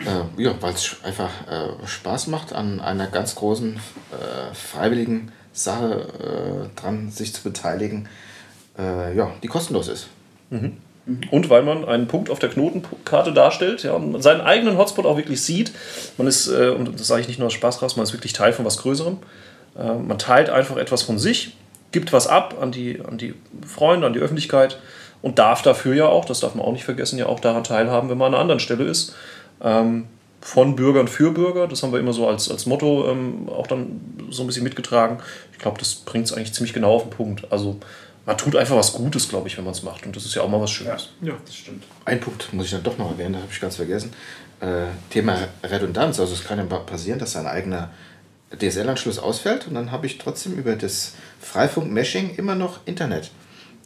[0.00, 6.68] Äh, ja, weil es einfach äh, Spaß macht, an einer ganz großen äh, freiwilligen Sache
[6.74, 8.08] äh, dran sich zu beteiligen,
[8.78, 10.08] äh, ja, die kostenlos ist.
[11.30, 15.16] Und weil man einen Punkt auf der Knotenkarte darstellt, ja, und seinen eigenen Hotspot auch
[15.16, 15.72] wirklich sieht.
[16.18, 18.34] Man ist, äh, und das sage ich nicht nur aus Spaß raus, man ist wirklich
[18.34, 19.18] Teil von was Größerem.
[19.78, 21.56] Äh, man teilt einfach etwas von sich,
[21.92, 23.34] gibt was ab an die, an die
[23.66, 24.78] Freunde, an die Öffentlichkeit
[25.22, 28.10] und darf dafür ja auch, das darf man auch nicht vergessen, ja auch daran teilhaben,
[28.10, 29.14] wenn man an einer anderen Stelle ist.
[29.62, 30.06] Ähm,
[30.40, 34.00] von Bürgern für Bürger, das haben wir immer so als, als Motto ähm, auch dann
[34.30, 35.18] so ein bisschen mitgetragen.
[35.52, 37.50] Ich glaube, das bringt es eigentlich ziemlich genau auf den Punkt.
[37.50, 37.78] Also
[38.28, 40.04] man tut einfach was Gutes, glaube ich, wenn man es macht.
[40.04, 41.08] Und das ist ja auch mal was Schönes.
[41.22, 41.32] Ja.
[41.44, 41.84] Das stimmt.
[42.04, 44.12] Ein Punkt muss ich dann doch noch erwähnen, das habe ich ganz vergessen.
[44.60, 46.20] Äh, Thema Redundanz.
[46.20, 47.88] Also es kann ja pa- passieren, dass ein eigener
[48.60, 53.30] DSL-Anschluss ausfällt und dann habe ich trotzdem über das Freifunk-Meshing immer noch Internet.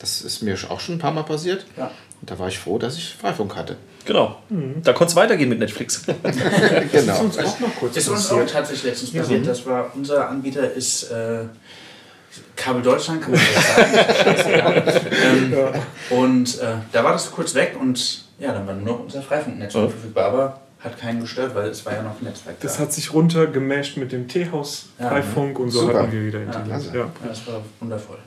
[0.01, 1.65] Das ist mir auch schon ein paar Mal passiert.
[1.77, 1.93] Ja.
[2.21, 3.77] Und da war ich froh, dass ich Freifunk hatte.
[4.05, 4.39] Genau.
[4.83, 6.03] Da konnte es weitergehen mit Netflix.
[6.93, 7.13] genau.
[7.15, 9.47] Auch noch kurz Ist uns auch tatsächlich letztens passiert.
[9.47, 11.45] Das war unser Anbieter ist äh,
[12.57, 14.93] Kabel Deutschland, kann man jetzt sagen.
[15.25, 15.55] ähm,
[16.11, 19.75] Und äh, da war das kurz weg und ja, dann war nur noch unser Freifunknetz
[19.75, 19.89] Ja.
[19.89, 22.83] verfügbar, aber hat keinen gestört, weil es war ja noch ein Netzwerk Das da.
[22.83, 26.01] hat sich runtergemasht mit dem Teehaus Ja, Freifunk und so Super.
[26.03, 26.85] hatten wir wieder Ja, Internet.
[26.93, 27.01] Ja.
[27.01, 28.19] Ja, das war wundervoll.